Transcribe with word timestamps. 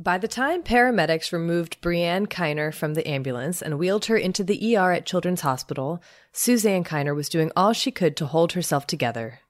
By 0.00 0.16
the 0.16 0.28
time 0.28 0.62
paramedics 0.62 1.32
removed 1.32 1.80
Brianne 1.80 2.28
Kiner 2.28 2.72
from 2.72 2.94
the 2.94 3.06
ambulance 3.08 3.60
and 3.60 3.80
wheeled 3.80 4.04
her 4.04 4.16
into 4.16 4.44
the 4.44 4.76
ER 4.76 4.92
at 4.92 5.06
Children's 5.06 5.40
Hospital, 5.40 6.00
Suzanne 6.32 6.84
Kiner 6.84 7.16
was 7.16 7.28
doing 7.28 7.50
all 7.56 7.72
she 7.72 7.90
could 7.90 8.16
to 8.16 8.26
hold 8.26 8.52
herself 8.52 8.86
together. 8.86 9.40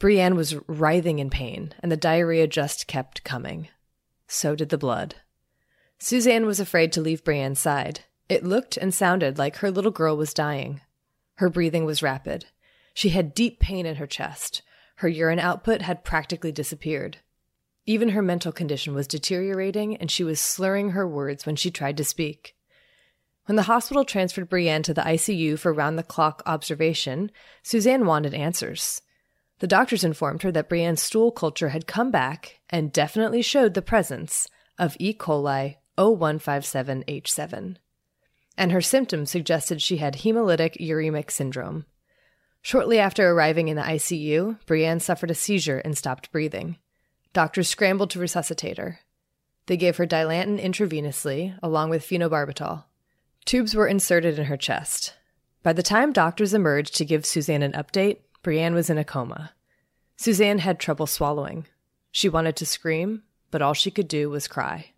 Brianne 0.00 0.34
was 0.34 0.56
writhing 0.66 1.20
in 1.20 1.30
pain, 1.30 1.72
and 1.80 1.92
the 1.92 1.96
diarrhea 1.96 2.48
just 2.48 2.88
kept 2.88 3.22
coming. 3.22 3.68
So 4.26 4.56
did 4.56 4.70
the 4.70 4.78
blood. 4.78 5.14
Suzanne 6.00 6.46
was 6.46 6.58
afraid 6.58 6.90
to 6.92 7.00
leave 7.00 7.22
Brianne's 7.22 7.60
side. 7.60 8.00
It 8.28 8.42
looked 8.42 8.76
and 8.76 8.92
sounded 8.92 9.38
like 9.38 9.58
her 9.58 9.70
little 9.70 9.92
girl 9.92 10.16
was 10.16 10.34
dying. 10.34 10.80
Her 11.36 11.48
breathing 11.48 11.84
was 11.84 12.02
rapid. 12.02 12.46
She 12.92 13.10
had 13.10 13.34
deep 13.34 13.60
pain 13.60 13.86
in 13.86 13.96
her 13.96 14.08
chest. 14.08 14.62
Her 14.96 15.08
urine 15.08 15.38
output 15.38 15.82
had 15.82 16.02
practically 16.02 16.50
disappeared. 16.50 17.18
Even 17.84 18.10
her 18.10 18.22
mental 18.22 18.52
condition 18.52 18.94
was 18.94 19.06
deteriorating, 19.06 19.96
and 19.96 20.10
she 20.10 20.22
was 20.22 20.40
slurring 20.40 20.90
her 20.90 21.06
words 21.06 21.44
when 21.44 21.56
she 21.56 21.70
tried 21.70 21.96
to 21.96 22.04
speak. 22.04 22.54
When 23.46 23.56
the 23.56 23.62
hospital 23.62 24.04
transferred 24.04 24.48
Brianne 24.48 24.84
to 24.84 24.94
the 24.94 25.02
ICU 25.02 25.58
for 25.58 25.72
round 25.72 25.98
the 25.98 26.04
clock 26.04 26.42
observation, 26.46 27.32
Suzanne 27.62 28.06
wanted 28.06 28.34
answers. 28.34 29.02
The 29.58 29.66
doctors 29.66 30.04
informed 30.04 30.42
her 30.42 30.52
that 30.52 30.68
Brianne's 30.68 31.02
stool 31.02 31.32
culture 31.32 31.70
had 31.70 31.88
come 31.88 32.10
back 32.10 32.60
and 32.70 32.92
definitely 32.92 33.42
showed 33.42 33.74
the 33.74 33.82
presence 33.82 34.46
of 34.78 34.96
E. 35.00 35.12
coli 35.12 35.76
0157H7. 35.98 37.76
And 38.56 38.72
her 38.72 38.80
symptoms 38.80 39.30
suggested 39.30 39.82
she 39.82 39.96
had 39.96 40.18
hemolytic 40.18 40.76
uremic 40.80 41.30
syndrome. 41.30 41.86
Shortly 42.60 42.98
after 42.98 43.28
arriving 43.28 43.68
in 43.68 43.76
the 43.76 43.82
ICU, 43.82 44.60
Brianne 44.66 45.00
suffered 45.00 45.30
a 45.30 45.34
seizure 45.34 45.78
and 45.78 45.98
stopped 45.98 46.30
breathing. 46.30 46.76
Doctors 47.32 47.68
scrambled 47.68 48.10
to 48.10 48.18
resuscitate 48.18 48.78
her. 48.78 49.00
They 49.66 49.76
gave 49.76 49.96
her 49.96 50.06
Dilantin 50.06 50.60
intravenously, 50.62 51.58
along 51.62 51.90
with 51.90 52.06
phenobarbital. 52.06 52.84
Tubes 53.44 53.74
were 53.74 53.86
inserted 53.86 54.38
in 54.38 54.46
her 54.46 54.56
chest. 54.56 55.14
By 55.62 55.72
the 55.72 55.82
time 55.82 56.12
doctors 56.12 56.52
emerged 56.54 56.94
to 56.96 57.04
give 57.04 57.24
Suzanne 57.24 57.62
an 57.62 57.72
update, 57.72 58.18
Brianne 58.42 58.74
was 58.74 58.90
in 58.90 58.98
a 58.98 59.04
coma. 59.04 59.52
Suzanne 60.16 60.58
had 60.58 60.78
trouble 60.78 61.06
swallowing. 61.06 61.66
She 62.10 62.28
wanted 62.28 62.56
to 62.56 62.66
scream, 62.66 63.22
but 63.50 63.62
all 63.62 63.74
she 63.74 63.90
could 63.90 64.08
do 64.08 64.28
was 64.28 64.48
cry. 64.48 64.91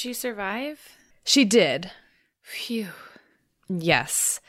She 0.00 0.12
survive? 0.12 0.96
she 1.24 1.44
did. 1.44 1.90
Phew. 2.42 2.88
Yes. 3.68 4.40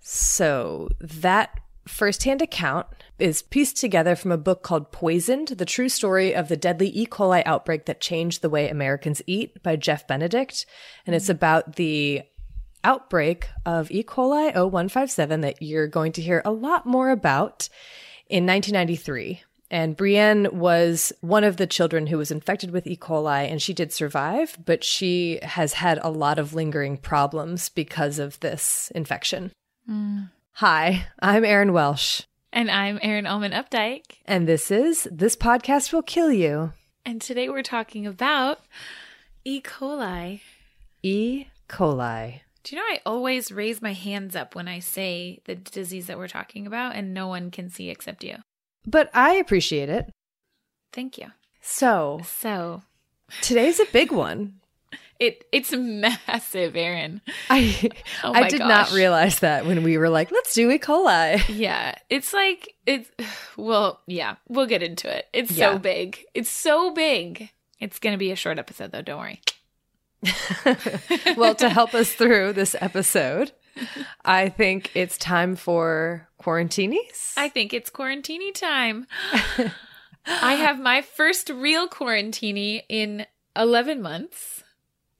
So 0.00 0.88
that 1.00 1.58
firsthand 1.88 2.42
account 2.42 2.86
is 3.18 3.42
pieced 3.42 3.76
together 3.78 4.14
from 4.14 4.30
a 4.30 4.38
book 4.38 4.62
called 4.62 4.92
Poisoned 4.92 5.48
The 5.48 5.64
True 5.64 5.88
Story 5.88 6.34
of 6.34 6.48
the 6.48 6.56
Deadly 6.56 6.88
E. 6.88 7.06
coli 7.06 7.42
Outbreak 7.44 7.86
That 7.86 8.00
Changed 8.00 8.42
the 8.42 8.50
Way 8.50 8.68
Americans 8.68 9.22
Eat 9.26 9.62
by 9.62 9.76
Jeff 9.76 10.06
Benedict. 10.06 10.66
And 11.06 11.16
it's 11.16 11.26
mm. 11.26 11.30
about 11.30 11.76
the 11.76 12.22
outbreak 12.84 13.48
of 13.66 13.90
E. 13.90 14.02
coli 14.02 14.54
0157 14.54 15.40
that 15.40 15.60
you're 15.60 15.88
going 15.88 16.12
to 16.12 16.22
hear 16.22 16.42
a 16.44 16.52
lot 16.52 16.86
more 16.86 17.10
about 17.10 17.68
in 18.28 18.46
1993. 18.46 19.42
And 19.70 19.96
Brianne 19.96 20.52
was 20.52 21.12
one 21.20 21.44
of 21.44 21.56
the 21.56 21.66
children 21.66 22.08
who 22.08 22.18
was 22.18 22.30
infected 22.32 22.72
with 22.72 22.86
E. 22.88 22.96
coli, 22.96 23.48
and 23.50 23.62
she 23.62 23.72
did 23.72 23.92
survive, 23.92 24.58
but 24.64 24.82
she 24.82 25.38
has 25.42 25.74
had 25.74 26.00
a 26.02 26.10
lot 26.10 26.38
of 26.40 26.54
lingering 26.54 26.96
problems 26.96 27.68
because 27.68 28.18
of 28.18 28.40
this 28.40 28.90
infection. 28.96 29.52
Mm. 29.88 30.30
Hi, 30.54 31.06
I'm 31.20 31.44
Erin 31.44 31.72
Welsh, 31.72 32.22
And 32.52 32.68
I'm 32.70 32.98
Erin 33.00 33.26
Allmann 33.26 33.52
Updike. 33.52 34.18
and 34.26 34.48
this 34.48 34.70
is 34.72 35.08
This 35.10 35.36
Podcast 35.36 35.92
Will 35.92 36.02
Kill 36.02 36.32
You 36.32 36.72
And 37.06 37.20
today 37.22 37.48
we're 37.48 37.62
talking 37.62 38.06
about 38.08 38.58
E. 39.44 39.60
coli. 39.62 40.40
E. 41.04 41.46
coli. 41.68 42.40
Do 42.64 42.74
you 42.74 42.82
know 42.82 42.86
I 42.88 43.00
always 43.06 43.50
raise 43.52 43.80
my 43.80 43.92
hands 43.94 44.34
up 44.36 44.54
when 44.56 44.66
I 44.68 44.80
say 44.80 45.40
the 45.44 45.54
disease 45.54 46.08
that 46.08 46.18
we're 46.18 46.28
talking 46.28 46.66
about 46.66 46.94
and 46.96 47.14
no 47.14 47.28
one 47.28 47.50
can 47.52 47.70
see 47.70 47.88
except 47.88 48.22
you? 48.24 48.36
But 48.86 49.10
I 49.14 49.34
appreciate 49.34 49.88
it. 49.88 50.12
Thank 50.92 51.18
you. 51.18 51.26
So, 51.60 52.20
So 52.24 52.82
today's 53.42 53.78
a 53.80 53.84
big 53.92 54.10
one. 54.12 54.54
it 55.20 55.44
it's 55.52 55.72
massive, 55.72 56.74
Erin. 56.76 57.20
I 57.50 57.90
Oh 58.24 58.32
I 58.32 58.48
did 58.48 58.60
not 58.60 58.90
realize 58.92 59.40
that 59.40 59.66
when 59.66 59.82
we 59.82 59.98
were 59.98 60.08
like, 60.08 60.30
let's 60.32 60.54
do 60.54 60.70
E. 60.70 60.78
coli. 60.78 61.42
Yeah, 61.56 61.94
it's 62.08 62.32
like 62.32 62.74
it's 62.86 63.10
well, 63.56 64.00
yeah, 64.06 64.36
we'll 64.48 64.66
get 64.66 64.82
into 64.82 65.14
it. 65.14 65.26
It's 65.32 65.50
Yeah. 65.52 65.72
so 65.74 65.78
big. 65.78 66.24
It's 66.34 66.50
so 66.50 66.92
big. 66.92 67.50
It's 67.78 67.98
going 67.98 68.12
to 68.14 68.18
be 68.18 68.30
a 68.30 68.36
short 68.36 68.58
episode 68.58 68.92
though, 68.92 69.02
don't 69.02 69.18
worry. 69.18 69.40
well, 71.36 71.54
to 71.54 71.68
help 71.68 71.94
us 71.94 72.12
through 72.12 72.52
this 72.52 72.76
episode, 72.80 73.52
I 74.24 74.48
think 74.48 74.90
it's 74.94 75.16
time 75.18 75.56
for 75.56 76.28
quarantinis. 76.40 77.34
I 77.36 77.48
think 77.48 77.72
it's 77.72 77.90
quarantini 77.90 78.54
time. 78.54 79.06
I 80.26 80.54
have 80.54 80.78
my 80.80 81.02
first 81.02 81.50
real 81.50 81.88
quarantini 81.88 82.82
in 82.88 83.26
11 83.56 84.00
months, 84.02 84.62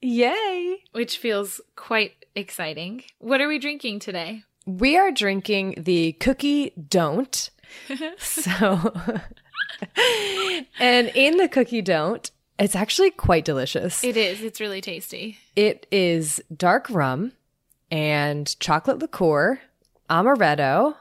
Yay! 0.01 0.83
which 0.91 1.17
feels 1.17 1.61
quite 1.75 2.25
exciting. 2.35 3.03
What 3.19 3.41
are 3.41 3.47
we 3.47 3.59
drinking 3.59 3.99
today? 3.99 4.43
We 4.65 4.97
are 4.97 5.11
drinking 5.11 5.75
the 5.77 6.13
cookie 6.13 6.73
don't. 6.89 7.49
so, 8.17 8.93
and 10.79 11.11
in 11.15 11.37
the 11.37 11.49
cookie 11.49 11.81
don't, 11.81 12.29
it's 12.59 12.75
actually 12.75 13.11
quite 13.11 13.43
delicious. 13.43 14.03
It 14.03 14.17
is. 14.17 14.41
It's 14.43 14.59
really 14.59 14.81
tasty. 14.81 15.39
It 15.55 15.87
is 15.91 16.43
dark 16.55 16.87
rum 16.89 17.33
and 17.91 18.57
chocolate 18.59 18.99
liqueur, 18.99 19.59
amaretto, 20.09 20.95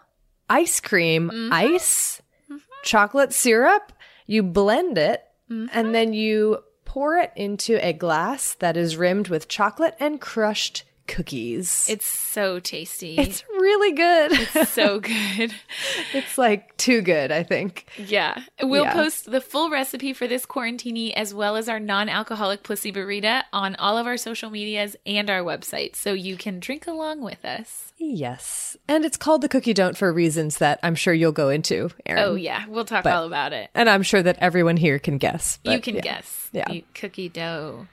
ice 0.49 0.81
cream, 0.81 1.31
Mm-hmm. 1.33 1.53
ice, 1.53 2.21
chocolate 2.83 3.33
syrup. 3.33 3.93
You 4.27 4.43
blend 4.43 4.99
it 4.99 5.25
Mm-hmm. 5.51 5.67
and 5.73 5.93
then 5.95 6.13
you 6.13 6.59
pour 6.85 7.17
it 7.17 7.33
into 7.35 7.85
a 7.85 7.93
glass 7.93 8.55
that 8.61 8.77
is 8.77 8.97
rimmed 8.97 9.27
with 9.29 9.49
chocolate 9.49 9.97
and 9.99 10.21
crushed 10.21 10.85
cookies. 11.15 11.87
It's 11.89 12.07
so 12.07 12.61
tasty. 12.61 13.17
It's 13.19 13.45
really 13.51 13.93
good. 13.93 14.33
It's 14.33 14.71
so 14.71 15.01
good. 15.01 15.53
it's 16.15 16.39
like 16.39 16.77
too 16.77 17.03
good, 17.03 17.33
I 17.33 17.43
think. 17.43 17.87
Yeah. 17.99 18.43
We'll 18.63 18.85
Yeah. 18.85 18.93
post 18.93 19.31
the 19.31 19.41
full 19.41 19.71
recipe 19.71 20.13
for 20.13 20.27
this 20.29 20.47
quarantini 20.47 21.13
as 21.13 21.35
well 21.35 21.57
as 21.57 21.69
our 21.69 21.81
non 21.81 22.09
alcoholic 22.09 22.63
pussy 22.63 22.93
burrita 22.93 23.43
on 23.53 23.75
all 23.77 23.99
of 23.99 24.07
our 24.07 24.17
social 24.17 24.51
medias 24.51 24.97
and 25.05 25.29
our 25.29 25.41
website 25.43 25.97
so 25.97 26.13
you 26.13 26.37
can 26.37 26.61
drink 26.61 26.87
along 26.87 27.21
with 27.23 27.45
us. 27.45 27.93
Yes. 27.99 28.77
And 28.89 29.05
it's 29.05 29.17
called 29.17 29.43
the 29.43 29.49
cookie 29.49 29.75
don't 29.75 29.97
for 29.97 30.13
reasons 30.13 30.59
that 30.59 30.79
I'm 30.83 30.95
sure 30.95 31.13
you'll 31.13 31.33
go 31.33 31.49
into, 31.51 31.91
Erin. 32.07 32.23
Oh, 32.25 32.35
yeah. 32.35 32.65
We'll 32.69 32.85
talk 32.87 33.05
But- 33.05 33.13
all 33.15 33.25
about 33.27 33.53
it. 33.53 33.69
And 33.75 33.91
I'm 33.91 34.03
sure 34.03 34.23
that 34.23 34.39
everyone 34.41 34.77
here 34.77 34.99
can 34.99 35.19
guess. 35.19 35.59
you 35.65 35.81
can 35.81 35.97
yeah. 35.97 36.01
guess. 36.01 36.49
Yeah. 36.53 36.71
You 36.71 36.83
cookie 36.95 37.29
dough 37.29 37.89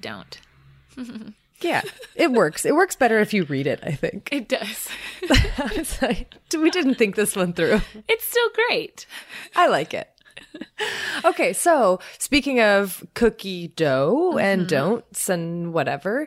don't. 0.00 0.38
Yeah. 1.62 1.82
It 2.14 2.32
works. 2.32 2.64
It 2.64 2.74
works 2.74 2.96
better 2.96 3.18
if 3.20 3.32
you 3.32 3.44
read 3.44 3.66
it, 3.66 3.80
I 3.82 3.92
think. 3.92 4.28
It 4.32 4.48
does. 4.48 4.88
Like, 6.02 6.34
we 6.56 6.70
didn't 6.70 6.96
think 6.96 7.14
this 7.14 7.36
one 7.36 7.52
through. 7.52 7.80
it's 8.08 8.24
still 8.26 8.48
great. 8.68 9.06
I 9.54 9.68
like 9.68 9.94
it. 9.94 10.08
Okay, 11.24 11.52
so 11.52 12.00
speaking 12.18 12.60
of 12.60 13.04
cookie 13.14 13.68
dough 13.68 14.36
and 14.38 14.66
don'ts 14.68 15.28
and 15.28 15.72
whatever, 15.72 16.26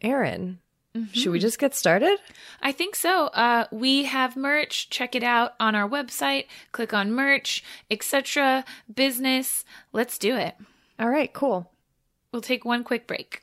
Erin, 0.00 0.60
should 1.12 1.32
we 1.32 1.38
just 1.38 1.58
get 1.58 1.74
started? 1.74 2.18
I 2.62 2.72
think 2.72 2.94
so. 2.94 3.26
Uh, 3.28 3.66
we 3.72 4.04
have 4.04 4.36
merch. 4.36 4.90
Check 4.90 5.14
it 5.14 5.22
out 5.22 5.54
on 5.58 5.74
our 5.74 5.88
website. 5.88 6.46
Click 6.72 6.94
on 6.94 7.12
merch, 7.12 7.64
etc. 7.90 8.64
Business. 8.92 9.64
Let's 9.92 10.18
do 10.18 10.36
it. 10.36 10.54
All 10.98 11.10
right, 11.10 11.32
cool. 11.32 11.70
We'll 12.32 12.42
take 12.42 12.64
one 12.64 12.84
quick 12.84 13.06
break. 13.06 13.42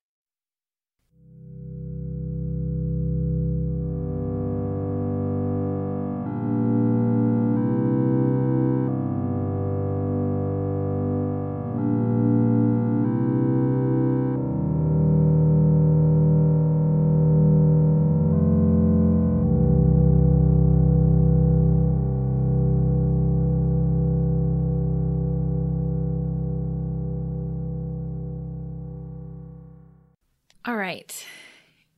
Right. 30.81 31.25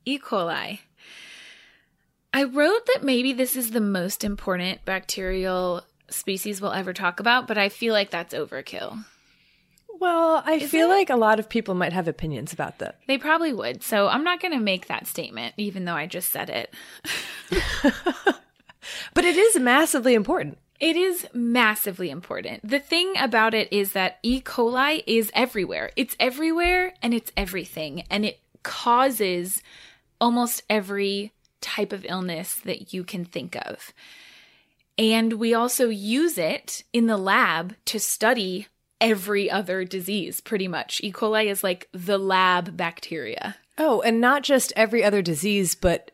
E. 0.04 0.18
coli. 0.18 0.80
I 2.32 2.44
wrote 2.44 2.86
that 2.86 3.02
maybe 3.02 3.32
this 3.32 3.56
is 3.56 3.70
the 3.70 3.80
most 3.80 4.24
important 4.24 4.84
bacterial 4.84 5.82
species 6.10 6.60
we'll 6.60 6.72
ever 6.72 6.92
talk 6.92 7.20
about, 7.20 7.46
but 7.46 7.56
I 7.56 7.68
feel 7.68 7.94
like 7.94 8.10
that's 8.10 8.34
overkill. 8.34 9.04
Well, 10.00 10.42
I 10.44 10.54
Is 10.54 10.70
feel 10.70 10.86
it? 10.86 10.94
like 10.94 11.10
a 11.10 11.16
lot 11.16 11.38
of 11.38 11.48
people 11.48 11.74
might 11.74 11.92
have 11.92 12.08
opinions 12.08 12.52
about 12.52 12.78
that. 12.80 12.98
They 13.06 13.16
probably 13.16 13.52
would. 13.52 13.82
So 13.82 14.08
I'm 14.08 14.24
not 14.24 14.40
going 14.40 14.52
to 14.52 14.60
make 14.60 14.88
that 14.88 15.06
statement, 15.06 15.54
even 15.56 15.84
though 15.84 15.94
I 15.94 16.06
just 16.06 16.30
said 16.30 16.50
it. 16.50 16.74
But 19.14 19.24
it 19.24 19.36
is 19.36 19.58
massively 19.58 20.14
important. 20.14 20.58
It 20.80 20.96
is 20.96 21.26
massively 21.32 22.10
important. 22.10 22.68
The 22.68 22.80
thing 22.80 23.14
about 23.18 23.54
it 23.54 23.72
is 23.72 23.92
that 23.92 24.18
E. 24.22 24.40
coli 24.40 25.02
is 25.06 25.30
everywhere. 25.34 25.90
It's 25.96 26.16
everywhere 26.20 26.94
and 27.00 27.14
it's 27.14 27.32
everything. 27.36 28.02
And 28.10 28.24
it 28.24 28.40
causes 28.64 29.62
almost 30.20 30.62
every 30.68 31.32
type 31.60 31.92
of 31.92 32.04
illness 32.08 32.56
that 32.64 32.92
you 32.92 33.04
can 33.04 33.24
think 33.24 33.56
of. 33.66 33.92
And 34.98 35.34
we 35.34 35.54
also 35.54 35.88
use 35.88 36.36
it 36.38 36.82
in 36.92 37.06
the 37.06 37.16
lab 37.16 37.74
to 37.86 37.98
study 38.00 38.66
every 39.00 39.50
other 39.50 39.84
disease, 39.84 40.40
pretty 40.40 40.68
much. 40.68 41.00
E. 41.02 41.12
coli 41.12 41.46
is 41.46 41.64
like 41.64 41.88
the 41.92 42.18
lab 42.18 42.76
bacteria. 42.76 43.56
Oh, 43.76 44.00
and 44.02 44.20
not 44.20 44.42
just 44.44 44.72
every 44.76 45.02
other 45.02 45.20
disease, 45.20 45.74
but 45.74 46.10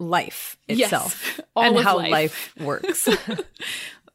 life 0.00 0.56
Yes, 0.68 0.80
itself 0.86 1.40
all 1.56 1.62
and 1.64 1.76
of 1.78 1.84
how 1.84 1.96
life. 1.98 2.10
life, 2.10 2.54
works. 2.60 3.08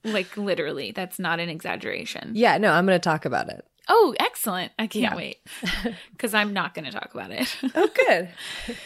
Like 0.05 0.35
literally, 0.35 0.91
that's 0.91 1.17
not 1.17 1.39
an 1.39 1.47
exaggeration. 1.47 2.31
yeah, 2.35 2.57
no, 2.57 2.73
I'm 2.73 2.85
going 2.85 2.99
to 2.99 3.03
talk 3.03 3.23
about 3.23 3.47
it. 3.47 3.65
Oh, 3.87 4.15
excellent. 4.19 4.71
I 4.79 4.87
can't 4.87 5.03
Yeah. 5.03 5.15
wait. 5.15 5.37
Because 6.11 6.33
I'm 6.33 6.53
not 6.53 6.73
going 6.73 6.85
to 6.85 6.91
talk 6.91 7.13
about 7.13 7.31
it. 7.31 7.53
Oh, 7.75 7.89
good. 8.07 8.29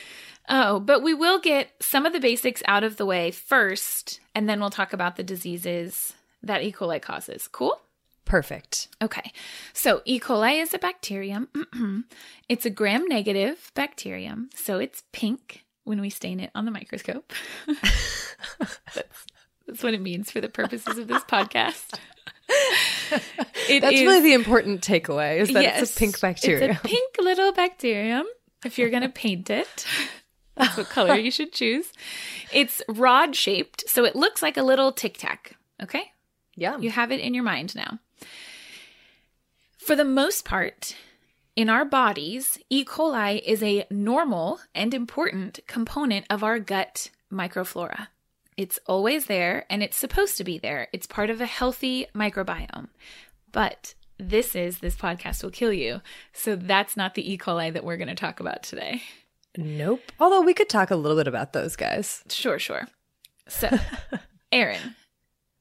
oh, 0.50 0.80
but 0.80 1.04
we 1.04 1.14
will 1.14 1.40
get 1.40 1.72
some 1.80 2.06
of 2.06 2.14
the 2.14 2.20
basics 2.20 2.64
out 2.68 2.84
of 2.84 2.98
the 2.98 3.06
way 3.06 3.30
first, 3.32 4.20
and 4.34 4.50
then 4.50 4.60
we'll 4.60 4.70
talk 4.72 4.94
about 4.94 5.16
the 5.18 5.24
diseases 5.24 6.14
that 6.42 6.64
E. 6.64 6.72
coli 6.72 7.02
causes. 7.02 7.48
Cool? 7.48 7.80
Perfect. 8.26 8.88
Okay. 9.02 9.32
So 9.74 10.02
E. 10.06 10.20
coli 10.20 10.62
is 10.62 10.74
a 10.74 10.80
bacterium. 10.80 11.48
it's 12.50 12.66
a 12.66 12.70
gram 12.70 13.06
negative 13.08 13.72
bacterium. 13.76 14.50
So 14.56 14.80
it's 14.80 15.04
pink 15.14 15.64
when 15.84 16.02
we 16.02 16.10
stain 16.10 16.40
it 16.40 16.52
on 16.56 16.66
the 16.66 16.72
microscope. 16.72 17.32
that's, 18.58 19.26
that's 19.68 19.84
what 19.84 19.94
it 19.94 20.02
means 20.02 20.32
for 20.32 20.42
the 20.42 20.50
purposes 20.50 20.98
of 20.98 21.08
this 21.08 21.24
podcast. 21.24 22.00
It 23.70 23.82
That's 23.82 23.96
is- 23.96 24.02
really 24.02 24.22
the 24.22 24.34
important 24.34 24.82
takeaway 24.82 25.40
is 25.40 25.50
that 25.50 25.82
it's 25.82 25.96
a 25.96 26.00
pink 26.00 26.22
bacteria. 26.22 26.72
It's 26.72 26.80
a 26.80 26.82
pink 26.88 27.18
little 27.20 27.52
bacterium. 27.52 28.26
If 28.64 28.78
you're 28.78 28.90
going 28.90 29.04
to 29.04 29.10
paint 29.10 29.50
it, 29.50 29.86
that's 30.56 30.78
what 30.78 30.90
color 30.90 31.16
you 31.16 31.32
should 31.32 31.52
choose. 31.52 31.92
It's 32.54 32.82
rod 32.88 33.36
shaped, 33.36 33.90
so 33.90 34.06
it 34.06 34.16
looks 34.16 34.42
like 34.42 34.56
a 34.56 34.64
little 34.64 34.92
tic 34.94 35.18
tac. 35.18 35.58
Okay? 35.84 36.12
yeah. 36.56 36.78
You 36.78 36.90
have 36.90 37.12
it 37.12 37.20
in 37.20 37.34
your 37.34 37.44
mind 37.44 37.76
now. 37.76 38.00
For 39.78 39.96
the 39.96 40.06
most 40.06 40.44
part, 40.46 40.96
in 41.56 41.70
our 41.70 41.86
bodies, 41.86 42.58
E. 42.70 42.84
coli 42.84 43.42
is 43.46 43.62
a 43.62 43.86
normal 43.92 44.60
and 44.74 44.94
important 44.94 45.60
component 45.68 46.26
of 46.30 46.44
our 46.44 46.60
gut 46.60 47.10
microflora. 47.32 48.08
It's 48.58 48.80
always 48.88 49.28
there 49.28 49.66
and 49.70 49.84
it's 49.84 49.98
supposed 49.98 50.38
to 50.38 50.44
be 50.44 50.58
there. 50.58 50.88
It's 50.92 51.06
part 51.08 51.30
of 51.30 51.40
a 51.42 51.46
healthy 51.46 52.08
microbiome. 52.16 52.88
But 53.52 53.94
this 54.20 54.56
is 54.56 54.80
This 54.80 54.96
Podcast 54.96 55.44
Will 55.44 55.52
Kill 55.52 55.72
You. 55.72 56.02
So 56.34 56.56
that's 56.56 56.98
not 56.98 57.14
the 57.14 57.32
E. 57.32 57.38
coli 57.38 57.72
that 57.72 57.84
we're 57.84 57.98
going 57.98 58.08
to 58.08 58.16
talk 58.16 58.40
about 58.40 58.64
today. 58.64 59.04
Nope. 59.56 60.02
Although 60.20 60.42
we 60.42 60.54
could 60.54 60.70
talk 60.70 60.92
a 60.92 60.96
little 60.96 61.18
bit 61.18 61.28
about 61.28 61.54
those 61.54 61.76
guys. 61.76 62.24
Sure, 62.30 62.60
sure. 62.60 62.88
So, 63.48 63.70
Erin, 64.52 64.96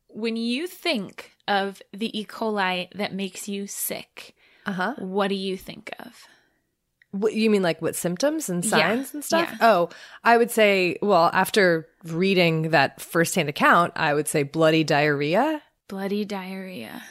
when 0.08 0.36
you 0.36 0.66
think 0.66 1.32
of 1.46 1.80
the 1.92 2.18
E. 2.18 2.24
coli 2.24 2.90
that 2.94 3.14
makes 3.14 3.46
you 3.48 3.66
sick, 3.66 4.34
Uh 4.64 4.72
huh. 4.72 4.94
what 4.98 5.28
do 5.28 5.34
you 5.34 5.56
think 5.56 5.90
of? 5.98 6.26
What, 7.20 7.34
you 7.34 7.50
mean 7.50 7.62
like 7.62 7.80
what 7.82 7.96
symptoms 7.96 8.48
and 8.48 8.64
Yeah, 8.64 8.70
signs 8.70 9.14
and 9.14 9.24
stuff? 9.24 9.48
yeah. 9.52 9.58
Oh, 9.60 9.88
I 10.24 10.36
would 10.36 10.50
say, 10.50 10.98
well, 11.02 11.30
after 11.32 11.88
reading 12.04 12.70
that 12.70 13.00
firsthand 13.00 13.48
account, 13.48 13.92
I 13.96 14.14
would 14.14 14.28
say 14.28 14.42
bloody 14.42 14.84
diarrhea. 14.84 15.62
Bloody 15.88 16.24
diarrhea. 16.24 17.02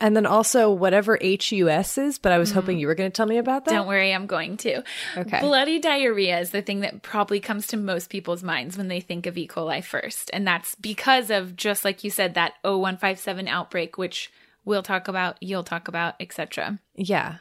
And 0.00 0.16
then 0.16 0.26
also 0.26 0.72
whatever 0.72 1.16
HUS 1.22 1.96
is, 1.96 2.18
but 2.18 2.32
I 2.32 2.38
was 2.38 2.50
hoping 2.50 2.76
you 2.80 2.88
were 2.88 2.96
going 2.96 3.08
to 3.12 3.14
tell 3.14 3.26
me 3.26 3.38
about 3.38 3.66
that. 3.66 3.70
Mm-hmm. 3.70 3.78
Don't 3.78 3.86
worry, 3.86 4.12
I'm 4.12 4.26
going 4.26 4.56
to. 4.56 4.82
Okay. 5.16 5.38
Bloody 5.40 5.78
diarrhea 5.78 6.40
is 6.40 6.50
the 6.50 6.60
thing 6.60 6.80
that 6.80 7.02
probably 7.02 7.38
comes 7.38 7.68
to 7.68 7.76
most 7.76 8.10
people's 8.10 8.42
minds 8.42 8.76
when 8.76 8.88
they 8.88 8.98
think 8.98 9.26
of 9.26 9.38
E. 9.38 9.46
coli 9.46 9.84
first. 9.84 10.28
And 10.32 10.44
that's 10.44 10.74
because 10.74 11.30
of, 11.30 11.54
just 11.54 11.84
like 11.84 12.02
you 12.02 12.10
said, 12.10 12.34
that 12.34 12.54
0157 12.62 13.46
outbreak, 13.46 13.96
which 13.96 14.32
we'll 14.64 14.82
talk 14.82 15.06
about, 15.06 15.36
you'll 15.40 15.62
talk 15.62 15.86
about, 15.86 16.16
etc. 16.18 16.80
Yeah. 16.96 17.36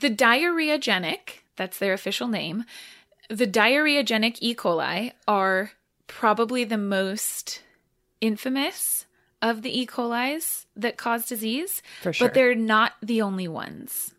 The 0.00 0.10
diarrheagenic, 0.10 1.40
that's 1.56 1.78
their 1.78 1.92
official 1.92 2.28
name, 2.28 2.64
the 3.28 3.46
diarrheagenic 3.46 4.38
E. 4.40 4.54
coli 4.54 5.12
are 5.26 5.72
probably 6.06 6.64
the 6.64 6.78
most 6.78 7.62
infamous 8.20 9.06
of 9.42 9.62
the 9.62 9.80
E. 9.80 9.86
coli's 9.86 10.66
that 10.76 10.96
cause 10.96 11.26
disease, 11.26 11.82
For 12.02 12.12
sure. 12.12 12.28
but 12.28 12.34
they're 12.34 12.54
not 12.54 12.92
the 13.02 13.22
only 13.22 13.46
ones. 13.48 14.14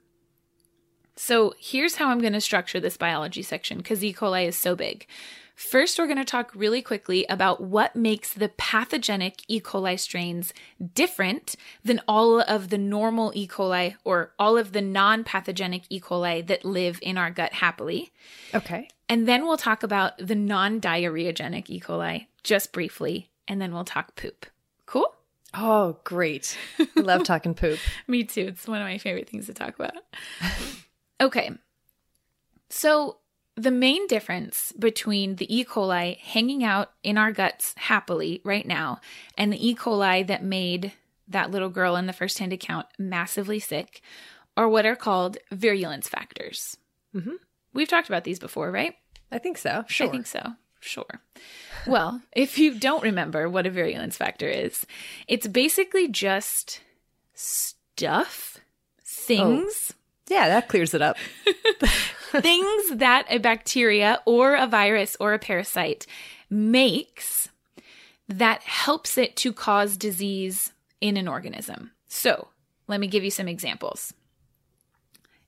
So 1.15 1.53
here's 1.59 1.95
how 1.95 2.09
I'm 2.09 2.19
going 2.21 2.33
to 2.33 2.39
structure 2.41 2.79
this 2.79 2.95
biology 2.95 3.41
section 3.41 3.77
because 3.79 4.03
E. 4.03 4.13
coli 4.13 4.47
is 4.47 4.57
so 4.57 4.75
big. 4.75 5.05
First, 5.59 5.99
we're 5.99 6.05
going 6.05 6.17
to 6.17 6.23
talk 6.23 6.53
really 6.55 6.81
quickly 6.81 7.25
about 7.27 7.59
what 7.59 7.93
makes 7.93 8.31
the 8.31 8.47
pathogenic 8.47 9.41
E. 9.49 9.59
coli 9.59 9.99
strains 9.99 10.53
different 10.95 11.57
than 11.83 11.99
all 12.07 12.39
of 12.39 12.69
the 12.69 12.77
normal 12.77 13.33
E. 13.35 13.45
coli 13.45 13.97
or 14.05 14.31
all 14.39 14.57
of 14.57 14.71
the 14.71 14.81
non 14.81 15.25
pathogenic 15.25 15.83
E. 15.89 15.99
coli 15.99 16.47
that 16.47 16.63
live 16.63 16.97
in 17.01 17.17
our 17.17 17.29
gut 17.29 17.51
happily. 17.51 18.13
Okay. 18.55 18.87
And 19.09 19.27
then 19.27 19.45
we'll 19.45 19.57
talk 19.57 19.83
about 19.83 20.17
the 20.17 20.33
non 20.33 20.79
diarrheagenic 20.79 21.69
E. 21.69 21.81
coli 21.81 22.27
just 22.41 22.71
briefly, 22.71 23.29
and 23.45 23.61
then 23.61 23.73
we'll 23.73 23.83
talk 23.83 24.15
poop. 24.15 24.45
Cool? 24.85 25.13
Oh, 25.53 25.97
great. 26.05 26.57
I 26.79 26.87
love 27.01 27.23
talking 27.25 27.53
poop. 27.53 27.79
Me 28.07 28.23
too. 28.23 28.45
It's 28.47 28.65
one 28.65 28.79
of 28.79 28.87
my 28.87 28.97
favorite 28.97 29.27
things 29.29 29.47
to 29.47 29.53
talk 29.53 29.75
about. 29.75 29.91
okay. 31.21 31.51
So, 32.69 33.17
the 33.61 33.71
main 33.71 34.07
difference 34.07 34.71
between 34.79 35.35
the 35.35 35.53
E. 35.53 35.65
coli 35.65 36.17
hanging 36.19 36.63
out 36.63 36.91
in 37.03 37.17
our 37.17 37.31
guts 37.31 37.73
happily 37.77 38.41
right 38.43 38.65
now 38.65 38.99
and 39.37 39.51
the 39.51 39.67
E. 39.67 39.75
coli 39.75 40.25
that 40.27 40.43
made 40.43 40.93
that 41.27 41.51
little 41.51 41.69
girl 41.69 41.95
in 41.95 42.07
the 42.07 42.13
first 42.13 42.39
hand 42.39 42.53
account 42.53 42.87
massively 42.97 43.59
sick 43.59 44.01
are 44.55 44.69
what 44.69 44.85
are 44.85 44.95
called 44.95 45.37
virulence 45.51 46.07
factors. 46.07 46.77
Mhm. 47.13 47.35
We've 47.73 47.87
talked 47.87 48.07
about 48.09 48.23
these 48.23 48.39
before, 48.39 48.71
right? 48.71 48.95
I 49.31 49.37
think 49.39 49.57
so. 49.57 49.83
Sure. 49.87 50.07
I 50.07 50.09
think 50.09 50.25
so. 50.27 50.53
Sure. 50.79 51.21
well, 51.85 52.21
if 52.31 52.57
you 52.57 52.79
don't 52.79 53.03
remember 53.03 53.49
what 53.49 53.67
a 53.67 53.69
virulence 53.69 54.15
factor 54.15 54.47
is, 54.47 54.85
it's 55.27 55.47
basically 55.47 56.07
just 56.07 56.81
stuff, 57.33 58.57
things, 59.03 59.93
Yeah, 60.29 60.47
that 60.47 60.67
clears 60.69 60.93
it 60.93 61.01
up. 61.01 61.17
things 62.31 62.95
that 62.95 63.25
a 63.29 63.39
bacteria 63.39 64.21
or 64.25 64.55
a 64.55 64.67
virus 64.67 65.17
or 65.19 65.33
a 65.33 65.39
parasite 65.39 66.05
makes 66.49 67.49
that 68.27 68.61
helps 68.61 69.17
it 69.17 69.35
to 69.37 69.51
cause 69.51 69.97
disease 69.97 70.71
in 71.01 71.17
an 71.17 71.27
organism. 71.27 71.91
So, 72.07 72.49
let 72.87 72.99
me 72.99 73.07
give 73.07 73.23
you 73.23 73.31
some 73.31 73.47
examples. 73.47 74.13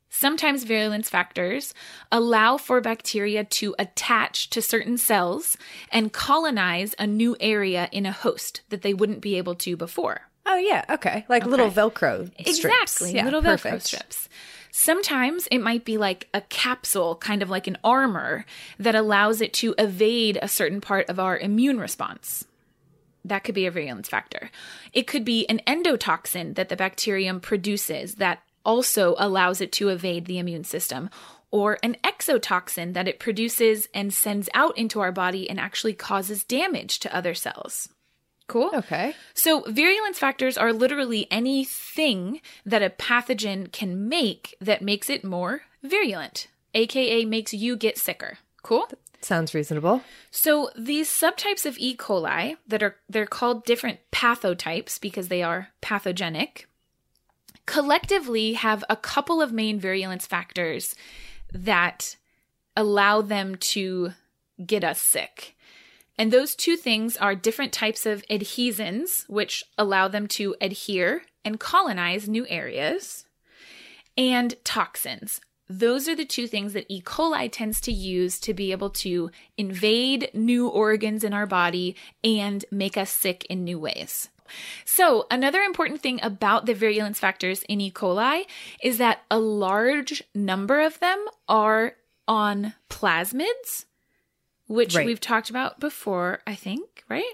Sometimes 0.10 0.66
virulence 0.66 1.10
factors 1.10 1.74
allow 2.12 2.58
for 2.58 2.82
bacteria 2.82 3.46
to 3.46 3.74
attach 3.80 4.50
to 4.50 4.62
certain 4.62 4.98
cells 4.98 5.58
and 5.90 6.12
colonize 6.12 6.94
a 7.00 7.08
new 7.08 7.38
area 7.40 7.88
in 7.94 8.06
a 8.06 8.12
host 8.12 8.62
that 8.70 8.82
they 8.82 8.94
wouldn't 8.94 9.22
be 9.22 9.38
able 9.38 9.56
to 9.56 9.78
before. 9.78 10.22
Oh, 10.46 10.58
yeah. 10.58 10.84
Okay. 10.90 11.26
Like 11.30 11.46
little 11.46 11.72
Velcro 11.72 12.30
strips. 12.42 12.60
Exactly, 12.60 13.14
Yeah, 13.14 13.24
little 13.24 13.42
perfect. 13.42 13.76
Velcro 13.76 13.82
strips. 13.82 14.30
Sometimes 14.72 15.48
it 15.51 15.60
might 15.60 15.84
be 15.84 15.98
like 15.98 16.30
a 16.34 16.42
capsule, 16.42 17.16
kind 17.16 17.44
of 17.44 17.50
like 17.50 17.68
an 17.68 17.78
armor, 17.84 18.46
that 18.80 18.96
allows 18.96 19.42
it 19.42 19.54
to 19.56 19.75
evade 19.78 20.40
a 20.42 20.48
certain 20.48 20.82
part 20.82 21.10
of 21.10 21.20
our 21.20 21.38
immune 21.38 21.80
response. 21.80 22.46
That 23.25 23.44
could 23.44 23.54
be 23.54 23.66
a 23.66 23.72
virulence 23.72 24.10
factor. 24.10 24.50
It 24.94 25.08
could 25.08 25.25
be 25.25 25.48
an 25.48 25.62
endotoxin 25.68 26.56
that 26.56 26.70
the 26.70 26.75
bacterium 26.75 27.40
produces 27.40 28.16
that 28.16 28.42
also 28.66 29.16
allows 29.18 29.62
it 29.62 29.72
to 29.74 29.90
evade 29.90 30.25
the 30.25 30.40
immune 30.40 30.63
system, 30.63 31.10
or 31.51 31.78
an 31.84 31.98
exotoxin 32.04 32.94
that 32.94 33.08
it 33.08 33.20
produces 33.20 33.90
and 33.94 34.13
sends 34.13 34.50
out 34.54 34.78
into 34.78 35.01
our 35.01 35.12
body 35.12 35.50
and 35.50 35.60
actually 35.60 35.94
causes 35.94 36.44
damage 36.46 37.00
to 37.00 37.13
other 37.16 37.34
cells. 37.34 37.90
Cool? 38.51 38.70
Okay. 38.74 39.13
So, 39.34 39.62
virulence 39.62 40.20
factors 40.20 40.58
are 40.58 40.74
literally 40.74 41.25
anything 41.31 42.41
that 42.65 42.84
a 42.84 42.89
pathogen 42.89 43.72
can 43.72 44.10
make 44.10 44.58
that 44.60 44.81
makes 44.81 45.10
it 45.10 45.24
more 45.24 45.62
virulent, 45.81 46.48
aka 46.74 47.24
makes 47.24 47.53
you 47.53 47.77
get 47.77 47.98
sicker. 47.98 48.39
Cool? 48.62 48.89
Sounds 49.22 49.53
reasonable. 49.53 50.01
So, 50.31 50.70
these 50.77 51.10
subtypes 51.10 51.65
of 51.65 51.77
E. 51.79 51.96
coli 51.96 52.58
that 52.67 52.84
are 52.84 52.98
they're 53.08 53.25
called 53.25 53.63
different 53.63 54.00
pathotypes 54.12 55.00
because 55.00 55.29
they 55.29 55.41
are 55.41 55.70
pathogenic 55.79 56.67
collectively 57.65 58.53
have 58.53 58.84
a 58.89 58.98
couple 58.98 59.41
of 59.41 59.53
main 59.53 59.79
virulence 59.79 60.27
factors 60.27 60.93
that 61.53 62.17
allow 62.75 63.22
them 63.22 63.55
to 63.55 64.12
get 64.65 64.84
us 64.84 65.00
sick. 65.00 65.55
And 66.18 66.32
those 66.32 66.56
two 66.56 66.75
things 66.75 67.18
are 67.18 67.36
different 67.36 67.74
types 67.74 68.06
of 68.06 68.25
adhesins, 68.27 69.27
which 69.30 69.63
allow 69.77 70.08
them 70.08 70.27
to 70.27 70.56
adhere 70.62 71.24
and 71.44 71.60
colonize 71.60 72.30
new 72.30 72.46
areas, 72.48 73.25
and 74.18 74.56
toxins. 74.63 75.41
Those 75.68 76.10
are 76.10 76.15
the 76.15 76.25
two 76.25 76.48
things 76.48 76.74
that 76.74 76.86
E. 76.89 77.01
coli 77.01 77.50
tends 77.50 77.80
to 77.82 77.94
use 77.94 78.39
to 78.41 78.53
be 78.53 78.72
able 78.72 78.89
to 78.89 79.32
invade 79.58 80.30
new 80.34 80.68
organs 80.68 81.24
in 81.24 81.34
our 81.34 81.48
body 81.48 81.96
and 82.24 82.65
make 82.72 82.98
us 82.98 83.10
sick 83.10 83.46
in 83.46 83.63
new 83.63 83.80
ways. 83.80 84.30
So, 84.84 85.27
another 85.32 85.62
important 85.62 86.01
thing 86.01 86.20
about 86.22 86.65
the 86.65 86.74
virulence 86.74 87.20
factors 87.20 87.63
in 87.70 87.80
E. 87.80 87.89
coli 87.89 88.44
is 88.84 88.98
that 88.98 89.22
a 89.32 89.39
large 89.39 90.22
number 90.36 90.82
of 90.82 91.00
them 91.00 91.25
are 91.48 91.96
on 92.27 92.74
plasmids, 92.89 93.86
which 94.72 94.96
Right. 94.96 95.06
we've 95.06 95.20
talked 95.20 95.50
about 95.50 95.80
before, 95.80 96.42
I 96.48 96.56
think, 96.56 97.04
right? 97.10 97.34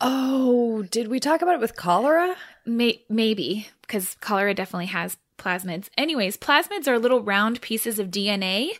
Oh, 0.00 0.82
did 0.82 1.08
we 1.08 1.18
talk 1.18 1.42
about 1.42 1.54
it 1.54 1.60
with 1.60 1.76
cholera? 1.76 2.36
May- 2.64 3.02
maybe, 3.08 3.68
because 3.82 4.16
cholera 4.20 4.54
definitely 4.54 4.86
has 4.86 5.16
plasmids. 5.38 5.88
Anyways, 5.96 6.36
plasmids 6.36 6.86
are 6.86 6.98
little 6.98 7.22
round 7.22 7.60
pieces 7.60 7.98
of 7.98 8.08
DNA 8.10 8.72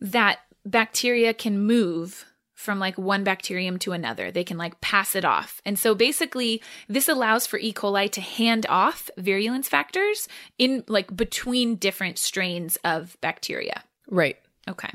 that 0.00 0.38
bacteria 0.64 1.34
can 1.34 1.58
move 1.58 2.24
from 2.54 2.78
like 2.78 2.96
one 2.96 3.22
bacterium 3.22 3.78
to 3.78 3.92
another. 3.92 4.30
They 4.30 4.44
can 4.44 4.56
like 4.56 4.80
pass 4.80 5.14
it 5.14 5.24
off. 5.26 5.60
And 5.66 5.78
so 5.78 5.94
basically, 5.94 6.62
this 6.88 7.08
allows 7.08 7.46
for 7.46 7.58
E. 7.58 7.72
coli 7.72 8.10
to 8.12 8.20
hand 8.22 8.64
off 8.68 9.10
virulence 9.18 9.68
factors 9.68 10.26
in 10.58 10.84
like 10.88 11.14
between 11.14 11.76
different 11.76 12.18
strains 12.18 12.76
of 12.82 13.16
bacteria. 13.20 13.82
Right. 14.08 14.38
Okay. 14.68 14.90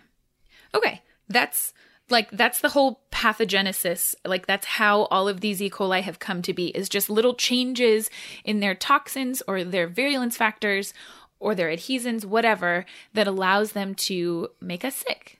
Okay. 0.74 1.02
That's 1.32 1.74
like 2.12 2.30
that's 2.32 2.60
the 2.62 2.70
whole 2.70 3.02
pathogenesis. 3.12 4.16
Like 4.26 4.46
that's 4.46 4.66
how 4.66 5.04
all 5.04 5.28
of 5.28 5.42
these 5.42 5.62
E. 5.62 5.70
coli 5.70 6.02
have 6.02 6.20
come 6.20 6.42
to 6.44 6.54
be 6.54 6.68
is 6.68 6.90
just 6.90 7.10
little 7.10 7.34
changes 7.34 8.10
in 8.44 8.60
their 8.60 8.76
toxins 8.76 9.42
or 9.48 9.64
their 9.64 9.88
virulence 9.88 10.38
factors 10.38 10.94
or 11.40 11.56
their 11.56 11.70
adhesins, 11.70 12.24
whatever, 12.24 12.86
that 13.14 13.28
allows 13.28 13.72
them 13.72 13.96
to 13.96 14.50
make 14.62 14.86
us 14.86 14.96
sick. 14.96 15.40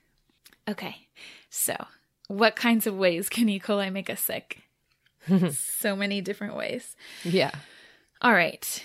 Okay. 0.68 1.06
So, 1.48 1.76
what 2.28 2.56
kinds 2.56 2.86
of 2.86 2.96
ways 2.96 3.28
can 3.28 3.48
E. 3.48 3.60
coli 3.60 3.92
make 3.92 4.10
us 4.10 4.20
sick? 4.20 4.62
so 5.52 5.94
many 5.94 6.20
different 6.20 6.56
ways. 6.56 6.96
Yeah. 7.22 7.52
All 8.20 8.32
right. 8.32 8.84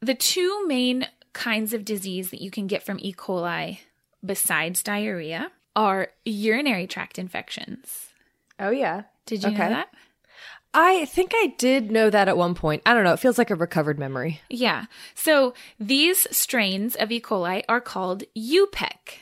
The 0.00 0.14
two 0.14 0.66
main 0.66 1.06
kinds 1.32 1.72
of 1.72 1.84
disease 1.84 2.30
that 2.30 2.42
you 2.42 2.50
can 2.50 2.66
get 2.66 2.82
from 2.82 2.98
E. 3.00 3.14
coli 3.14 3.78
besides 4.24 4.82
diarrhea 4.82 5.50
are 5.76 6.08
urinary 6.24 6.86
tract 6.86 7.18
infections. 7.18 8.08
Oh, 8.58 8.70
yeah. 8.70 9.02
Did 9.26 9.42
you 9.42 9.50
Okay. 9.50 9.58
know 9.58 9.68
that? 9.70 9.88
I 10.72 11.04
think 11.06 11.32
I 11.34 11.54
did 11.58 11.90
know 11.90 12.10
that 12.10 12.28
at 12.28 12.36
one 12.36 12.54
point. 12.54 12.82
I 12.86 12.94
don't 12.94 13.02
know. 13.02 13.12
It 13.12 13.18
feels 13.18 13.38
like 13.38 13.50
a 13.50 13.56
recovered 13.56 13.98
memory. 13.98 14.40
Yeah. 14.48 14.84
So 15.14 15.52
these 15.80 16.28
strains 16.30 16.94
of 16.94 17.10
E. 17.10 17.20
coli 17.20 17.62
are 17.68 17.80
called 17.80 18.22
UPEC. 18.36 19.18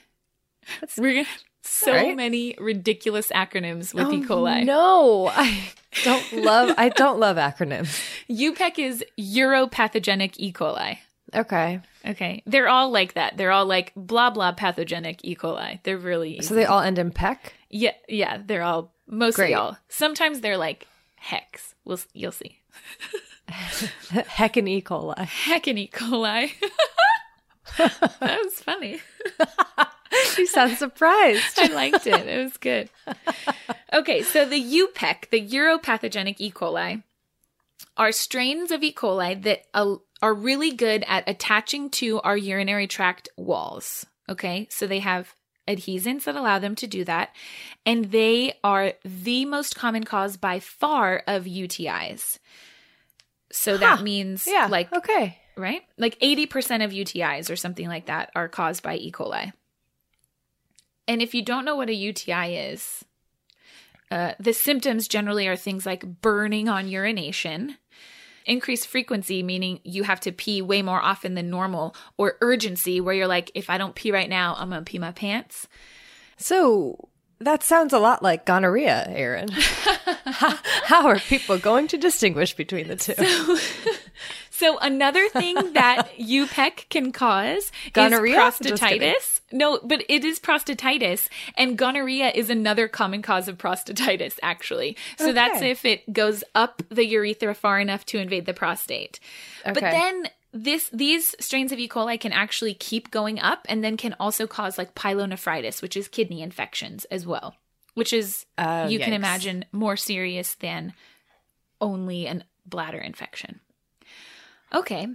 We're 0.98 1.14
gonna 1.14 1.26
so 1.62 1.92
right. 1.92 2.16
many 2.16 2.54
ridiculous 2.58 3.28
acronyms 3.28 3.94
with 3.94 4.12
E. 4.12 4.22
Oh, 4.24 4.28
coli. 4.28 4.64
No, 4.64 5.28
I 5.34 5.70
don't 6.04 6.32
love. 6.44 6.74
I 6.76 6.90
don't 6.90 7.18
love 7.18 7.36
acronyms. 7.38 7.98
UPEC 8.30 8.78
is 8.78 9.04
uropathogenic 9.18 10.34
E. 10.36 10.52
coli. 10.52 10.98
Okay. 11.34 11.80
Okay. 12.06 12.42
They're 12.46 12.68
all 12.68 12.90
like 12.90 13.14
that. 13.14 13.36
They're 13.36 13.50
all 13.50 13.66
like 13.66 13.92
blah 13.96 14.30
blah 14.30 14.52
pathogenic 14.52 15.20
E. 15.24 15.34
coli. 15.36 15.82
They're 15.82 15.98
really 15.98 16.38
easy. 16.38 16.42
So 16.48 16.54
they 16.54 16.64
all 16.64 16.80
end 16.80 16.98
in 16.98 17.10
peck? 17.10 17.54
Yeah, 17.70 17.92
yeah, 18.08 18.40
they're 18.44 18.62
all 18.62 18.92
mostly 19.06 19.46
Great. 19.46 19.54
all. 19.54 19.76
Sometimes 19.88 20.40
they're 20.40 20.56
like 20.56 20.86
hex. 21.16 21.74
We'll 21.84 22.00
you'll 22.12 22.32
see. 22.32 22.60
Heckin' 23.48 24.68
E. 24.68 24.82
coli. 24.82 25.16
Heckin' 25.16 25.78
E. 25.78 25.88
coli. 25.88 26.50
that 27.78 28.40
was 28.44 28.54
funny. 28.54 29.00
You 30.38 30.46
sound 30.46 30.78
surprised. 30.78 31.58
I 31.58 31.66
liked 31.66 32.06
it. 32.06 32.26
It 32.26 32.42
was 32.42 32.56
good. 32.56 32.88
Okay, 33.92 34.22
so 34.22 34.46
the 34.46 34.58
UPEC, 34.58 35.28
the 35.30 35.46
uropathogenic 35.46 36.36
E. 36.38 36.50
coli, 36.50 37.02
are 37.96 38.10
strains 38.12 38.70
of 38.70 38.82
E. 38.82 38.92
coli 38.92 39.40
that 39.42 39.64
are 40.22 40.34
really 40.34 40.72
good 40.72 41.04
at 41.06 41.28
attaching 41.28 41.90
to 41.90 42.20
our 42.20 42.36
urinary 42.36 42.86
tract 42.86 43.28
walls. 43.36 44.06
Okay, 44.28 44.66
so 44.70 44.86
they 44.86 44.98
have 44.98 45.34
adhesins 45.66 46.24
that 46.24 46.36
allow 46.36 46.58
them 46.58 46.74
to 46.76 46.86
do 46.86 47.04
that, 47.04 47.34
and 47.86 48.06
they 48.06 48.54
are 48.64 48.94
the 49.04 49.44
most 49.44 49.76
common 49.76 50.04
cause 50.04 50.36
by 50.36 50.58
far 50.58 51.22
of 51.26 51.44
UTIs. 51.44 52.38
So 53.50 53.76
that 53.78 54.02
means 54.02 54.46
yeah. 54.46 54.68
like 54.70 54.92
okay. 54.92 55.38
right? 55.56 55.82
Like 55.96 56.18
80% 56.20 56.84
of 56.84 56.90
UTIs 56.90 57.50
or 57.50 57.56
something 57.56 57.88
like 57.88 58.06
that 58.06 58.30
are 58.34 58.48
caused 58.48 58.82
by 58.82 58.96
E. 58.96 59.10
coli. 59.10 59.52
And 61.06 61.22
if 61.22 61.34
you 61.34 61.42
don't 61.42 61.64
know 61.64 61.76
what 61.76 61.88
a 61.88 61.94
UTI 61.94 62.56
is, 62.56 63.04
uh, 64.10 64.32
the 64.38 64.52
symptoms 64.52 65.08
generally 65.08 65.48
are 65.48 65.56
things 65.56 65.86
like 65.86 66.20
burning 66.20 66.68
on 66.68 66.88
urination, 66.88 67.76
increased 68.48 68.86
frequency, 68.86 69.42
meaning 69.42 69.80
you 69.84 70.02
have 70.02 70.20
to 70.20 70.32
pee 70.32 70.62
way 70.62 70.82
more 70.82 71.00
often 71.00 71.34
than 71.34 71.50
normal, 71.50 71.94
or 72.16 72.36
urgency, 72.40 73.00
where 73.00 73.14
you're 73.14 73.26
like, 73.26 73.50
if 73.54 73.70
I 73.70 73.78
don't 73.78 73.94
pee 73.94 74.10
right 74.10 74.28
now, 74.28 74.56
I'm 74.58 74.70
going 74.70 74.84
to 74.84 74.90
pee 74.90 74.98
my 74.98 75.12
pants. 75.12 75.68
So 76.36 77.08
that 77.40 77.62
sounds 77.62 77.92
a 77.92 77.98
lot 77.98 78.22
like 78.22 78.46
gonorrhea, 78.46 79.06
Erin. 79.08 79.48
how, 79.52 80.58
how 80.84 81.06
are 81.06 81.18
people 81.18 81.58
going 81.58 81.86
to 81.88 81.98
distinguish 81.98 82.54
between 82.54 82.88
the 82.88 82.96
two? 82.96 83.14
So 83.16 84.47
another 84.80 85.28
thing 85.28 85.54
that 85.72 86.08
UPEC 86.18 86.88
can 86.88 87.12
cause 87.12 87.70
Gonorrhea? 87.92 88.38
is 88.38 88.54
prostatitis. 88.58 89.40
No, 89.52 89.80
but 89.82 90.04
it 90.08 90.24
is 90.24 90.38
prostatitis, 90.38 91.28
and 91.56 91.78
gonorrhea 91.78 92.30
is 92.34 92.50
another 92.50 92.88
common 92.88 93.22
cause 93.22 93.48
of 93.48 93.56
prostatitis. 93.56 94.38
Actually, 94.42 94.96
so 95.16 95.32
that's 95.32 95.62
if 95.62 95.84
it 95.84 96.12
goes 96.12 96.44
up 96.54 96.82
the 96.90 97.06
urethra 97.06 97.54
far 97.54 97.80
enough 97.80 98.04
to 98.06 98.18
invade 98.18 98.46
the 98.46 98.54
prostate. 98.54 99.20
But 99.64 99.80
then 99.80 100.28
this 100.52 100.90
these 100.92 101.34
strains 101.40 101.72
of 101.72 101.78
E. 101.78 101.88
coli 101.88 102.20
can 102.20 102.32
actually 102.32 102.74
keep 102.74 103.10
going 103.10 103.38
up, 103.38 103.66
and 103.68 103.82
then 103.82 103.96
can 103.96 104.14
also 104.20 104.46
cause 104.46 104.78
like 104.78 104.94
pyelonephritis, 104.94 105.82
which 105.82 105.96
is 105.96 106.08
kidney 106.08 106.42
infections 106.42 107.04
as 107.06 107.26
well, 107.26 107.56
which 107.94 108.12
is 108.12 108.46
Oh, 108.56 108.88
you 108.88 108.98
can 108.98 109.12
imagine 109.12 109.64
more 109.72 109.96
serious 109.96 110.54
than 110.54 110.92
only 111.80 112.26
an 112.26 112.44
bladder 112.66 112.98
infection. 112.98 113.60
Okay. 114.74 115.06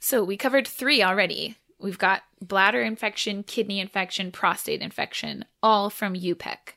So 0.00 0.24
we 0.24 0.36
covered 0.36 0.66
three 0.66 1.02
already. 1.02 1.56
We've 1.78 1.98
got 1.98 2.22
bladder 2.40 2.82
infection, 2.82 3.42
kidney 3.42 3.80
infection, 3.80 4.30
prostate 4.32 4.80
infection, 4.80 5.44
all 5.62 5.90
from 5.90 6.14
UPEC. 6.14 6.74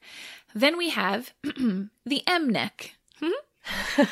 Then 0.53 0.77
we 0.77 0.89
have 0.89 1.33
the 1.43 1.89
MNEC. 2.27 2.91
Hmm? 3.21 4.03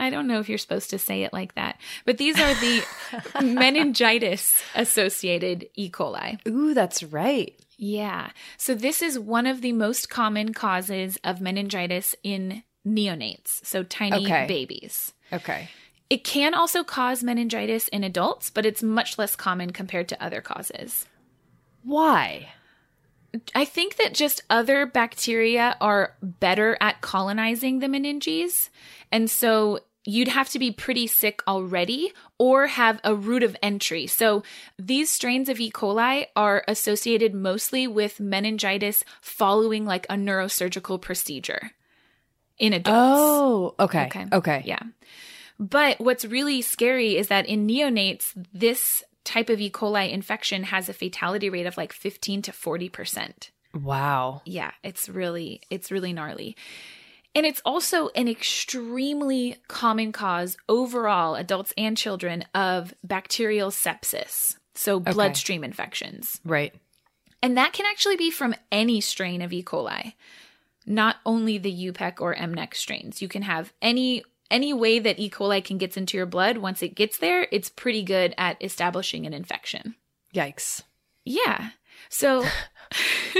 I 0.00 0.10
don't 0.10 0.28
know 0.28 0.38
if 0.38 0.48
you're 0.48 0.58
supposed 0.58 0.90
to 0.90 0.98
say 0.98 1.24
it 1.24 1.32
like 1.32 1.56
that, 1.56 1.80
but 2.04 2.18
these 2.18 2.38
are 2.38 2.54
the 2.54 2.84
meningitis 3.42 4.62
associated 4.76 5.66
E. 5.74 5.90
coli. 5.90 6.38
Ooh, 6.46 6.72
that's 6.72 7.02
right. 7.02 7.58
Yeah. 7.76 8.30
So 8.56 8.74
this 8.76 9.02
is 9.02 9.18
one 9.18 9.46
of 9.46 9.60
the 9.60 9.72
most 9.72 10.08
common 10.08 10.54
causes 10.54 11.18
of 11.24 11.40
meningitis 11.40 12.14
in 12.22 12.62
neonates, 12.86 13.64
so 13.64 13.82
tiny 13.82 14.24
Okay. 14.24 14.46
babies. 14.46 15.12
Okay. 15.32 15.68
It 16.10 16.24
can 16.24 16.54
also 16.54 16.84
cause 16.84 17.22
meningitis 17.22 17.88
in 17.88 18.02
adults, 18.02 18.50
but 18.50 18.64
it's 18.64 18.82
much 18.82 19.18
less 19.18 19.36
common 19.36 19.72
compared 19.72 20.08
to 20.08 20.22
other 20.24 20.40
causes. 20.40 21.06
Why? 21.82 22.48
I 23.54 23.66
think 23.66 23.96
that 23.96 24.14
just 24.14 24.42
other 24.48 24.86
bacteria 24.86 25.76
are 25.80 26.14
better 26.22 26.78
at 26.80 27.02
colonizing 27.02 27.80
the 27.80 27.86
meninges. 27.86 28.70
And 29.12 29.30
so 29.30 29.80
you'd 30.06 30.28
have 30.28 30.48
to 30.48 30.58
be 30.58 30.70
pretty 30.70 31.06
sick 31.06 31.42
already 31.46 32.12
or 32.38 32.68
have 32.68 32.98
a 33.04 33.14
route 33.14 33.42
of 33.42 33.54
entry. 33.62 34.06
So 34.06 34.42
these 34.78 35.10
strains 35.10 35.50
of 35.50 35.60
E. 35.60 35.70
coli 35.70 36.26
are 36.34 36.64
associated 36.66 37.34
mostly 37.34 37.86
with 37.86 38.18
meningitis 38.18 39.04
following 39.20 39.84
like 39.84 40.06
a 40.08 40.14
neurosurgical 40.14 41.02
procedure 41.02 41.72
in 42.58 42.72
adults. 42.72 42.96
Oh, 42.96 43.74
okay. 43.80 44.06
Okay. 44.06 44.26
Okay. 44.32 44.62
Yeah. 44.64 44.82
But 45.58 45.98
what's 46.00 46.24
really 46.24 46.62
scary 46.62 47.16
is 47.16 47.28
that 47.28 47.46
in 47.46 47.66
neonates, 47.66 48.32
this 48.52 49.02
type 49.24 49.50
of 49.50 49.60
E. 49.60 49.70
coli 49.70 50.10
infection 50.10 50.64
has 50.64 50.88
a 50.88 50.94
fatality 50.94 51.50
rate 51.50 51.66
of 51.66 51.76
like 51.76 51.92
15 51.92 52.42
to 52.42 52.52
40%. 52.52 53.50
Wow. 53.74 54.42
Yeah, 54.44 54.70
it's 54.82 55.08
really 55.08 55.60
it's 55.70 55.90
really 55.90 56.12
gnarly. 56.12 56.56
And 57.34 57.44
it's 57.44 57.60
also 57.64 58.08
an 58.16 58.26
extremely 58.26 59.56
common 59.68 60.12
cause 60.12 60.56
overall 60.68 61.34
adults 61.34 61.74
and 61.76 61.96
children 61.96 62.44
of 62.54 62.94
bacterial 63.04 63.70
sepsis. 63.70 64.56
So 64.74 64.98
bloodstream 64.98 65.62
infections. 65.62 66.40
Right. 66.44 66.74
And 67.42 67.56
that 67.56 67.72
can 67.72 67.86
actually 67.86 68.16
be 68.16 68.30
from 68.30 68.54
any 68.72 69.00
strain 69.00 69.42
of 69.42 69.52
E. 69.52 69.62
coli, 69.62 70.14
not 70.88 71.16
only 71.26 71.58
the 71.58 71.92
UPEC 71.92 72.20
or 72.20 72.34
MNEC 72.34 72.74
strains. 72.74 73.22
You 73.22 73.28
can 73.28 73.42
have 73.42 73.72
any 73.80 74.24
any 74.50 74.72
way 74.72 74.98
that 74.98 75.18
E. 75.18 75.28
coli 75.28 75.62
can 75.62 75.76
get 75.76 75.96
into 75.96 76.16
your 76.16 76.24
blood. 76.24 76.56
Once 76.58 76.82
it 76.82 76.94
gets 76.94 77.18
there, 77.18 77.46
it's 77.52 77.68
pretty 77.68 78.02
good 78.02 78.34
at 78.38 78.56
establishing 78.62 79.26
an 79.26 79.34
infection. 79.34 79.94
Yikes. 80.34 80.82
Yeah. 81.24 81.70
So 82.08 82.44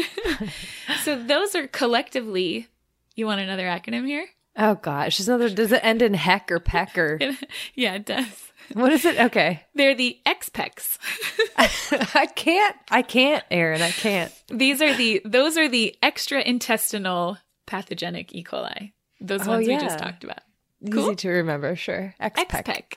so 1.02 1.22
those 1.22 1.54
are 1.54 1.66
collectively 1.66 2.68
you 3.14 3.26
want 3.26 3.40
another 3.40 3.64
acronym 3.64 4.06
here? 4.06 4.28
Oh 4.56 4.74
gosh. 4.74 5.18
Another 5.20 5.48
does 5.48 5.72
it 5.72 5.84
end 5.84 6.02
in 6.02 6.14
heck 6.14 6.52
or 6.52 6.60
peck 6.60 6.96
or 6.98 7.18
yeah, 7.74 7.94
it 7.94 8.04
does. 8.06 8.47
What 8.74 8.92
is 8.92 9.04
it? 9.04 9.18
Okay. 9.18 9.62
They're 9.74 9.94
the 9.94 10.18
XPECs. 10.26 10.98
I 12.14 12.26
can't. 12.26 12.76
I 12.90 13.02
can't, 13.02 13.44
Erin. 13.50 13.82
I 13.82 13.90
can't. 13.90 14.32
These 14.48 14.82
are 14.82 14.94
the 14.94 15.22
those 15.24 15.56
are 15.56 15.68
the 15.68 15.96
extra 16.02 16.40
intestinal 16.42 17.38
pathogenic 17.66 18.34
E. 18.34 18.44
coli. 18.44 18.92
Those 19.20 19.46
Oh, 19.46 19.52
ones 19.52 19.66
we 19.66 19.76
just 19.76 19.98
talked 19.98 20.22
about. 20.24 20.40
Cool. 20.90 21.06
Easy 21.08 21.16
to 21.16 21.28
remember, 21.30 21.74
sure. 21.76 22.14
XPEC. 22.20 22.94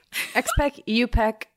U-Peck. 0.86 1.48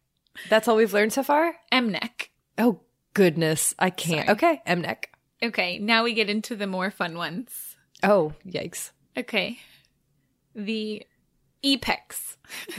That's 0.49 0.69
all 0.69 0.77
we've 0.77 0.93
learned 0.95 1.13
so 1.13 1.23
far? 1.23 1.55
MNEC. 1.71 2.29
Oh 2.57 2.81
goodness. 3.13 3.75
I 3.79 3.91
can't. 3.91 4.27
Sorry. 4.27 4.37
Okay. 4.37 4.63
M-neck. 4.67 5.11
Okay, 5.43 5.79
now 5.79 6.03
we 6.05 6.15
get 6.15 6.31
into 6.31 6.57
the 6.57 6.67
more 6.67 6.91
fun 6.91 7.17
ones. 7.19 7.77
Oh, 8.03 8.33
yikes. 8.47 8.93
Okay. 9.17 9.59
The 10.55 11.05
EPECs. 11.63 12.37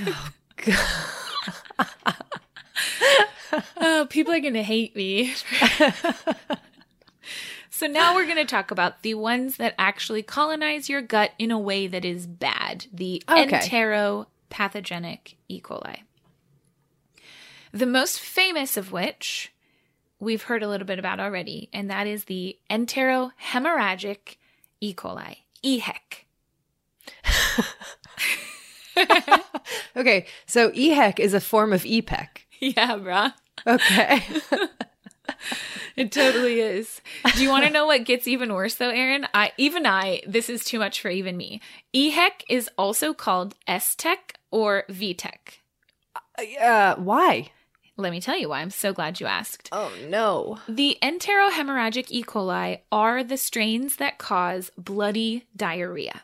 oh, 0.07 0.31
Oh, 3.77 4.05
people 4.09 4.33
are 4.33 4.39
going 4.39 4.53
to 4.55 4.63
hate 4.63 4.95
me. 4.95 5.33
so 7.69 7.87
now 7.87 8.13
we're 8.15 8.25
going 8.25 8.35
to 8.37 8.43
talk 8.45 8.69
about 8.71 9.01
the 9.01 9.13
ones 9.13 9.57
that 9.57 9.75
actually 9.77 10.23
colonize 10.23 10.89
your 10.89 11.01
gut 11.01 11.31
in 11.39 11.51
a 11.51 11.59
way 11.59 11.87
that 11.87 12.03
is 12.03 12.27
bad. 12.27 12.87
The 12.91 13.23
Okay. 13.29 13.57
enteropathogenic 13.59 15.35
E. 15.47 15.61
coli. 15.61 15.99
The 17.71 17.85
most 17.85 18.19
famous 18.19 18.75
of 18.77 18.91
which 18.91 19.53
we've 20.19 20.43
heard 20.43 20.63
a 20.63 20.67
little 20.67 20.87
bit 20.87 20.99
about 20.99 21.19
already, 21.19 21.69
and 21.71 21.89
that 21.89 22.07
is 22.07 22.25
the 22.25 22.57
enterohemorrhagic 22.69 24.35
E. 24.81 24.93
coli, 24.93 25.37
EHEC. 25.63 26.25
Okay. 29.97 30.25
So 30.45 30.71
EHEC 30.71 31.19
is 31.19 31.33
a 31.33 31.41
form 31.41 31.73
of 31.73 31.83
EPEC. 31.83 32.27
Yeah, 32.59 32.97
bruh. 32.97 33.33
Okay. 33.65 34.21
It 35.95 36.11
totally 36.11 36.59
is. 36.59 37.01
Do 37.35 37.41
you 37.41 37.49
want 37.49 37.63
to 37.63 37.69
know 37.71 37.85
what 37.85 38.03
gets 38.03 38.27
even 38.27 38.53
worse 38.53 38.75
though, 38.75 38.89
Erin? 38.89 39.27
I 39.33 39.53
even 39.57 39.85
I, 39.85 40.21
this 40.27 40.49
is 40.49 40.65
too 40.65 40.77
much 40.77 40.99
for 40.99 41.09
even 41.09 41.37
me. 41.37 41.61
EHEC 41.93 42.43
is 42.49 42.69
also 42.77 43.13
called 43.13 43.55
STEC 43.67 44.17
or 44.51 44.83
VTEC. 44.89 45.59
uh, 46.61 46.95
why? 46.95 47.51
Let 47.95 48.11
me 48.11 48.19
tell 48.19 48.37
you 48.37 48.49
why. 48.49 48.59
I'm 48.59 48.71
so 48.71 48.91
glad 48.91 49.21
you 49.21 49.25
asked. 49.25 49.69
Oh 49.71 49.91
no. 50.09 50.59
The 50.67 50.97
enterohemorrhagic 51.01 52.07
E. 52.09 52.23
coli 52.23 52.79
are 52.91 53.23
the 53.23 53.37
strains 53.37 53.95
that 53.95 54.17
cause 54.17 54.71
bloody 54.77 55.45
diarrhea. 55.55 56.23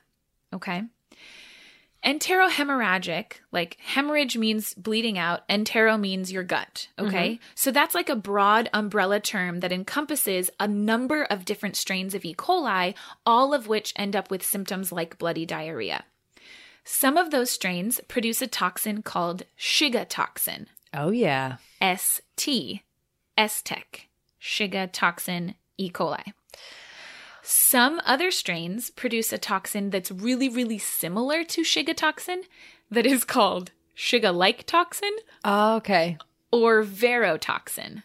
Okay? 0.53 0.84
Enterohemorrhagic, 2.03 3.33
like 3.51 3.77
hemorrhage 3.79 4.35
means 4.35 4.73
bleeding 4.73 5.17
out, 5.17 5.47
entero 5.47 5.99
means 5.99 6.31
your 6.31 6.43
gut. 6.43 6.87
Okay. 6.97 7.33
Mm-hmm. 7.35 7.43
So 7.53 7.71
that's 7.71 7.93
like 7.93 8.09
a 8.09 8.15
broad 8.15 8.69
umbrella 8.73 9.19
term 9.19 9.59
that 9.59 9.71
encompasses 9.71 10.49
a 10.59 10.67
number 10.67 11.23
of 11.23 11.45
different 11.45 11.75
strains 11.75 12.15
of 12.15 12.25
E. 12.25 12.33
coli, 12.33 12.95
all 13.25 13.53
of 13.53 13.67
which 13.67 13.93
end 13.95 14.15
up 14.15 14.31
with 14.31 14.43
symptoms 14.43 14.91
like 14.91 15.19
bloody 15.19 15.45
diarrhea. 15.45 16.03
Some 16.83 17.17
of 17.17 17.29
those 17.29 17.51
strains 17.51 18.01
produce 18.07 18.41
a 18.41 18.47
toxin 18.47 19.03
called 19.03 19.43
Shiga 19.57 20.05
toxin, 20.09 20.67
Oh, 20.93 21.11
yeah. 21.11 21.57
ST, 21.81 22.81
STEC, 23.37 23.83
Shiga 24.41 24.89
toxin 24.91 25.55
E. 25.77 25.89
coli. 25.89 26.33
Some 27.43 28.01
other 28.06 28.32
strains 28.32 28.89
produce 28.89 29.32
a 29.34 29.38
toxin 29.38 29.89
that's 29.89 30.12
really, 30.12 30.47
really 30.49 30.77
similar 30.77 31.43
to 31.45 31.62
Shiga 31.62 31.95
toxin 31.95 32.43
that 32.89 33.06
is 33.06 33.23
called 33.23 33.71
Shiga 33.95 34.34
like 34.34 34.65
toxin 34.65 35.12
Oh, 35.43 35.75
okay. 35.77 36.17
or 36.51 36.84
verotoxin. 36.84 38.04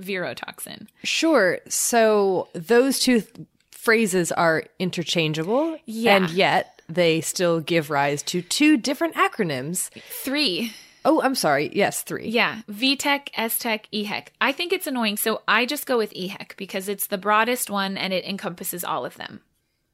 Verotoxin. 0.00 0.86
Sure. 1.02 1.58
So 1.68 2.48
those 2.54 3.00
two 3.00 3.22
th- 3.22 3.46
phrases 3.72 4.30
are 4.32 4.64
interchangeable. 4.78 5.76
Yeah. 5.86 6.16
And 6.16 6.30
yet 6.30 6.80
they 6.88 7.20
still 7.20 7.60
give 7.60 7.90
rise 7.90 8.22
to 8.24 8.40
two 8.42 8.76
different 8.76 9.14
acronyms. 9.14 9.90
Three. 10.22 10.72
Oh, 11.04 11.22
I'm 11.22 11.34
sorry. 11.34 11.70
Yes, 11.74 12.02
three. 12.02 12.28
Yeah, 12.28 12.62
VTEC, 12.70 13.30
STEC, 13.32 13.84
EHEC. 13.92 14.28
I 14.40 14.52
think 14.52 14.72
it's 14.72 14.86
annoying, 14.86 15.16
so 15.16 15.42
I 15.46 15.64
just 15.64 15.86
go 15.86 15.96
with 15.96 16.12
EHEC 16.12 16.56
because 16.56 16.88
it's 16.88 17.06
the 17.06 17.18
broadest 17.18 17.70
one 17.70 17.96
and 17.96 18.12
it 18.12 18.24
encompasses 18.24 18.84
all 18.84 19.04
of 19.06 19.16
them. 19.16 19.40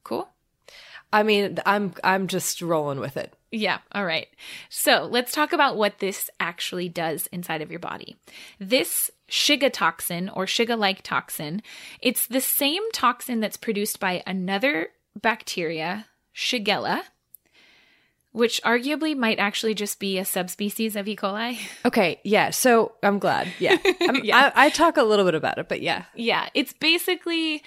Cool? 0.03 0.29
I 1.13 1.23
mean, 1.23 1.59
I'm 1.65 1.93
I'm 2.03 2.27
just 2.27 2.61
rolling 2.61 2.99
with 2.99 3.15
it. 3.15 3.33
Yeah, 3.51 3.77
all 3.93 4.05
right. 4.05 4.27
So 4.69 5.07
let's 5.09 5.31
talk 5.31 5.53
about 5.53 5.77
what 5.77 5.99
this 5.99 6.29
actually 6.39 6.89
does 6.89 7.27
inside 7.27 7.61
of 7.61 7.71
your 7.71 7.79
body. 7.79 8.17
This 8.59 9.11
Shiga 9.29 9.71
toxin 9.71 10.29
or 10.29 10.45
Shiga 10.45 10.77
like 10.77 11.03
toxin, 11.03 11.61
it's 12.01 12.27
the 12.27 12.41
same 12.41 12.81
toxin 12.91 13.39
that's 13.39 13.55
produced 13.55 13.99
by 13.99 14.23
another 14.27 14.89
bacteria, 15.21 16.07
Shigella, 16.35 17.03
which 18.35 18.61
arguably 18.63 19.15
might 19.17 19.39
actually 19.39 19.73
just 19.73 19.99
be 19.99 20.17
a 20.17 20.25
subspecies 20.25 20.95
of 20.95 21.07
E. 21.07 21.15
coli. 21.15 21.57
Okay, 21.85 22.19
yeah. 22.23 22.49
So 22.51 22.93
I'm 23.01 23.17
glad. 23.19 23.47
Yeah, 23.59 23.77
I'm, 24.01 24.23
Yeah. 24.23 24.51
I, 24.55 24.65
I 24.65 24.69
talk 24.69 24.97
a 24.97 25.03
little 25.03 25.25
bit 25.25 25.35
about 25.35 25.57
it, 25.57 25.69
but 25.69 25.81
yeah, 25.81 26.05
Yeah, 26.15 26.49
it's 26.53 26.73
basically 26.73 27.63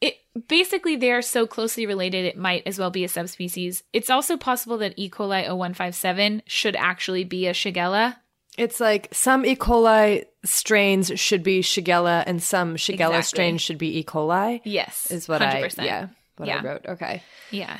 it 0.00 0.16
basically 0.48 0.96
they 0.96 1.12
are 1.12 1.22
so 1.22 1.46
closely 1.46 1.86
related 1.86 2.24
it 2.26 2.36
might 2.36 2.62
as 2.66 2.78
well 2.78 2.90
be 2.90 3.04
a 3.04 3.08
subspecies. 3.08 3.82
It's 3.92 4.10
also 4.10 4.36
possible 4.36 4.76
that 4.78 4.94
E. 4.96 5.08
coli 5.08 5.42
0157 5.48 6.42
should 6.46 6.76
actually 6.76 7.24
be 7.24 7.46
a 7.46 7.52
Shigella. 7.52 8.16
it's 8.58 8.80
like 8.80 9.08
some 9.12 9.46
E. 9.46 9.54
coli 9.56 10.24
strains 10.44 11.12
should 11.18 11.42
be 11.42 11.60
Shigella, 11.62 12.22
and 12.26 12.42
some 12.42 12.76
Shigella 12.76 13.18
Exactly. 13.18 13.22
strains 13.22 13.62
should 13.62 13.78
be 13.78 13.98
E. 13.98 14.04
coli. 14.04 14.60
Yes. 14.64 15.10
Is 15.10 15.28
what 15.28 15.40
100%. 15.40 15.78
I 15.80 15.84
yeah 15.84 16.06
what 16.36 16.48
Yeah. 16.48 16.58
I 16.60 16.64
wrote. 16.64 16.86
Okay, 16.86 17.22
Yeah. 17.50 17.78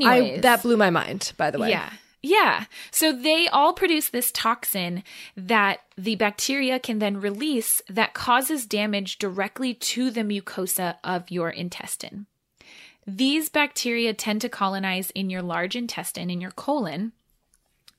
I 0.00 0.38
that 0.38 0.62
blew 0.62 0.76
my 0.76 0.90
mind. 0.90 1.32
By 1.36 1.50
the 1.50 1.58
way, 1.58 1.70
Yeah. 1.70 1.90
Yeah. 2.24 2.66
So 2.92 3.12
they 3.12 3.48
all 3.48 3.72
produce 3.72 4.08
this 4.08 4.30
toxin 4.30 5.02
that 5.36 5.80
the 5.98 6.14
bacteria 6.14 6.78
can 6.78 7.00
then 7.00 7.20
release 7.20 7.82
that 7.88 8.14
causes 8.14 8.64
damage 8.64 9.18
directly 9.18 9.74
to 9.74 10.10
the 10.10 10.20
mucosa 10.20 10.96
of 11.02 11.32
your 11.32 11.50
intestine. 11.50 12.26
These 13.04 13.48
bacteria 13.48 14.14
tend 14.14 14.40
to 14.42 14.48
colonize 14.48 15.10
in 15.10 15.30
your 15.30 15.42
large 15.42 15.74
intestine, 15.74 16.30
in 16.30 16.40
your 16.40 16.52
colon. 16.52 17.10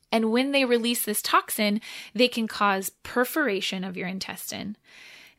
And 0.10 0.32
when 0.32 0.54
they 0.54 0.64
release 0.64 1.04
this 1.04 1.22
toxin, 1.22 1.82
they 2.14 2.30
can 2.30 2.48
cause 2.48 2.92
perforation 3.04 3.84
of 3.84 3.98
your 3.98 4.08
intestine. 4.08 4.78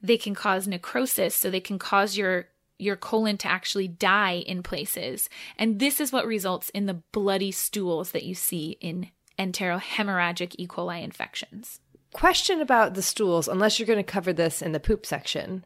They 0.03 0.19
can 0.19 0.35
cause 0.35 0.69
necrosis, 0.69 1.35
so 1.35 1.49
they 1.49 1.61
can 1.61 1.79
cause 1.79 2.19
your 2.19 2.49
your 2.85 2.97
colon 2.97 3.37
to 3.39 3.49
actually 3.49 3.89
die 3.89 4.45
in 4.47 4.63
places. 4.63 5.29
And 5.59 5.79
this 5.79 6.01
is 6.01 6.13
what 6.13 6.27
results 6.27 6.71
in 6.71 6.87
the 6.87 7.03
bloody 7.13 7.51
stools 7.51 8.13
that 8.13 8.25
you 8.25 8.35
see 8.35 8.77
in 8.81 9.11
enterohemorrhagic 9.39 10.55
E. 10.59 10.67
coli 10.67 11.03
infections. 11.03 11.81
Question 12.13 12.61
about 12.61 12.95
the 12.95 13.03
stools, 13.03 13.49
unless 13.49 13.79
you're 13.79 13.87
going 13.87 13.99
to 13.99 14.05
cover 14.05 14.33
this 14.33 14.63
in 14.63 14.73
the 14.73 14.81
poop 14.81 15.05
section. 15.05 15.65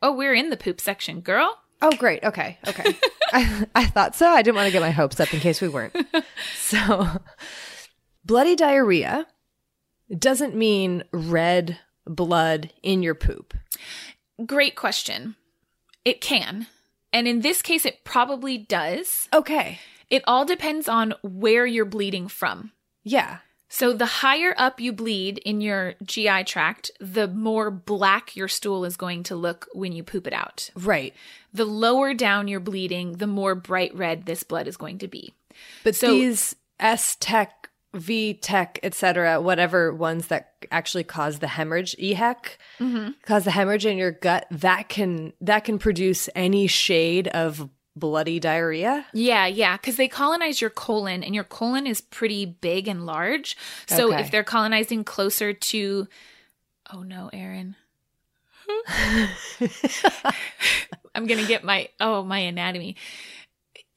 Oh, 0.00 0.12
we're 0.12 0.34
in 0.34 0.48
the 0.48 0.56
poop 0.56 0.80
section, 0.80 1.20
girl. 1.20 1.58
Oh, 1.82 1.92
great. 1.92 2.24
Okay. 2.24 2.58
Okay. 2.66 2.96
I, 3.32 3.66
I 3.74 3.86
thought 3.86 4.14
so. 4.14 4.28
I 4.28 4.42
didn't 4.42 4.56
want 4.56 4.66
to 4.66 4.72
get 4.72 4.80
my 4.80 4.90
hopes 4.90 5.20
up 5.20 5.32
in 5.34 5.40
case 5.40 5.60
we 5.60 5.68
weren't. 5.68 5.94
so, 6.56 7.06
bloody 8.24 8.56
diarrhea 8.56 9.26
doesn't 10.16 10.54
mean 10.54 11.04
red 11.12 11.78
blood 12.06 12.72
in 12.82 13.02
your 13.02 13.14
poop. 13.14 13.54
Great 14.44 14.76
question. 14.76 15.36
It 16.04 16.20
can. 16.20 16.66
And 17.12 17.26
in 17.26 17.40
this 17.40 17.62
case, 17.62 17.84
it 17.84 18.04
probably 18.04 18.58
does. 18.58 19.28
Okay. 19.32 19.80
It 20.08 20.22
all 20.26 20.44
depends 20.44 20.88
on 20.88 21.14
where 21.22 21.66
you're 21.66 21.84
bleeding 21.84 22.28
from. 22.28 22.72
Yeah. 23.02 23.38
So 23.68 23.92
the 23.92 24.06
higher 24.06 24.52
up 24.56 24.80
you 24.80 24.92
bleed 24.92 25.38
in 25.38 25.60
your 25.60 25.94
GI 26.02 26.44
tract, 26.44 26.90
the 26.98 27.28
more 27.28 27.70
black 27.70 28.34
your 28.34 28.48
stool 28.48 28.84
is 28.84 28.96
going 28.96 29.22
to 29.24 29.36
look 29.36 29.68
when 29.72 29.92
you 29.92 30.02
poop 30.02 30.26
it 30.26 30.32
out. 30.32 30.70
Right. 30.74 31.14
The 31.52 31.64
lower 31.64 32.12
down 32.12 32.48
you're 32.48 32.58
bleeding, 32.58 33.14
the 33.18 33.28
more 33.28 33.54
bright 33.54 33.94
red 33.94 34.26
this 34.26 34.42
blood 34.42 34.66
is 34.66 34.76
going 34.76 34.98
to 34.98 35.08
be. 35.08 35.34
But 35.84 35.94
So- 35.94 36.10
these 36.10 36.56
STEC, 36.80 37.48
VTEC, 37.94 38.78
etc., 38.82 39.40
whatever 39.40 39.92
ones 39.92 40.28
that 40.28 40.52
actually 40.70 41.04
cause 41.04 41.40
the 41.40 41.48
hemorrhage, 41.48 41.96
EHEC, 41.96 42.36
mm-hmm. 42.78 43.10
cause 43.24 43.44
the 43.44 43.50
hemorrhage 43.50 43.86
in 43.86 43.96
your 43.98 44.12
gut, 44.12 44.46
that 44.50 44.88
can 44.88 45.32
that 45.40 45.64
can 45.64 45.78
produce 45.78 46.28
any 46.34 46.66
shade 46.66 47.28
of 47.28 47.68
bloody 47.96 48.38
diarrhea. 48.38 49.04
Yeah, 49.12 49.46
yeah, 49.46 49.76
because 49.76 49.96
they 49.96 50.06
colonize 50.08 50.60
your 50.60 50.70
colon, 50.70 51.24
and 51.24 51.34
your 51.34 51.44
colon 51.44 51.86
is 51.86 52.00
pretty 52.00 52.46
big 52.46 52.86
and 52.86 53.06
large. 53.06 53.56
So 53.86 54.12
Okay. 54.12 54.20
if 54.22 54.30
they're 54.30 54.44
colonizing 54.44 55.02
closer 55.02 55.52
to, 55.52 56.06
oh 56.92 57.02
no, 57.02 57.28
Erin, 57.32 57.74
I'm 61.14 61.26
gonna 61.26 61.46
get 61.46 61.64
my 61.64 61.88
oh 61.98 62.22
my 62.22 62.38
anatomy. 62.38 62.96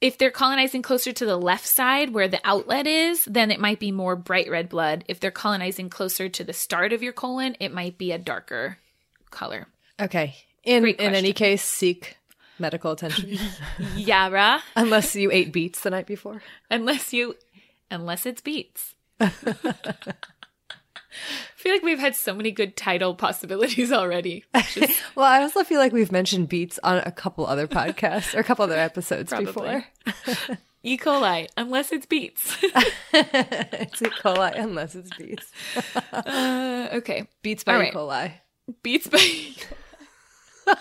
If 0.04 0.18
they're 0.18 0.30
colonizing 0.30 0.82
closer 0.82 1.12
to 1.12 1.24
the 1.24 1.38
left 1.38 1.66
side 1.66 2.12
where 2.12 2.28
the 2.28 2.40
outlet 2.44 2.86
is, 2.86 3.24
then 3.24 3.50
it 3.50 3.58
might 3.58 3.80
be 3.80 3.90
more 3.90 4.16
bright 4.16 4.50
red 4.50 4.68
blood. 4.68 5.02
If 5.08 5.18
they're 5.18 5.30
colonizing 5.30 5.88
closer 5.88 6.28
to 6.28 6.44
the 6.44 6.52
start 6.52 6.92
of 6.92 7.02
your 7.02 7.14
colon, 7.14 7.56
it 7.58 7.72
might 7.72 7.96
be 7.96 8.12
a 8.12 8.18
darker 8.18 8.76
color. 9.30 9.66
Okay. 9.98 10.36
In 10.62 10.84
in 10.84 11.14
any 11.14 11.32
case, 11.32 11.62
seek 11.62 12.18
medical 12.58 12.92
attention 12.92 13.38
Yara, 13.96 14.62
unless 14.76 15.16
you 15.16 15.30
ate 15.32 15.54
beets 15.54 15.80
the 15.80 15.88
night 15.88 16.06
before. 16.06 16.42
unless 16.70 17.14
you, 17.14 17.36
unless 17.90 18.26
it's 18.26 18.42
beets. 18.42 18.94
I 21.14 21.56
feel 21.56 21.72
like 21.72 21.82
we've 21.82 21.98
had 21.98 22.14
so 22.16 22.34
many 22.34 22.50
good 22.50 22.76
title 22.76 23.14
possibilities 23.14 23.92
already. 23.92 24.44
is 24.76 24.96
Well, 25.14 25.26
I 25.26 25.42
also 25.42 25.64
feel 25.64 25.78
like 25.78 25.92
we've 25.92 26.12
mentioned 26.12 26.48
beets 26.48 26.78
on 26.82 26.98
a 26.98 27.10
couple 27.12 27.46
other 27.46 27.66
podcasts 27.66 28.34
or 28.34 28.40
a 28.40 28.44
couple 28.44 28.64
other 28.64 28.78
episodes 28.78 29.30
Probably. 29.30 29.84
before. 30.26 30.58
E. 30.86 30.98
coli, 30.98 31.46
unless 31.56 31.92
it's 31.92 32.04
beets. 32.04 32.58
it's 33.14 34.02
E. 34.02 34.06
coli 34.22 34.52
unless 34.54 34.94
it's 34.94 35.08
beets. 35.16 35.50
uh, 36.12 36.88
okay, 36.92 37.26
Beets 37.40 37.64
by 37.64 37.76
All 37.76 37.82
E. 37.82 37.90
coli. 37.90 38.32
beets 38.82 39.06
by. 39.08 40.74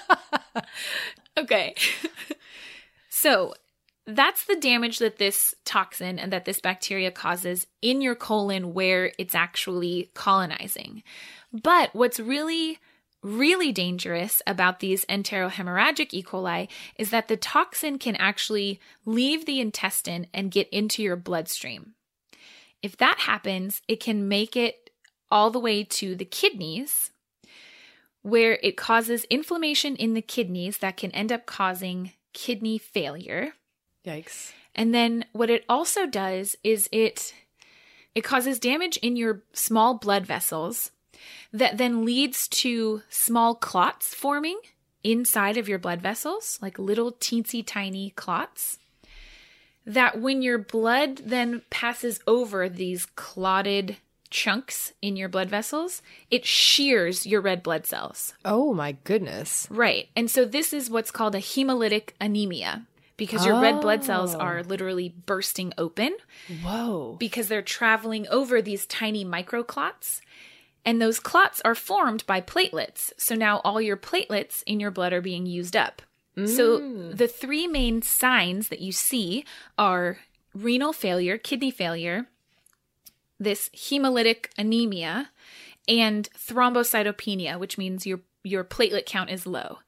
okay, 1.38 1.74
so 3.10 3.54
that's 4.06 4.46
the 4.46 4.56
damage 4.56 5.00
that 5.00 5.18
this 5.18 5.56
toxin 5.66 6.20
and 6.20 6.32
that 6.34 6.46
this 6.46 6.60
bacteria 6.60 7.12
causes 7.12 7.68
in 7.82 8.02
your 8.02 8.16
colon 8.16 8.74
where 8.74 9.12
it's 9.18 9.36
actually 9.36 10.12
colonizing. 10.14 11.04
But 11.52 11.94
what's 11.94 12.20
really 12.20 12.80
really 13.24 13.72
dangerous 13.72 14.42
about 14.46 14.80
these 14.80 15.06
enterohemorrhagic 15.06 16.14
E. 16.14 16.22
coli 16.22 16.68
is 16.98 17.10
that 17.10 17.30
the 17.30 17.38
toxin 17.38 17.98
can 17.98 18.16
actually 18.18 18.80
leave 19.06 19.46
the 19.46 19.62
intestine 19.62 20.28
and 20.34 20.52
get 20.52 20.68
into 20.70 21.02
your 21.02 21.16
bloodstream. 21.16 21.94
If 22.82 22.98
that 22.98 23.20
happens, 23.20 23.82
it 23.88 24.02
can 24.02 24.28
make 24.28 24.58
it 24.58 24.90
all 25.32 25.50
the 25.50 25.60
way 25.60 25.86
to 25.86 26.16
the 26.16 26.26
kidneys, 26.26 27.12
where 28.22 28.60
it 28.62 28.76
causes 28.76 29.24
inflammation 29.26 29.96
in 29.96 30.14
the 30.14 30.22
kidneys 30.22 30.80
that 30.80 30.98
can 30.98 31.12
end 31.12 31.32
up 31.32 31.46
causing 31.46 32.12
kidney 32.34 32.78
failure. 32.78 33.54
Yikes. 34.06 34.52
And 34.76 34.94
then 34.94 35.26
what 35.32 35.50
it 35.50 35.64
also 35.70 36.06
does 36.06 36.56
is 36.64 36.90
it 36.92 37.34
it 38.16 38.22
causes 38.24 38.60
damage 38.60 38.98
in 38.98 39.16
your 39.16 39.42
small 39.54 39.96
blood 39.96 40.26
vessels 40.26 40.92
that 41.52 41.78
then 41.78 42.06
leads 42.06 42.48
to 42.48 43.02
small 43.10 43.56
clots 43.56 44.14
forming 44.14 44.60
inside 45.04 45.58
of 45.58 45.68
your 45.68 45.80
blood 45.80 46.02
vessels, 46.02 46.60
like 46.62 46.78
little 46.80 47.12
teensy 47.14 47.64
tiny 47.66 48.12
clots. 48.12 48.78
that 49.86 50.22
when 50.22 50.42
your 50.42 50.58
blood 50.58 51.18
then 51.26 51.62
passes 51.70 52.20
over 52.26 52.70
these 52.70 53.06
clotted 53.16 53.98
chunks 54.30 54.94
in 55.02 55.16
your 55.18 55.28
blood 55.30 55.50
vessels, 55.50 56.02
it 56.32 56.46
shears 56.46 57.26
your 57.26 57.42
red 57.42 57.62
blood 57.62 57.86
cells. 57.86 58.34
Oh 58.46 58.74
my 58.74 58.94
goodness. 59.04 59.68
Right. 59.70 60.08
And 60.16 60.32
so 60.32 60.46
this 60.46 60.72
is 60.74 60.90
what's 60.90 61.12
called 61.12 61.36
a 61.36 61.40
hemolytic 61.40 62.12
anemia 62.22 62.86
because 63.18 63.46
your 63.46 63.62
red 63.62 63.80
blood 63.82 64.04
cells 64.04 64.34
Oh. 64.36 64.40
are 64.40 64.64
literally 64.64 65.10
bursting 65.10 65.74
open 65.78 66.16
Whoa. 66.64 67.16
because 67.20 67.48
they're 67.48 67.62
traveling 67.62 68.28
over 68.30 68.62
these 68.62 68.86
tiny 68.86 69.24
microclots. 69.24 70.22
And 70.86 71.02
those 71.02 71.20
clots 71.20 71.62
are 71.64 71.76
formed 71.76 72.26
by 72.26 72.42
platelets. 72.42 73.14
So 73.18 73.36
now 73.36 73.62
all 73.64 73.80
your 73.80 73.96
platelets 73.96 74.64
in 74.66 74.80
your 74.80 74.92
blood 74.92 75.14
are 75.14 75.22
being 75.22 75.46
used 75.46 75.76
up. 75.76 76.02
So 76.36 76.80
mm. 76.80 77.16
the 77.16 77.28
three 77.28 77.68
main 77.68 78.02
signs 78.02 78.70
that 78.70 78.82
you 78.82 78.92
see 78.92 79.46
are 79.78 80.18
renal 80.56 80.92
failure, 80.92 81.38
kidney 81.38 81.70
failure, 81.70 82.28
this 83.40 83.70
hemolytic 83.70 84.48
anemia, 84.58 85.30
and 85.88 86.28
thrombocytopenia, 86.32 87.60
which 87.60 87.78
means 87.78 88.08
your 88.08 88.22
your 88.44 88.64
platelet 88.64 89.06
count 89.06 89.30
is 89.30 89.46
low. 89.46 89.80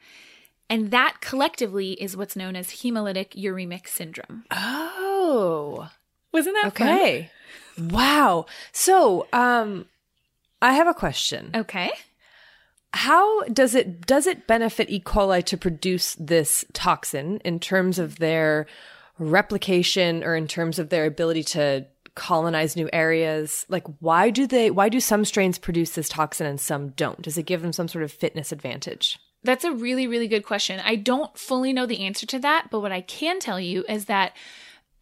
And 0.70 0.92
that 0.92 1.18
collectively 1.22 1.94
is 1.94 2.18
what's 2.18 2.36
known 2.36 2.56
as 2.56 2.68
hemolytic 2.68 3.36
uremic 3.36 3.88
syndrome. 3.88 4.46
Oh. 4.52 5.90
Wasn't 6.32 6.56
that 6.62 6.76
fun? 6.76 6.88
Okay. 6.90 7.32
Wow. 7.78 8.46
So, 8.72 9.28
um 9.32 9.86
I 10.62 10.74
have 10.74 10.88
a 10.88 10.94
question. 10.94 11.52
Okay. 11.54 11.92
How 12.94 13.44
does 13.44 13.76
it 13.76 14.08
does 14.08 14.26
it 14.26 14.48
benefit 14.48 14.90
E. 14.90 15.00
coli 15.00 15.44
to 15.46 15.58
produce 15.58 16.16
this 16.16 16.66
toxin 16.74 17.40
in 17.46 17.60
terms 17.60 18.00
of 18.00 18.18
their 18.18 18.66
replication 19.20 20.24
or 20.24 20.36
in 20.36 20.48
terms 20.48 20.80
of 20.80 20.90
their 20.90 21.06
ability 21.06 21.44
to 21.44 21.86
colonize 22.16 22.76
new 22.76 22.90
areas? 22.94 23.66
Like 23.70 23.86
why 24.00 24.30
do 24.30 24.48
they 24.48 24.72
why 24.72 24.90
do 24.90 25.00
some 25.00 25.26
strains 25.26 25.58
produce 25.58 25.92
this 25.92 26.10
toxin 26.10 26.48
and 26.48 26.60
some 26.60 26.90
don't? 26.90 27.22
Does 27.22 27.38
it 27.38 27.44
give 27.44 27.62
them 27.62 27.74
some 27.74 27.88
sort 27.88 28.04
of 28.04 28.12
fitness 28.12 28.52
advantage? 28.52 29.20
That's 29.46 29.64
a 29.64 29.72
really, 29.72 30.08
really 30.08 30.28
good 30.28 30.44
question. 30.44 30.82
I 30.84 30.96
don't 30.96 31.38
fully 31.38 31.72
know 31.72 31.86
the 31.86 32.02
answer 32.02 32.26
to 32.28 32.40
that, 32.40 32.68
but 32.72 32.80
what 32.80 32.92
I 32.92 33.02
can 33.02 33.40
tell 33.40 33.60
you 33.60 33.86
is 33.88 34.06
that 34.06 34.36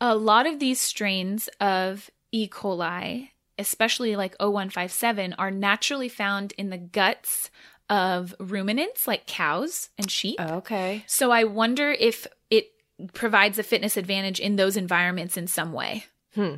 a 0.02 0.16
lot 0.16 0.46
of 0.46 0.60
these 0.60 0.82
strains 0.82 1.50
of 1.62 2.10
E. 2.32 2.48
coli, 2.48 3.30
especially 3.58 4.16
like 4.16 4.36
0157, 4.40 5.34
are 5.34 5.52
naturally 5.52 6.10
found 6.10 6.52
in 6.58 6.70
the 6.70 6.78
guts 6.78 7.50
of 7.90 8.34
ruminants 8.40 9.08
like 9.08 9.28
cows 9.28 9.90
and 9.98 10.10
sheep. 10.10 10.40
Okay. 10.40 11.04
So 11.08 11.32
I 11.32 11.44
wonder 11.44 11.92
if 11.92 12.28
it 12.50 12.72
provides 13.14 13.60
a 13.60 13.64
fitness 13.64 13.98
advantage 13.98 14.40
in 14.40 14.56
those 14.56 14.78
environments 14.78 15.38
in 15.38 15.48
some 15.48 15.74
way. 15.74 16.06
Hmm. 16.34 16.56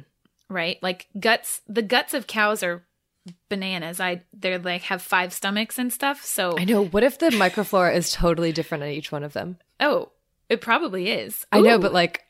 Right? 0.50 0.82
Like 0.82 1.08
guts, 1.20 1.62
the 1.68 1.82
guts 1.82 2.14
of 2.14 2.28
cows 2.28 2.64
are 2.64 2.85
bananas. 3.50 4.00
I 4.00 4.24
they're 4.34 4.60
like 4.60 4.84
have 4.84 5.02
five 5.02 5.34
stomachs 5.34 5.78
and 5.80 5.92
stuff. 5.92 6.24
So 6.24 6.58
I 6.58 6.66
know. 6.66 6.86
What 6.86 7.04
if 7.04 7.20
the 7.20 7.28
microflora 7.30 7.96
is 7.96 8.12
totally 8.12 8.52
different 8.52 8.84
on 8.84 8.90
each 8.90 9.12
one 9.12 9.24
of 9.24 9.34
them? 9.34 9.58
Oh, 9.80 10.12
it 10.50 10.62
probably 10.62 11.10
is. 11.10 11.46
I 11.52 11.62
know, 11.62 11.80
but 11.80 11.94
like 11.94 12.24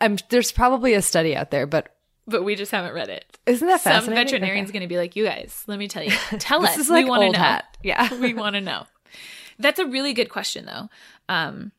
I'm 0.00 0.18
there's 0.30 0.52
probably 0.52 0.94
a 0.94 1.02
study 1.02 1.36
out 1.36 1.50
there, 1.50 1.66
but 1.66 1.94
but 2.26 2.42
we 2.44 2.56
just 2.56 2.72
haven't 2.72 2.92
read 2.94 3.08
it. 3.08 3.24
isn't 3.46 3.66
that 3.66 3.80
Some 3.80 3.92
fascinating? 3.92 4.24
veterinarian's 4.24 4.70
going 4.72 4.82
to 4.82 4.88
be 4.88 4.96
like, 4.98 5.16
"You 5.16 5.24
guys, 5.24 5.64
let 5.66 5.78
me 5.78 5.88
tell 5.88 6.02
you. 6.02 6.10
Tell 6.38 6.64
us. 6.64 6.76
is 6.76 6.90
like 6.90 7.04
we 7.04 7.10
want 7.10 7.22
to 7.22 7.32
know. 7.32 7.38
hat. 7.38 7.76
Yeah. 7.82 8.12
we 8.20 8.34
want 8.34 8.54
to 8.54 8.60
know." 8.60 8.86
That's 9.58 9.78
a 9.78 9.86
really 9.86 10.12
good 10.12 10.28
question, 10.28 10.66
though, 10.66 10.90
um, 11.28 11.72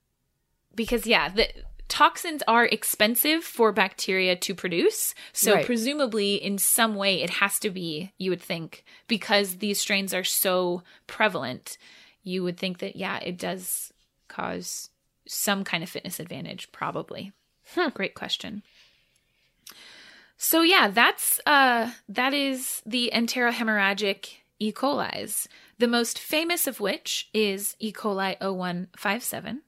because 0.74 1.06
yeah, 1.06 1.30
the 1.30 1.48
toxins 1.88 2.44
are 2.48 2.66
expensive 2.66 3.44
for 3.44 3.72
bacteria 3.72 4.36
to 4.36 4.54
produce. 4.54 5.14
So 5.34 5.54
Right. 5.56 5.66
presumably, 5.66 6.36
in 6.36 6.58
some 6.58 6.96
way, 6.96 7.22
it 7.22 7.30
has 7.30 7.60
to 7.60 7.70
be. 7.70 8.14
You 8.18 8.30
would 8.32 8.42
think 8.42 8.84
because 9.08 9.58
these 9.58 9.80
strains 9.80 10.14
are 10.14 10.24
so 10.24 10.84
prevalent, 11.08 11.78
you 12.24 12.44
would 12.44 12.58
think 12.58 12.80
that 12.80 12.96
yeah, 12.96 13.18
it 13.20 13.38
does 13.38 13.94
cause 14.28 14.90
some 15.28 15.64
kind 15.64 15.84
of 15.84 15.90
fitness 15.90 16.20
advantage, 16.20 16.72
probably. 16.72 17.32
Great 17.94 18.14
question. 18.16 18.64
So 20.38 20.62
yeah, 20.62 20.90
that's 20.90 21.40
uh 21.46 21.92
that 22.08 22.34
is 22.34 22.82
the 22.86 23.12
enterohemorrhagic 23.14 24.28
E. 24.60 24.72
coli's. 24.72 25.48
The 25.80 25.88
most 25.88 26.18
famous 26.20 26.68
of 26.68 26.80
which 26.80 27.30
is 27.34 27.76
E. 27.80 27.92
coli 27.92 28.36
0157. 28.40 29.62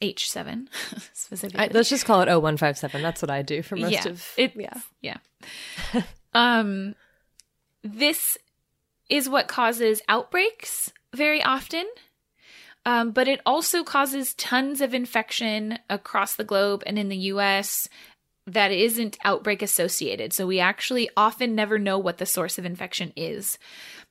H7 0.00 0.68
specifically. 1.12 1.66
I, 1.66 1.70
let's 1.72 1.88
just 1.88 2.04
call 2.04 2.20
it 2.20 2.26
0157. 2.26 3.02
That's 3.02 3.22
what 3.22 3.30
I 3.30 3.42
do 3.42 3.62
for 3.62 3.76
most 3.76 3.92
yeah, 3.92 4.08
of 4.08 4.32
it, 4.36 4.52
yeah. 4.56 4.80
yeah. 5.02 5.16
um, 6.34 6.94
this 7.82 8.38
is 9.08 9.28
what 9.28 9.48
causes 9.48 10.02
outbreaks 10.08 10.92
very 11.14 11.42
often, 11.42 11.86
um, 12.84 13.10
but 13.10 13.28
it 13.28 13.40
also 13.44 13.82
causes 13.82 14.34
tons 14.34 14.80
of 14.80 14.94
infection 14.94 15.78
across 15.90 16.36
the 16.36 16.44
globe 16.44 16.82
and 16.86 16.98
in 16.98 17.08
the 17.08 17.16
U.S. 17.16 17.88
that 18.46 18.70
isn't 18.70 19.18
outbreak 19.24 19.62
associated. 19.62 20.32
So 20.32 20.46
we 20.46 20.60
actually 20.60 21.10
often 21.16 21.54
never 21.54 21.78
know 21.78 21.98
what 21.98 22.18
the 22.18 22.26
source 22.26 22.58
of 22.58 22.64
infection 22.64 23.12
is. 23.16 23.58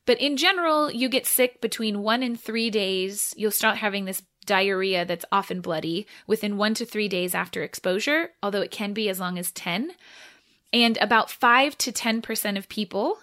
But 0.06 0.20
in 0.20 0.36
general, 0.36 0.90
you 0.90 1.08
get 1.08 1.26
sick 1.26 1.60
between 1.60 2.02
one 2.02 2.22
and 2.22 2.40
three 2.40 2.70
days. 2.70 3.34
You'll 3.36 3.50
start 3.50 3.76
having 3.76 4.04
this 4.04 4.22
diarrhea 4.48 5.04
that's 5.04 5.24
often 5.30 5.60
bloody 5.60 6.06
within 6.26 6.56
one 6.56 6.74
to 6.74 6.84
three 6.84 7.06
days 7.06 7.34
after 7.34 7.62
exposure, 7.62 8.30
although 8.42 8.62
it 8.62 8.72
can 8.72 8.92
be 8.92 9.08
as 9.08 9.20
long 9.20 9.38
as 9.38 9.52
10. 9.52 9.92
And 10.72 10.96
about 10.98 11.30
5 11.30 11.78
to 11.78 11.92
10% 11.92 12.58
of 12.58 12.68
people 12.68 13.18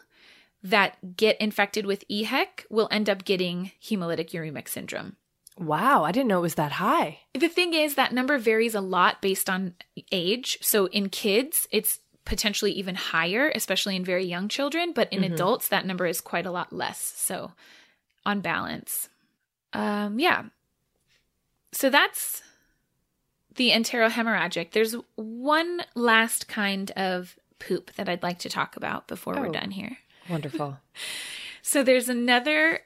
that 0.64 1.18
get 1.18 1.40
infected 1.40 1.86
with 1.86 2.08
EHEC 2.08 2.66
will 2.70 2.88
end 2.90 3.10
up 3.10 3.26
getting 3.26 3.72
hemolytic 3.84 4.32
uremic 4.32 4.68
syndrome. 4.68 5.18
Wow, 5.58 6.04
I 6.04 6.12
didn't 6.12 6.28
know 6.28 6.40
it 6.40 6.42
was 6.42 6.56
that 6.56 6.74
high. 6.74 7.20
The 7.34 7.48
thing 7.48 7.74
is, 7.74 7.96
that 7.96 8.14
number 8.14 8.38
varies 8.38 8.76
a 8.76 8.82
lot 8.82 9.22
based 9.22 9.50
on 9.50 9.76
age. 10.12 10.58
So 10.62 10.88
in 10.88 11.10
kids, 11.10 11.68
it's 11.72 12.00
potentially 12.26 12.72
even 12.72 12.96
higher, 12.96 13.52
especially 13.54 13.96
in 13.96 14.04
very 14.04 14.26
young 14.26 14.50
children. 14.50 14.92
But 14.92 15.14
in 15.14 15.24
adults, 15.24 15.70
that 15.70 15.86
number 15.86 16.08
is 16.08 16.20
quite 16.20 16.46
a 16.46 16.52
lot 16.52 16.74
less. 16.74 17.00
So 17.00 17.52
on 18.26 18.42
balance. 18.42 19.10
Um, 19.72 20.20
yeah. 20.20 20.44
So 21.76 21.90
that's 21.90 22.42
the 23.56 23.72
enterohemorrhagic. 23.72 24.72
There's 24.72 24.96
one 25.16 25.82
last 25.94 26.48
kind 26.48 26.90
of 26.92 27.38
poop 27.60 27.94
that 27.96 28.08
I'd 28.08 28.24
like 28.24 28.40
to 28.40 28.50
talk 28.50 28.78
about 28.78 29.08
before 29.10 29.34
we're 29.36 29.48
Oh. 29.48 29.52
done 29.52 29.72
here. 29.72 29.98
Wonderful. 30.30 30.80
So 31.68 31.82
there's 31.82 32.10
another 32.10 32.82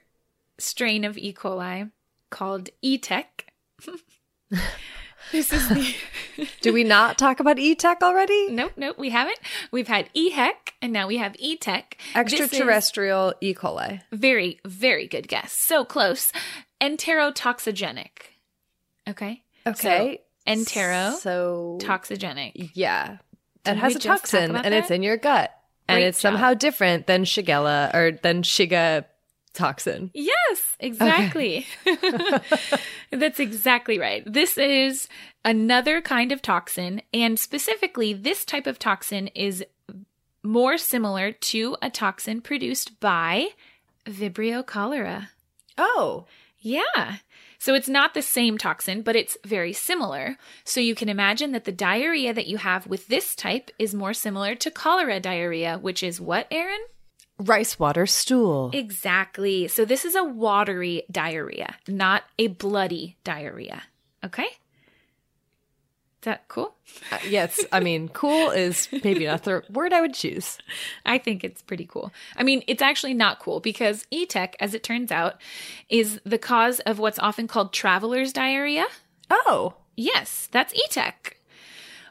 strain 0.56 1.04
of 1.04 1.18
E. 1.18 1.34
coli 1.34 1.90
called 2.30 2.70
E. 2.80 2.96
tech. 2.96 3.52
this 5.32 5.52
is 5.52 5.68
the 5.68 5.94
Do 6.62 6.72
we 6.72 6.82
not 6.82 7.18
talk 7.18 7.40
about 7.40 7.58
ETEC 7.58 8.00
already? 8.02 8.48
nope, 8.50 8.72
nope, 8.78 8.98
we 8.98 9.10
haven't. 9.10 9.38
We've 9.70 9.86
had 9.86 10.08
EHEC 10.14 10.54
and 10.80 10.94
now 10.94 11.06
we 11.06 11.18
have 11.18 11.36
E. 11.38 11.58
tech. 11.58 11.98
Extraterrestrial 12.14 13.34
E. 13.42 13.52
coli. 13.52 14.00
Very, 14.12 14.60
very 14.64 15.06
good 15.06 15.28
guess. 15.28 15.52
So 15.52 15.84
close. 15.84 16.32
Enterotoxigenic. 16.80 18.29
Okay. 19.08 19.42
Okay. 19.66 20.20
So, 20.46 20.52
entero 20.52 21.14
So 21.18 21.78
toxigenic. 21.82 22.70
yeah. 22.74 23.12
It 23.14 23.18
Didn't 23.64 23.78
has 23.80 23.96
a 23.96 23.98
toxin 23.98 24.56
and 24.56 24.74
it's 24.74 24.90
in 24.90 25.02
your 25.02 25.16
gut. 25.16 25.54
and 25.88 26.02
it's 26.02 26.18
job. 26.18 26.32
somehow 26.32 26.54
different 26.54 27.06
than 27.06 27.24
Shigella 27.24 27.92
or 27.94 28.12
than 28.12 28.42
Shiga 28.42 29.04
toxin. 29.52 30.10
Yes, 30.14 30.76
exactly. 30.78 31.66
That's 33.10 33.40
exactly 33.40 33.98
right. 33.98 34.22
This 34.24 34.56
is 34.56 35.08
another 35.44 36.00
kind 36.00 36.32
of 36.32 36.40
toxin, 36.40 37.02
and 37.12 37.38
specifically, 37.38 38.12
this 38.14 38.44
type 38.44 38.66
of 38.66 38.78
toxin 38.78 39.26
is 39.28 39.64
more 40.42 40.78
similar 40.78 41.32
to 41.32 41.76
a 41.82 41.90
toxin 41.90 42.40
produced 42.40 42.98
by 43.00 43.48
Vibrio 44.06 44.64
cholera. 44.64 45.30
Oh. 45.76 46.26
Yeah. 46.60 47.16
So 47.60 47.74
it's 47.74 47.90
not 47.90 48.14
the 48.14 48.22
same 48.22 48.56
toxin, 48.56 49.02
but 49.02 49.14
it's 49.14 49.36
very 49.44 49.74
similar. 49.74 50.38
So 50.64 50.80
you 50.80 50.94
can 50.94 51.10
imagine 51.10 51.52
that 51.52 51.66
the 51.66 51.72
diarrhea 51.72 52.32
that 52.32 52.46
you 52.46 52.56
have 52.56 52.86
with 52.86 53.08
this 53.08 53.34
type 53.36 53.70
is 53.78 53.94
more 53.94 54.14
similar 54.14 54.54
to 54.54 54.70
cholera 54.70 55.20
diarrhea, 55.20 55.78
which 55.78 56.02
is 56.02 56.22
what, 56.22 56.46
Erin? 56.50 56.80
Rice 57.38 57.78
water 57.78 58.06
stool. 58.06 58.70
Exactly. 58.72 59.68
So 59.68 59.84
this 59.84 60.06
is 60.06 60.14
a 60.14 60.24
watery 60.24 61.02
diarrhea, 61.10 61.76
not 61.86 62.24
a 62.38 62.46
bloody 62.46 63.18
diarrhea. 63.24 63.82
Okay? 64.24 64.48
Is 66.20 66.24
that 66.24 66.48
cool? 66.48 66.74
Uh, 67.10 67.18
yes, 67.26 67.64
I 67.72 67.80
mean, 67.80 68.10
cool 68.10 68.50
is 68.50 68.88
maybe 69.02 69.24
not 69.24 69.44
the 69.44 69.62
word 69.70 69.94
I 69.94 70.02
would 70.02 70.12
choose. 70.12 70.58
I 71.06 71.16
think 71.16 71.42
it's 71.42 71.62
pretty 71.62 71.86
cool. 71.86 72.12
I 72.36 72.42
mean, 72.42 72.62
it's 72.66 72.82
actually 72.82 73.14
not 73.14 73.38
cool 73.38 73.58
because 73.60 74.04
ETEC, 74.12 74.54
as 74.60 74.74
it 74.74 74.82
turns 74.82 75.10
out, 75.10 75.40
is 75.88 76.20
the 76.24 76.36
cause 76.36 76.80
of 76.80 76.98
what's 76.98 77.18
often 77.18 77.48
called 77.48 77.72
traveler's 77.72 78.34
diarrhea. 78.34 78.84
Oh. 79.30 79.76
Yes, 79.96 80.48
that's 80.52 80.74
ETEC. 80.74 81.12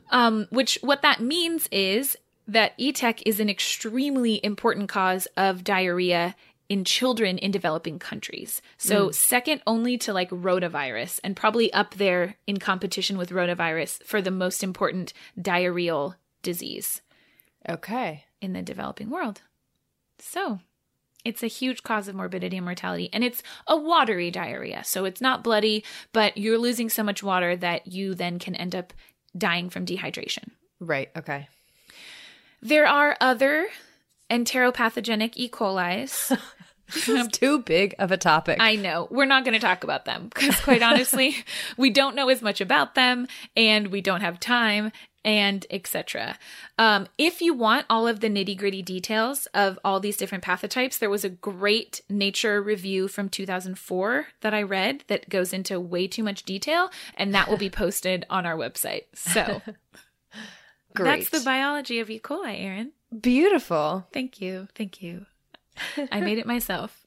Um, 0.09 0.47
which 0.49 0.79
what 0.81 1.03
that 1.03 1.21
means 1.21 1.67
is 1.71 2.17
that 2.47 2.75
ETEC 2.79 3.21
is 3.27 3.39
an 3.39 3.47
extremely 3.47 4.43
important 4.43 4.89
cause 4.89 5.27
of 5.37 5.63
diarrhea 5.63 6.35
in 6.69 6.85
children 6.85 7.37
in 7.37 7.51
developing 7.51 7.99
countries. 7.99 8.61
So 8.77 9.09
mm. 9.09 9.13
second 9.13 9.61
only 9.67 9.97
to 9.99 10.13
like 10.13 10.29
rotavirus 10.29 11.19
and 11.23 11.35
probably 11.35 11.73
up 11.73 11.95
there 11.95 12.35
in 12.45 12.57
competition 12.57 13.17
with 13.17 13.31
rotavirus 13.31 14.03
for 14.03 14.21
the 14.21 14.31
most 14.31 14.63
important 14.63 15.11
diarrheal 15.37 16.15
disease 16.43 17.01
Okay. 17.67 18.23
in 18.39 18.53
the 18.53 18.61
developing 18.61 19.09
world. 19.09 19.41
So, 20.19 20.59
it's 21.25 21.43
a 21.43 21.47
huge 21.47 21.83
cause 21.83 22.07
of 22.07 22.15
morbidity 22.15 22.57
and 22.57 22.65
mortality, 22.65 23.09
and 23.11 23.23
it's 23.23 23.43
a 23.67 23.75
watery 23.75 24.31
diarrhea. 24.31 24.83
So, 24.85 25.05
it's 25.05 25.21
not 25.21 25.43
bloody, 25.43 25.83
but 26.13 26.37
you're 26.37 26.57
losing 26.57 26.89
so 26.89 27.03
much 27.03 27.23
water 27.23 27.55
that 27.57 27.87
you 27.87 28.15
then 28.15 28.39
can 28.39 28.55
end 28.55 28.75
up 28.75 28.93
dying 29.37 29.69
from 29.69 29.85
dehydration. 29.85 30.49
Right. 30.79 31.09
Okay. 31.17 31.47
There 32.61 32.87
are 32.87 33.15
other 33.21 33.67
enteropathogenic 34.29 35.33
E. 35.35 35.49
coli's. 35.49 36.31
This 36.91 37.07
is 37.07 37.27
too 37.27 37.59
big 37.59 37.93
of 37.99 38.11
a 38.11 38.17
topic. 38.17 38.57
I 38.59 38.75
know. 38.75 39.07
We're 39.11 39.25
not 39.25 39.45
going 39.45 39.53
to 39.53 39.59
talk 39.59 39.83
about 39.83 40.05
them 40.05 40.27
because, 40.27 40.59
quite 40.59 40.81
honestly, 40.81 41.35
we 41.77 41.91
don't 41.91 42.15
know 42.15 42.29
as 42.29 42.41
much 42.41 42.61
about 42.61 42.95
them 42.95 43.27
and 43.55 43.89
we 43.89 44.01
don't 44.01 44.21
have 44.21 44.39
time 44.39 44.91
and 45.23 45.65
etc. 45.69 46.37
Um, 46.77 47.07
if 47.17 47.41
you 47.41 47.53
want 47.53 47.85
all 47.89 48.07
of 48.07 48.21
the 48.21 48.29
nitty 48.29 48.57
gritty 48.57 48.81
details 48.81 49.47
of 49.53 49.77
all 49.83 49.99
these 49.99 50.17
different 50.17 50.43
pathotypes, 50.43 50.97
there 50.97 51.09
was 51.09 51.25
a 51.25 51.29
great 51.29 52.01
Nature 52.09 52.61
review 52.61 53.07
from 53.07 53.29
2004 53.29 54.27
that 54.41 54.53
I 54.53 54.61
read 54.63 55.03
that 55.07 55.29
goes 55.29 55.53
into 55.53 55.79
way 55.79 56.07
too 56.07 56.23
much 56.23 56.43
detail, 56.43 56.89
and 57.15 57.33
that 57.33 57.49
will 57.49 57.57
be 57.57 57.69
posted 57.69 58.25
on 58.29 58.45
our 58.45 58.55
website. 58.55 59.03
So 59.13 59.61
Great. 60.95 61.27
that's 61.27 61.29
the 61.29 61.45
biology 61.45 61.99
of 61.99 62.09
E. 62.09 62.19
coli, 62.19 62.63
Erin. 62.63 62.93
Beautiful. 63.17 64.07
Thank 64.13 64.41
you. 64.41 64.67
Thank 64.75 65.01
you. 65.01 65.25
I 66.11 66.19
made 66.19 66.37
it 66.37 66.45
myself. 66.45 67.05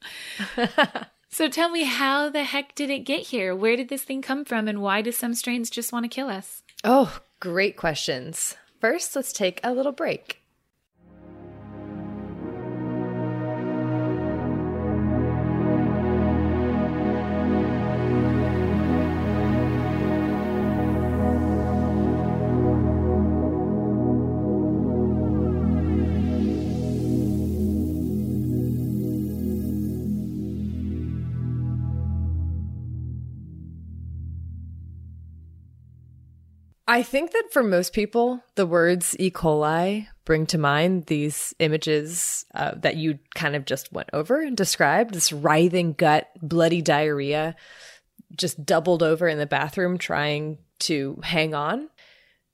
So 1.35 1.49
tell 1.49 1.71
me, 1.71 1.85
how 1.85 2.29
the 2.29 2.45
heck 2.45 2.75
did 2.75 2.91
it 2.91 3.07
get 3.07 3.21
here? 3.29 3.57
Where 3.57 3.75
did 3.75 3.89
this 3.89 4.05
thing 4.05 4.21
come 4.21 4.45
from? 4.45 4.69
And 4.69 4.83
why 4.83 5.01
do 5.01 5.11
some 5.11 5.33
strains 5.33 5.71
just 5.71 5.91
want 5.91 6.05
to 6.05 6.09
kill 6.15 6.29
us? 6.29 6.63
Oh, 6.85 7.21
great 7.41 7.75
questions. 7.75 8.55
First, 8.83 9.17
let's 9.17 9.33
take 9.33 9.59
a 9.65 9.73
little 9.73 9.93
break. 9.93 10.42
I 36.93 37.03
think 37.03 37.33
that 37.33 37.45
for 37.53 37.63
most 37.63 37.95
people, 37.95 38.45
the 38.55 38.67
words 38.67 39.17
E. 39.19 39.31
coli 39.31 40.09
bring 40.27 40.45
to 40.47 40.59
mind 40.59 41.07
these 41.07 41.55
images 41.59 42.45
uh, 42.55 42.73
that 42.77 42.97
you 42.97 43.19
kind 43.35 43.57
of 43.57 43.65
just 43.65 43.91
went 43.93 44.11
over 44.13 44.43
and 44.43 44.55
described 44.55 45.15
this 45.15 45.33
writhing 45.33 45.95
gut, 45.95 46.29
bloody 46.43 46.83
diarrhea, 46.83 47.57
just 48.37 48.65
doubled 48.67 49.03
over 49.03 49.27
in 49.27 49.39
the 49.39 49.47
bathroom 49.47 49.97
trying 49.97 50.59
to 50.81 51.19
hang 51.23 51.55
on. 51.55 51.89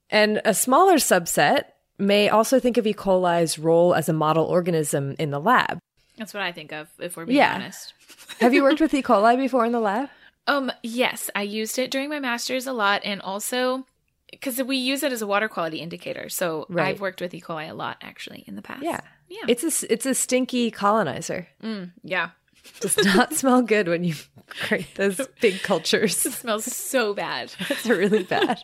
And 0.09 0.41
a 0.45 0.53
smaller 0.53 0.95
subset 0.95 1.63
may 1.97 2.29
also 2.29 2.61
think 2.61 2.77
of 2.77 2.87
E. 2.87 2.93
coli's 2.93 3.59
role 3.59 3.93
as 3.93 4.07
a 4.07 4.13
model 4.13 4.45
organism 4.45 5.15
in 5.19 5.31
the 5.31 5.39
lab. 5.41 5.79
That's 6.17 6.33
what 6.33 6.43
I 6.43 6.53
think 6.53 6.71
of, 6.71 6.87
if 6.97 7.17
we're 7.17 7.25
being 7.25 7.37
Yeah. 7.39 7.55
honest. 7.55 7.93
Have 8.39 8.53
you 8.53 8.63
worked 8.63 8.79
with 8.79 8.93
E. 8.99 9.03
coli 9.03 9.35
before 9.35 9.65
in 9.65 9.73
the 9.73 9.81
lab? 9.81 10.09
Um, 10.47 10.71
yes, 10.81 11.29
I 11.35 11.41
used 11.41 11.77
it 11.77 11.91
during 11.91 12.09
my 12.09 12.19
master's 12.19 12.67
a 12.67 12.73
lot, 12.73 13.01
and 13.03 13.21
also 13.21 13.85
because 14.31 14.61
we 14.63 14.77
use 14.77 15.03
it 15.03 15.11
as 15.11 15.21
a 15.21 15.27
water 15.27 15.47
quality 15.49 15.77
indicator. 15.79 16.29
So 16.29 16.65
Right. 16.69 16.89
I've 16.89 17.01
worked 17.01 17.21
with 17.21 17.33
E. 17.33 17.41
coli 17.41 17.69
a 17.69 17.73
lot 17.73 17.97
actually 18.01 18.43
in 18.47 18.55
the 18.55 18.61
past. 18.61 18.83
Yeah. 18.83 18.99
yeah, 19.27 19.43
It's 19.47 19.63
a, 19.83 19.91
it's 19.93 20.05
a 20.05 20.13
stinky 20.15 20.71
colonizer. 20.71 21.47
Mm, 21.63 21.91
yeah. 22.03 22.29
Does 22.81 22.97
not 22.97 23.33
smell 23.33 23.61
good 23.61 23.87
when 23.87 24.03
you 24.03 24.15
create 24.47 24.93
those 24.95 25.19
big 25.41 25.61
cultures. 25.63 26.25
It 26.25 26.33
smells 26.33 26.65
so 26.65 27.13
bad. 27.13 27.51
It's 27.69 27.85
really 27.85 28.23
bad. 28.23 28.59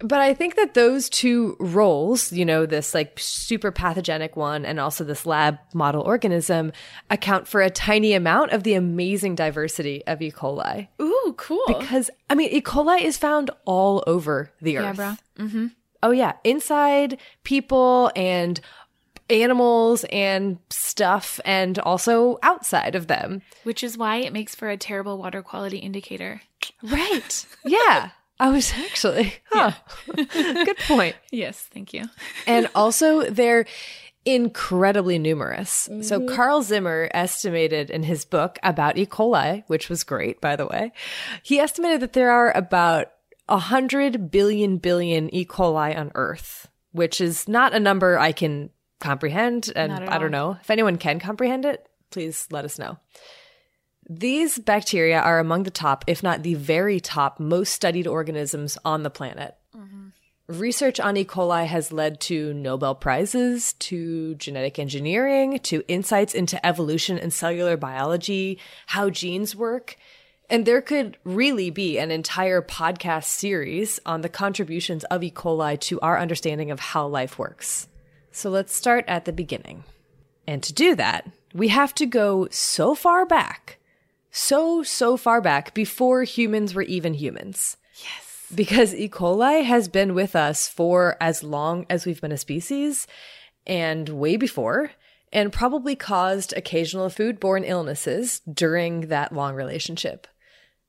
But 0.00 0.20
I 0.20 0.34
think 0.34 0.56
that 0.56 0.74
those 0.74 1.08
two 1.08 1.56
roles, 1.58 2.32
you 2.32 2.44
know, 2.44 2.66
this 2.66 2.94
like 2.94 3.18
super 3.18 3.70
pathogenic 3.70 4.36
one 4.36 4.64
and 4.66 4.78
also 4.78 5.04
this 5.04 5.24
lab 5.24 5.58
model 5.72 6.02
organism, 6.02 6.72
account 7.10 7.48
for 7.48 7.62
a 7.62 7.70
tiny 7.70 8.12
amount 8.12 8.52
of 8.52 8.62
the 8.62 8.74
amazing 8.74 9.34
diversity 9.34 10.04
of 10.06 10.20
E. 10.20 10.30
coli. 10.30 10.88
Ooh, 11.00 11.34
cool. 11.36 11.64
Because, 11.66 12.10
I 12.28 12.34
mean, 12.34 12.50
E. 12.50 12.60
coli 12.60 13.02
is 13.02 13.16
found 13.16 13.50
all 13.64 14.04
over 14.06 14.50
the 14.60 14.78
earth. 14.78 14.84
yeah, 14.84 14.92
bro. 14.92 15.44
Mm-hmm. 15.46 15.66
Oh, 16.02 16.10
yeah. 16.10 16.32
Inside 16.44 17.18
people 17.42 18.12
and 18.14 18.60
animals 19.28 20.04
and 20.12 20.58
stuff, 20.70 21.40
and 21.44 21.78
also 21.80 22.38
outside 22.42 22.94
of 22.94 23.06
them. 23.06 23.42
Which 23.64 23.82
is 23.82 23.98
why 23.98 24.18
it 24.18 24.32
makes 24.32 24.54
for 24.54 24.68
a 24.68 24.76
terrible 24.76 25.18
water 25.18 25.42
quality 25.42 25.78
indicator. 25.78 26.42
Right. 26.82 27.46
Yeah. 27.64 28.10
I 28.38 28.50
was 28.50 28.72
actually, 28.76 29.34
huh. 29.50 29.72
Good 30.14 30.78
point. 30.78 31.16
Yes, 31.30 31.60
thank 31.72 31.94
you. 31.94 32.04
And 32.46 32.68
also, 32.74 33.22
they're 33.30 33.66
incredibly 34.24 35.18
numerous. 35.18 35.88
So, 36.02 36.20
mm-hmm. 36.20 36.34
Carl 36.34 36.62
Zimmer 36.62 37.08
estimated 37.12 37.90
in 37.90 38.02
his 38.02 38.24
book 38.24 38.58
about 38.62 38.98
E. 38.98 39.06
coli, 39.06 39.64
which 39.68 39.88
was 39.88 40.04
great, 40.04 40.40
by 40.40 40.56
the 40.56 40.66
way, 40.66 40.92
he 41.42 41.58
estimated 41.58 42.00
that 42.00 42.12
there 42.12 42.30
are 42.30 42.56
about 42.56 43.12
100 43.46 44.30
billion 44.30 44.78
billion 44.78 45.32
E. 45.34 45.44
coli 45.44 45.96
on 45.96 46.10
Earth, 46.14 46.68
which 46.92 47.20
is 47.20 47.48
not 47.48 47.74
a 47.74 47.80
number 47.80 48.18
I 48.18 48.32
can 48.32 48.70
comprehend. 49.00 49.72
And 49.74 49.92
I 49.92 50.18
don't 50.18 50.30
know 50.32 50.56
if 50.60 50.70
anyone 50.70 50.96
can 50.98 51.20
comprehend 51.20 51.64
it, 51.64 51.86
please 52.10 52.46
let 52.50 52.64
us 52.64 52.78
know. 52.78 52.98
These 54.08 54.58
bacteria 54.58 55.18
are 55.18 55.40
among 55.40 55.64
the 55.64 55.70
top, 55.70 56.04
if 56.06 56.22
not 56.22 56.42
the 56.42 56.54
very 56.54 57.00
top, 57.00 57.40
most 57.40 57.72
studied 57.72 58.06
organisms 58.06 58.78
on 58.84 59.02
the 59.02 59.10
planet. 59.10 59.56
Mm-hmm. 59.76 60.08
Research 60.46 61.00
on 61.00 61.16
E. 61.16 61.24
coli 61.24 61.66
has 61.66 61.90
led 61.90 62.20
to 62.20 62.54
Nobel 62.54 62.94
Prizes, 62.94 63.72
to 63.74 64.36
genetic 64.36 64.78
engineering, 64.78 65.58
to 65.64 65.82
insights 65.88 66.34
into 66.34 66.64
evolution 66.64 67.18
and 67.18 67.32
cellular 67.32 67.76
biology, 67.76 68.60
how 68.86 69.10
genes 69.10 69.56
work. 69.56 69.96
And 70.48 70.64
there 70.64 70.80
could 70.80 71.16
really 71.24 71.70
be 71.70 71.98
an 71.98 72.12
entire 72.12 72.62
podcast 72.62 73.24
series 73.24 73.98
on 74.06 74.20
the 74.20 74.28
contributions 74.28 75.02
of 75.04 75.24
E. 75.24 75.32
coli 75.32 75.80
to 75.80 75.98
our 76.00 76.16
understanding 76.16 76.70
of 76.70 76.78
how 76.78 77.08
life 77.08 77.40
works. 77.40 77.88
So 78.30 78.50
let's 78.50 78.72
start 78.72 79.04
at 79.08 79.24
the 79.24 79.32
beginning. 79.32 79.82
And 80.46 80.62
to 80.62 80.72
do 80.72 80.94
that, 80.94 81.28
we 81.52 81.68
have 81.68 81.92
to 81.96 82.06
go 82.06 82.46
so 82.52 82.94
far 82.94 83.26
back, 83.26 83.78
so, 84.36 84.82
so 84.82 85.16
far 85.16 85.40
back 85.40 85.72
before 85.72 86.22
humans 86.24 86.74
were 86.74 86.82
even 86.82 87.14
humans. 87.14 87.78
Yes. 87.94 88.52
Because 88.54 88.94
E. 88.94 89.08
coli 89.08 89.64
has 89.64 89.88
been 89.88 90.14
with 90.14 90.36
us 90.36 90.68
for 90.68 91.16
as 91.22 91.42
long 91.42 91.86
as 91.88 92.04
we've 92.04 92.20
been 92.20 92.32
a 92.32 92.36
species 92.36 93.06
and 93.66 94.10
way 94.10 94.36
before, 94.36 94.90
and 95.32 95.52
probably 95.52 95.96
caused 95.96 96.52
occasional 96.54 97.08
foodborne 97.08 97.64
illnesses 97.66 98.40
during 98.40 99.08
that 99.08 99.32
long 99.32 99.54
relationship. 99.54 100.26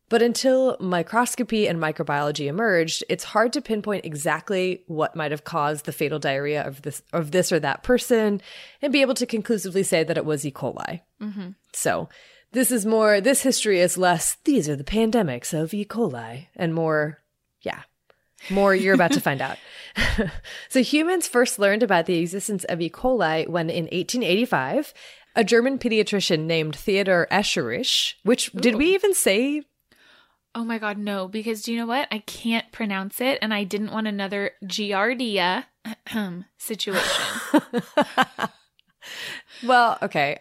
But 0.09 0.21
until 0.21 0.75
microscopy 0.81 1.67
and 1.67 1.81
microbiology 1.81 2.47
emerged, 2.47 3.03
it's 3.07 3.23
hard 3.23 3.53
to 3.53 3.61
pinpoint 3.61 4.05
exactly 4.05 4.83
what 4.87 5.15
might 5.15 5.31
have 5.31 5.45
caused 5.45 5.85
the 5.85 5.93
fatal 5.93 6.19
diarrhea 6.19 6.61
of 6.67 6.81
this 6.81 7.01
of 7.13 7.31
this 7.31 7.51
or 7.51 7.59
that 7.61 7.83
person 7.83 8.41
and 8.81 8.93
be 8.93 9.01
able 9.01 9.15
to 9.15 9.25
conclusively 9.25 9.83
say 9.83 10.03
that 10.03 10.17
it 10.17 10.25
was 10.25 10.45
E. 10.45 10.51
coli. 10.51 11.01
Mm-hmm. 11.21 11.49
So 11.73 12.09
this 12.51 12.71
is 12.71 12.85
more 12.85 13.21
this 13.21 13.41
history 13.41 13.79
is 13.79 13.97
less 13.97 14.37
these 14.43 14.69
are 14.69 14.75
the 14.75 14.83
pandemics 14.83 15.53
of 15.53 15.73
E. 15.73 15.85
coli 15.85 16.47
and 16.55 16.73
more 16.73 17.19
yeah. 17.61 17.81
More 18.51 18.75
you're 18.75 18.93
about 18.93 19.13
to 19.13 19.19
find 19.19 19.41
out. 19.41 19.57
so 20.69 20.81
humans 20.83 21.27
first 21.27 21.57
learned 21.57 21.81
about 21.81 22.05
the 22.05 22.19
existence 22.19 22.63
of 22.65 22.79
E. 22.81 22.89
coli 22.89 23.47
when 23.47 23.69
in 23.69 23.85
1885 23.85 24.93
a 25.35 25.43
German 25.43 25.77
pediatrician 25.77 26.45
named 26.45 26.75
Theodor 26.75 27.27
Escherich, 27.31 28.13
which 28.23 28.51
did 28.53 28.75
we 28.75 28.93
even 28.93 29.13
say 29.13 29.63
Oh 30.55 30.63
my 30.63 30.79
god, 30.79 30.97
no, 30.97 31.27
because 31.27 31.61
do 31.61 31.71
you 31.71 31.77
know 31.77 31.85
what? 31.85 32.07
I 32.11 32.19
can't 32.19 32.71
pronounce 32.71 33.21
it 33.21 33.37
and 33.43 33.53
I 33.53 33.63
didn't 33.63 33.91
want 33.91 34.07
another 34.07 34.51
Giardia 34.63 35.65
situation. 36.57 37.61
Well, 39.63 39.97
okay. 40.01 40.39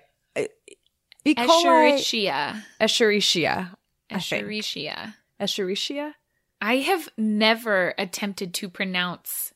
E. 1.26 1.34
coli 1.34 1.92
Escherichia. 1.92 2.62
Escherichia. 2.80 3.76
Escherichia. 4.10 5.14
Escherichia? 5.40 6.12
I 6.60 6.76
have 6.76 7.08
never 7.18 7.94
attempted 7.98 8.54
to 8.54 8.68
pronounce 8.68 9.52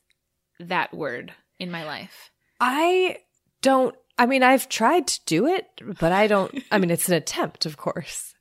that 0.59 0.93
word 0.93 1.33
in 1.59 1.71
my 1.71 1.85
life. 1.85 2.29
I 2.59 3.19
don't, 3.61 3.95
I 4.17 4.25
mean, 4.25 4.43
I've 4.43 4.69
tried 4.69 5.07
to 5.07 5.19
do 5.25 5.47
it, 5.47 5.65
but 5.99 6.11
I 6.11 6.27
don't, 6.27 6.63
I 6.71 6.77
mean, 6.77 6.91
it's 6.91 7.07
an 7.07 7.15
attempt, 7.15 7.65
of 7.65 7.77
course. 7.77 8.35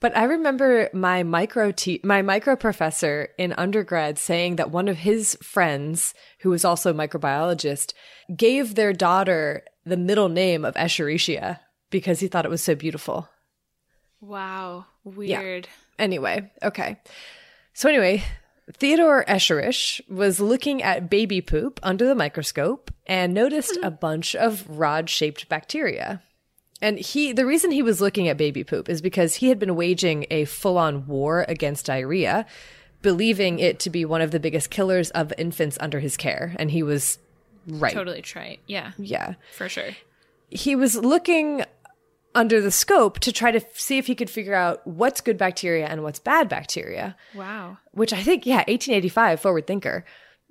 But 0.00 0.16
I 0.16 0.24
remember 0.24 0.90
my 0.92 1.22
micro 1.22 1.70
te- 1.70 2.00
my 2.02 2.20
micro 2.20 2.56
professor 2.56 3.28
in 3.38 3.52
undergrad 3.52 4.18
saying 4.18 4.56
that 4.56 4.72
one 4.72 4.88
of 4.88 4.98
his 4.98 5.38
friends, 5.40 6.14
who 6.40 6.50
was 6.50 6.64
also 6.64 6.90
a 6.90 6.94
microbiologist, 6.94 7.92
gave 8.34 8.74
their 8.74 8.92
daughter 8.92 9.62
the 9.84 9.96
middle 9.96 10.28
name 10.28 10.64
of 10.64 10.74
Escherichia 10.74 11.60
because 11.92 12.18
he 12.18 12.26
thought 12.26 12.44
it 12.44 12.50
was 12.50 12.62
so 12.62 12.74
beautiful. 12.74 13.28
Wow, 14.20 14.86
weird. 15.04 15.68
Yeah. 15.68 16.04
Anyway, 16.04 16.50
okay. 16.64 16.98
So 17.74 17.88
anyway, 17.88 18.24
Theodor 18.72 19.24
Escherich 19.28 20.00
was 20.08 20.40
looking 20.40 20.82
at 20.82 21.08
baby 21.10 21.40
poop 21.40 21.78
under 21.82 22.06
the 22.06 22.14
microscope 22.14 22.90
and 23.06 23.32
noticed 23.32 23.78
a 23.82 23.90
bunch 23.90 24.34
of 24.34 24.68
rod-shaped 24.68 25.48
bacteria. 25.48 26.22
And 26.80 26.98
he 26.98 27.32
the 27.32 27.46
reason 27.46 27.70
he 27.70 27.82
was 27.82 28.00
looking 28.00 28.28
at 28.28 28.36
baby 28.36 28.64
poop 28.64 28.88
is 28.88 29.00
because 29.00 29.36
he 29.36 29.48
had 29.48 29.58
been 29.58 29.76
waging 29.76 30.26
a 30.30 30.46
full-on 30.46 31.06
war 31.06 31.44
against 31.48 31.86
diarrhea, 31.86 32.44
believing 33.02 33.58
it 33.58 33.78
to 33.80 33.90
be 33.90 34.04
one 34.04 34.20
of 34.20 34.30
the 34.32 34.40
biggest 34.40 34.70
killers 34.70 35.10
of 35.10 35.32
infants 35.38 35.76
under 35.80 36.00
his 36.00 36.16
care, 36.16 36.54
and 36.58 36.70
he 36.70 36.82
was 36.82 37.18
right. 37.66 37.92
Totally 37.92 38.22
trite. 38.22 38.60
Yeah. 38.66 38.92
Yeah. 38.98 39.34
For 39.56 39.68
sure. 39.68 39.90
He 40.50 40.76
was 40.76 40.96
looking 40.96 41.64
under 42.34 42.60
the 42.60 42.70
scope 42.70 43.18
to 43.20 43.32
try 43.32 43.50
to 43.50 43.60
see 43.74 43.98
if 43.98 44.06
he 44.06 44.14
could 44.14 44.30
figure 44.30 44.54
out 44.54 44.86
what's 44.86 45.20
good 45.20 45.38
bacteria 45.38 45.86
and 45.86 46.02
what's 46.02 46.18
bad 46.18 46.48
bacteria. 46.48 47.16
Wow. 47.34 47.78
Which 47.92 48.12
I 48.12 48.22
think, 48.22 48.46
yeah, 48.46 48.58
1885, 48.58 49.40
forward 49.40 49.66
thinker. 49.66 50.04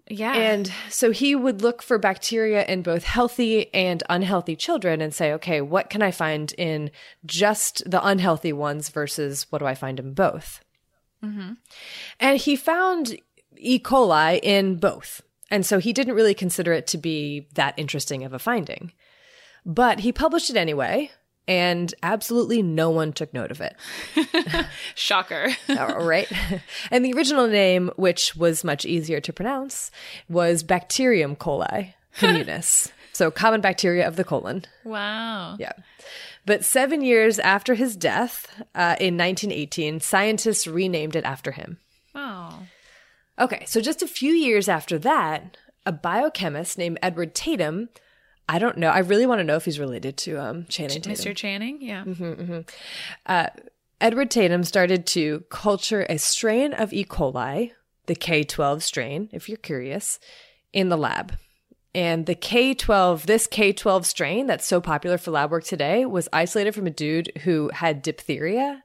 Yeah. 0.08 0.34
And 0.34 0.72
so 0.90 1.12
he 1.12 1.36
would 1.36 1.62
look 1.62 1.82
for 1.82 1.98
bacteria 1.98 2.66
in 2.66 2.82
both 2.82 3.04
healthy 3.04 3.74
and 3.74 4.04
unhealthy 4.10 4.56
children 4.56 5.00
and 5.00 5.14
say, 5.14 5.32
okay, 5.34 5.62
what 5.62 5.90
can 5.90 6.02
I 6.02 6.12
find 6.12 6.54
in 6.58 6.92
just 7.26 7.90
the 7.90 8.06
unhealthy 8.06 8.52
ones 8.52 8.90
versus 8.90 9.46
what 9.50 9.60
do 9.60 9.66
I 9.66 9.76
find 9.76 10.00
in 10.00 10.14
both? 10.14 10.62
Mm-hmm. 11.24 11.54
And 12.20 12.38
he 12.38 12.56
found 12.56 13.18
E. 13.56 13.80
coli 13.80 14.40
in 14.42 14.78
both. 14.78 15.22
And 15.50 15.66
so 15.66 15.80
he 15.80 15.94
didn't 15.94 16.16
really 16.16 16.34
consider 16.34 16.74
it 16.74 16.88
to 16.88 16.98
be 16.98 17.48
that 17.54 17.76
interesting 17.78 18.24
of 18.24 18.34
a 18.34 18.40
finding. 18.40 18.92
But 19.66 20.00
he 20.00 20.12
published 20.12 20.50
it 20.50 20.58
anyway, 20.58 21.12
and 21.48 21.94
absolutely 22.04 22.62
no 22.62 22.90
one 22.90 23.14
took 23.14 23.34
note 23.34 23.52
of 23.52 23.62
it. 23.62 23.76
Shocker. 24.96 25.50
right. 25.70 26.32
And 26.92 27.04
the 27.04 27.14
original 27.14 27.48
name, 27.48 27.92
which 27.96 28.36
was 28.36 28.64
much 28.64 28.86
easier 28.86 29.20
to 29.22 29.34
pronounce, 29.34 29.92
was 30.30 30.64
Bacterium 30.64 31.36
coli 31.36 31.94
communis. 32.18 32.92
so 33.14 33.32
common 33.32 33.62
bacteria 33.62 34.08
of 34.08 34.16
the 34.16 34.24
colon. 34.24 34.66
Wow. 34.84 35.56
Yeah. 35.60 35.74
But 36.46 36.66
seven 36.66 37.02
years 37.02 37.38
after 37.40 37.76
his 37.76 37.96
death, 37.96 38.48
uh, 38.74 38.96
in 39.00 39.18
1918, 39.18 40.00
scientists 40.00 40.68
renamed 40.68 41.16
it 41.16 41.24
after 41.24 41.52
him. 41.52 41.78
Oh. 42.16 42.64
Okay, 43.40 43.64
so 43.66 43.80
just 43.80 44.02
a 44.02 44.08
few 44.08 44.34
years 44.34 44.68
after 44.68 44.98
that, 45.00 45.58
a 45.86 45.92
biochemist 45.92 46.78
named 46.78 47.00
Edward 47.02 47.34
Tatum 47.36 47.90
I 48.50 48.60
don't 48.60 48.78
know. 48.78 48.90
I 48.90 49.00
really 49.00 49.26
want 49.26 49.40
to 49.40 49.44
know 49.44 49.56
if 49.56 49.66
he's 49.66 49.80
related 49.80 50.18
to 50.18 50.38
um, 50.38 50.66
Channing 50.68 51.02
Tatum. 51.02 51.14
Mr. 51.14 51.36
Channing, 51.36 51.82
yeah. 51.82 52.04
Mm-hmm, 52.04 52.24
mm-hmm. 52.24 52.60
Uh, 53.26 53.48
Edward 54.02 54.32
Tatum 54.32 54.64
started 54.64 55.06
to 55.08 55.44
culture 55.50 56.06
a 56.10 56.18
strain 56.18 56.74
of 56.74 56.92
E. 56.92 57.06
coli, 57.06 57.72
the 58.08 58.16
K12 58.16 58.82
strain, 58.82 59.30
if 59.32 59.48
you're 59.48 59.58
curious, 59.58 60.20
in 60.74 60.90
the 60.90 60.98
lab. 60.98 61.36
And 61.94 62.26
the 62.26 62.36
K12, 62.36 63.24
this 63.24 63.48
K12 63.48 64.06
strain 64.06 64.48
that's 64.48 64.66
so 64.66 64.82
popular 64.82 65.18
for 65.18 65.32
lab 65.32 65.52
work 65.52 65.64
today 65.64 66.06
was 66.06 66.28
isolated 66.34 66.74
from 66.74 66.88
a 66.88 66.92
dude 66.92 67.32
who 67.44 67.70
had 67.74 68.02
diphtheria 68.02 68.84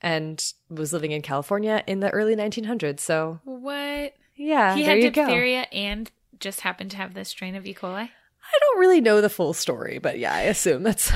and 0.00 0.42
was 0.70 0.92
living 0.92 1.10
in 1.12 1.20
California 1.22 1.82
in 1.86 2.00
the 2.00 2.10
early 2.10 2.34
1900s. 2.36 3.00
So, 3.00 3.40
What? 3.44 4.14
yeah, 4.36 4.74
He 4.76 4.82
had 4.84 4.98
you 4.98 5.10
go. 5.10 5.22
diphtheria 5.24 5.66
and 5.72 6.10
just 6.40 6.60
happened 6.60 6.90
to 6.92 6.96
have 6.96 7.14
this 7.14 7.28
strain 7.28 7.54
of 7.54 7.66
E. 7.66 7.74
coli. 7.74 8.10
I 8.54 8.58
don't 8.60 8.80
really 8.80 9.00
know 9.00 9.20
the 9.20 9.28
full 9.28 9.52
story, 9.52 9.98
but 9.98 10.18
yeah, 10.18 10.34
I 10.34 10.42
assume 10.42 10.82
that's 10.82 11.10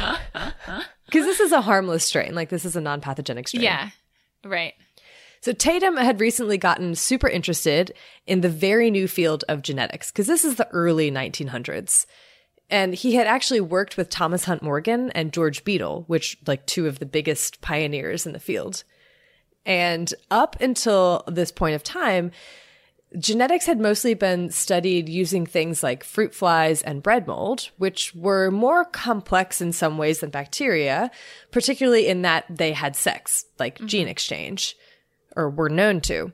because 1.06 1.24
this 1.24 1.40
is 1.40 1.52
a 1.52 1.60
harmless 1.60 2.04
strain. 2.04 2.34
Like 2.34 2.48
this 2.48 2.64
is 2.64 2.76
a 2.76 2.80
non-pathogenic 2.80 3.48
strain. 3.48 3.62
Yeah. 3.62 3.90
Right. 4.44 4.74
So 5.40 5.52
Tatum 5.52 5.96
had 5.96 6.20
recently 6.20 6.58
gotten 6.58 6.94
super 6.94 7.28
interested 7.28 7.94
in 8.26 8.40
the 8.40 8.48
very 8.48 8.90
new 8.90 9.06
field 9.06 9.44
of 9.48 9.62
genetics 9.62 10.10
because 10.10 10.26
this 10.26 10.44
is 10.44 10.56
the 10.56 10.68
early 10.68 11.10
1900s. 11.10 12.06
And 12.70 12.92
he 12.94 13.14
had 13.14 13.26
actually 13.26 13.60
worked 13.60 13.96
with 13.96 14.10
Thomas 14.10 14.44
Hunt 14.44 14.62
Morgan 14.62 15.10
and 15.12 15.32
George 15.32 15.64
Beadle, 15.64 16.04
which 16.06 16.36
like 16.46 16.66
two 16.66 16.86
of 16.86 16.98
the 16.98 17.06
biggest 17.06 17.60
pioneers 17.60 18.26
in 18.26 18.32
the 18.32 18.40
field. 18.40 18.84
And 19.64 20.12
up 20.30 20.60
until 20.60 21.24
this 21.26 21.52
point 21.52 21.76
of 21.76 21.82
time, 21.84 22.30
genetics 23.16 23.66
had 23.66 23.80
mostly 23.80 24.14
been 24.14 24.50
studied 24.50 25.08
using 25.08 25.46
things 25.46 25.82
like 25.82 26.04
fruit 26.04 26.34
flies 26.34 26.82
and 26.82 27.02
bread 27.02 27.26
mold, 27.26 27.70
which 27.78 28.14
were 28.14 28.50
more 28.50 28.84
complex 28.84 29.60
in 29.60 29.72
some 29.72 29.96
ways 29.96 30.20
than 30.20 30.30
bacteria, 30.30 31.10
particularly 31.50 32.06
in 32.06 32.22
that 32.22 32.44
they 32.50 32.72
had 32.72 32.96
sex, 32.96 33.46
like 33.58 33.76
mm-hmm. 33.76 33.86
gene 33.86 34.08
exchange, 34.08 34.76
or 35.36 35.48
were 35.48 35.70
known 35.70 36.00
to. 36.02 36.32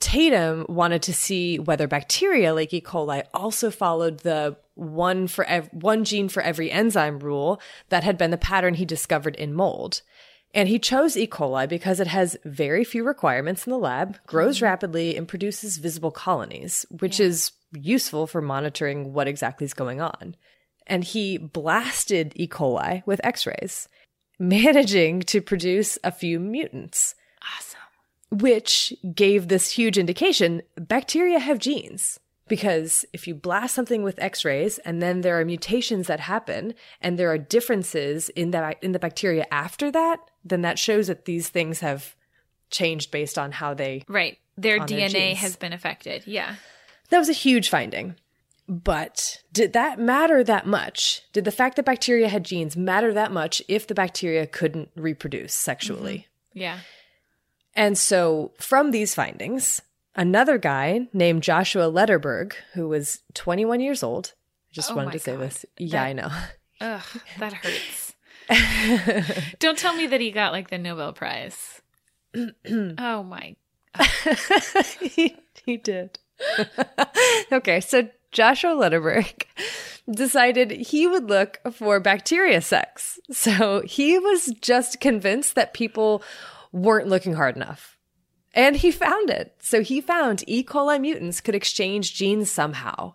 Tatum 0.00 0.64
wanted 0.68 1.02
to 1.02 1.12
see 1.12 1.58
whether 1.58 1.86
bacteria 1.86 2.54
like 2.54 2.72
E. 2.72 2.80
coli 2.80 3.22
also 3.34 3.70
followed 3.70 4.20
the 4.20 4.56
one 4.74 5.28
for 5.28 5.44
ev- 5.44 5.68
one 5.72 6.04
gene 6.04 6.30
for 6.30 6.42
every 6.42 6.70
enzyme 6.70 7.18
rule 7.18 7.60
that 7.90 8.02
had 8.02 8.16
been 8.16 8.30
the 8.30 8.38
pattern 8.38 8.74
he 8.74 8.86
discovered 8.86 9.36
in 9.36 9.52
mold. 9.52 10.00
And 10.52 10.68
he 10.68 10.78
chose 10.78 11.16
E. 11.16 11.26
coli 11.26 11.68
because 11.68 12.00
it 12.00 12.08
has 12.08 12.36
very 12.44 12.82
few 12.82 13.04
requirements 13.04 13.66
in 13.66 13.70
the 13.70 13.78
lab, 13.78 14.18
grows 14.26 14.56
mm-hmm. 14.56 14.64
rapidly, 14.64 15.16
and 15.16 15.28
produces 15.28 15.76
visible 15.76 16.10
colonies, 16.10 16.84
which 16.90 17.20
is 17.20 17.52
useful 17.72 18.26
for 18.26 18.42
monitoring 18.42 19.12
what 19.12 19.28
exactly 19.28 19.64
is 19.64 19.74
going 19.74 20.00
on. 20.00 20.34
And 20.86 21.04
he 21.04 21.38
blasted 21.38 22.32
E. 22.34 22.48
coli 22.48 23.06
with 23.06 23.20
x 23.22 23.46
rays, 23.46 23.88
managing 24.38 25.20
to 25.22 25.40
produce 25.40 25.98
a 26.02 26.10
few 26.10 26.40
mutants, 26.40 27.14
Awesome. 27.56 28.40
which 28.40 28.92
gave 29.14 29.46
this 29.46 29.70
huge 29.70 29.98
indication 29.98 30.62
bacteria 30.76 31.38
have 31.38 31.58
genes. 31.58 32.18
Because 32.50 33.04
if 33.12 33.28
you 33.28 33.34
blast 33.36 33.76
something 33.76 34.02
with 34.02 34.18
X-rays 34.18 34.78
and 34.78 35.00
then 35.00 35.20
there 35.20 35.38
are 35.38 35.44
mutations 35.44 36.08
that 36.08 36.18
happen 36.18 36.74
and 37.00 37.16
there 37.16 37.30
are 37.30 37.38
differences 37.38 38.28
in 38.30 38.50
the 38.50 38.76
in 38.82 38.90
the 38.90 38.98
bacteria 38.98 39.46
after 39.52 39.90
that, 39.92 40.18
then 40.44 40.62
that 40.62 40.76
shows 40.76 41.06
that 41.06 41.26
these 41.26 41.48
things 41.48 41.78
have 41.78 42.16
changed 42.68 43.12
based 43.12 43.38
on 43.38 43.52
how 43.52 43.72
they 43.72 44.02
Right. 44.08 44.36
Their 44.58 44.80
On 44.80 44.86
their 44.86 45.08
DNA 45.08 45.34
has 45.36 45.54
been 45.54 45.72
affected. 45.72 46.26
Yeah. 46.26 46.56
That 47.10 47.18
was 47.18 47.28
a 47.28 47.32
huge 47.34 47.68
finding. 47.68 48.16
But 48.68 49.42
did 49.52 49.72
that 49.72 50.00
matter 50.00 50.42
that 50.42 50.66
much? 50.66 51.22
Did 51.32 51.44
the 51.44 51.52
fact 51.52 51.76
that 51.76 51.84
bacteria 51.84 52.28
had 52.28 52.44
genes 52.44 52.76
matter 52.76 53.12
that 53.12 53.30
much 53.32 53.62
if 53.68 53.86
the 53.86 53.94
bacteria 53.94 54.46
couldn't 54.46 54.90
reproduce 54.96 55.54
sexually? 55.54 56.26
Mm-hmm. 56.50 56.58
Yeah. 56.58 56.78
And 57.74 57.96
so, 57.96 58.52
from 58.58 58.90
these 58.90 59.14
findings, 59.14 59.80
another 60.14 60.58
guy 60.58 61.08
named 61.12 61.42
Joshua 61.42 61.84
Lederberg, 61.90 62.52
who 62.74 62.88
was 62.88 63.20
21 63.34 63.80
years 63.80 64.02
old, 64.02 64.34
I 64.70 64.74
just 64.74 64.90
Oh 64.92 64.96
wanted 64.96 65.12
to 65.12 65.18
say 65.18 65.32
God. 65.32 65.40
this. 65.42 65.66
Yeah, 65.78 66.02
I 66.02 66.12
know. 66.12 66.30
Ugh, 66.80 67.02
that 67.38 67.52
hurts. 67.52 68.14
Don't 69.58 69.78
tell 69.78 69.94
me 69.94 70.06
that 70.08 70.20
he 70.20 70.30
got 70.30 70.52
like 70.52 70.70
the 70.70 70.78
Nobel 70.78 71.12
Prize. 71.12 71.80
oh 72.34 73.22
my. 73.22 73.56
he, 75.00 75.36
he 75.64 75.76
did. 75.76 76.18
okay, 77.52 77.80
so 77.80 78.08
Joshua 78.32 78.70
Lederberg 78.70 79.42
decided 80.10 80.70
he 80.70 81.06
would 81.06 81.28
look 81.28 81.58
for 81.72 82.00
bacteria 82.00 82.60
sex. 82.60 83.18
So 83.30 83.82
he 83.84 84.18
was 84.18 84.46
just 84.60 85.00
convinced 85.00 85.54
that 85.56 85.74
people 85.74 86.22
weren't 86.72 87.08
looking 87.08 87.34
hard 87.34 87.56
enough. 87.56 87.98
And 88.54 88.76
he 88.76 88.90
found 88.90 89.30
it. 89.30 89.54
So 89.60 89.82
he 89.82 90.00
found 90.00 90.42
E. 90.46 90.64
coli 90.64 91.00
mutants 91.00 91.40
could 91.40 91.54
exchange 91.54 92.14
genes 92.14 92.50
somehow. 92.50 93.14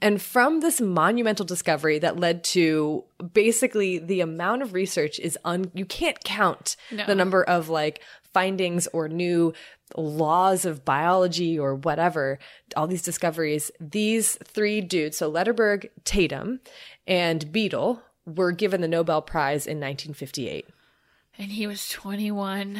And 0.00 0.20
from 0.20 0.60
this 0.60 0.80
monumental 0.80 1.46
discovery 1.46 1.98
that 2.00 2.18
led 2.18 2.42
to 2.44 3.04
basically 3.32 3.98
the 3.98 4.20
amount 4.20 4.62
of 4.62 4.72
research 4.74 5.18
is 5.20 5.38
un 5.44 5.70
you 5.74 5.84
can't 5.86 6.18
count 6.24 6.74
No. 6.90 7.06
the 7.06 7.14
number 7.14 7.44
of 7.44 7.68
like 7.68 8.00
findings 8.34 8.88
or 8.88 9.08
new 9.08 9.52
laws 9.96 10.64
of 10.64 10.84
biology 10.84 11.56
or 11.58 11.74
whatever, 11.76 12.38
all 12.76 12.86
these 12.86 13.02
discoveries. 13.02 13.70
These 13.78 14.38
three 14.42 14.80
dudes, 14.80 15.18
so 15.18 15.30
Lederberg, 15.30 15.88
Tatum, 16.04 16.60
and 17.06 17.52
Beadle, 17.52 18.02
were 18.26 18.52
given 18.52 18.80
the 18.80 18.88
Nobel 18.88 19.22
Prize 19.22 19.66
in 19.66 19.78
1958. 19.78 20.66
And 21.38 21.52
he 21.52 21.66
was 21.66 21.88
21. 21.90 22.78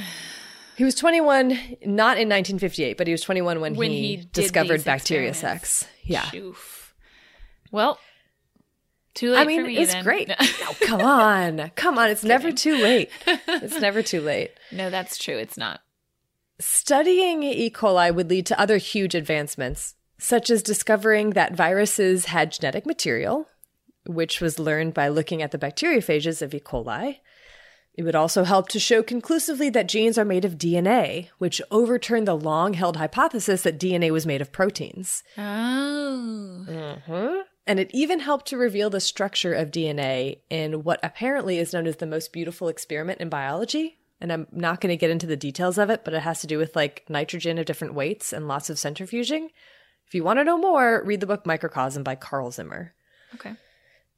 He 0.76 0.84
was 0.84 0.94
21, 0.94 1.48
not 1.84 2.16
in 2.18 2.28
1958, 2.28 2.96
but 2.96 3.06
he 3.06 3.12
was 3.12 3.20
21 3.22 3.60
when, 3.60 3.74
When 3.74 3.90
he, 3.90 4.16
he 4.16 4.28
discovered 4.32 4.84
bacteria 4.84 5.34
sex. 5.34 5.86
Yeah. 6.02 6.22
Shoof. 6.22 6.92
Well, 7.70 7.98
too 9.14 9.30
late 9.32 9.40
I 9.40 9.44
mean, 9.44 9.60
for 9.60 9.66
me 9.66 9.76
it's 9.78 9.92
then. 9.92 10.04
great. 10.04 10.28
No, 10.28 10.36
come 10.80 11.00
on. 11.02 11.70
Come 11.76 11.98
on. 11.98 12.08
It's 12.10 12.24
never 12.24 12.50
too 12.52 12.76
late. 12.76 13.10
It's 13.26 13.80
never 13.80 14.02
too 14.02 14.20
late. 14.20 14.52
no, 14.72 14.88
that's 14.90 15.18
true. 15.18 15.36
It's 15.36 15.56
not. 15.58 15.80
Studying 16.58 17.42
E. 17.42 17.70
coli 17.70 18.14
would 18.14 18.30
lead 18.30 18.46
to 18.46 18.58
other 18.60 18.76
huge 18.78 19.14
advancements, 19.14 19.94
such 20.18 20.48
as 20.50 20.62
discovering 20.62 21.30
that 21.30 21.54
viruses 21.56 22.26
had 22.26 22.52
genetic 22.52 22.86
material, 22.86 23.48
which 24.06 24.40
was 24.40 24.58
learned 24.58 24.94
by 24.94 25.08
looking 25.08 25.42
at 25.42 25.50
the 25.50 25.58
bacteriophages 25.58 26.40
of 26.40 26.54
E. 26.54 26.60
coli. 26.60 27.18
It 27.94 28.04
would 28.04 28.14
also 28.14 28.44
help 28.44 28.68
to 28.68 28.80
show 28.80 29.02
conclusively 29.02 29.68
that 29.70 29.88
genes 29.88 30.16
are 30.16 30.24
made 30.24 30.44
of 30.44 30.56
DNA, 30.56 31.28
which 31.38 31.60
overturned 31.70 32.26
the 32.26 32.36
long 32.36 32.72
held 32.72 32.96
hypothesis 32.96 33.62
that 33.62 33.78
DNA 33.78 34.10
was 34.10 34.24
made 34.24 34.40
of 34.40 34.50
proteins. 34.50 35.22
Oh. 35.36 36.64
Mhm. 36.68 37.42
And 37.66 37.78
it 37.78 37.90
even 37.92 38.20
helped 38.20 38.46
to 38.46 38.56
reveal 38.56 38.90
the 38.90 39.00
structure 39.00 39.52
of 39.52 39.70
DNA 39.70 40.42
in 40.48 40.82
what 40.82 41.00
apparently 41.02 41.58
is 41.58 41.72
known 41.72 41.86
as 41.86 41.96
the 41.96 42.06
most 42.06 42.32
beautiful 42.32 42.68
experiment 42.68 43.20
in 43.20 43.28
biology. 43.28 43.98
And 44.20 44.32
I'm 44.32 44.46
not 44.52 44.80
going 44.80 44.90
to 44.90 44.96
get 44.96 45.10
into 45.10 45.26
the 45.26 45.36
details 45.36 45.78
of 45.78 45.90
it, 45.90 46.04
but 46.04 46.14
it 46.14 46.22
has 46.22 46.40
to 46.40 46.46
do 46.46 46.58
with 46.58 46.74
like 46.74 47.04
nitrogen 47.08 47.58
of 47.58 47.66
different 47.66 47.94
weights 47.94 48.32
and 48.32 48.48
lots 48.48 48.70
of 48.70 48.78
centrifuging. 48.78 49.48
If 50.06 50.14
you 50.14 50.24
want 50.24 50.38
to 50.38 50.44
know 50.44 50.58
more, 50.58 51.02
read 51.04 51.20
the 51.20 51.26
book 51.26 51.44
Microcosm 51.44 52.02
by 52.02 52.14
Carl 52.14 52.50
Zimmer. 52.50 52.94
Okay. 53.34 53.54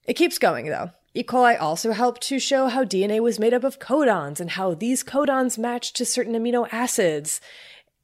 It 0.07 0.15
keeps 0.15 0.39
going 0.39 0.67
though. 0.69 0.91
E. 1.17 1.23
coli 1.23 1.61
also 1.61 1.93
helped 1.93 2.23
to 2.23 2.39
show 2.41 2.67
how 2.69 2.85
DNA 2.85 3.21
was 3.21 3.39
made 3.39 3.55
up 3.55 3.63
of 3.63 3.79
codons 3.79 4.41
and 4.41 4.51
how 4.51 4.75
these 4.75 5.05
codons 5.05 5.57
matched 5.57 5.95
to 5.97 6.05
certain 6.05 6.35
amino 6.35 6.67
acids. 6.73 7.41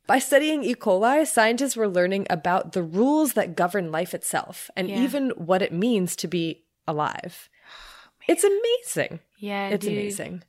By 0.07 0.19
studying 0.21 0.63
E. 0.65 0.75
coli, 0.75 1.27
scientists 1.27 1.77
were 1.77 1.89
learning 1.89 2.27
about 2.31 2.73
the 2.73 2.83
rules 2.83 3.33
that 3.35 3.57
govern 3.57 3.91
life 3.91 4.15
itself 4.15 4.71
and 4.77 4.89
Yeah. 4.89 5.01
even 5.03 5.31
what 5.31 5.61
it 5.63 5.73
means 5.73 6.15
to 6.17 6.29
be 6.29 6.65
alive. 6.87 7.49
Oh, 7.67 8.11
it's 8.29 8.45
amazing. 8.45 9.21
Yeah, 9.39 9.69
It's 9.71 9.85
dude. 9.85 9.93
amazing. 9.99 10.43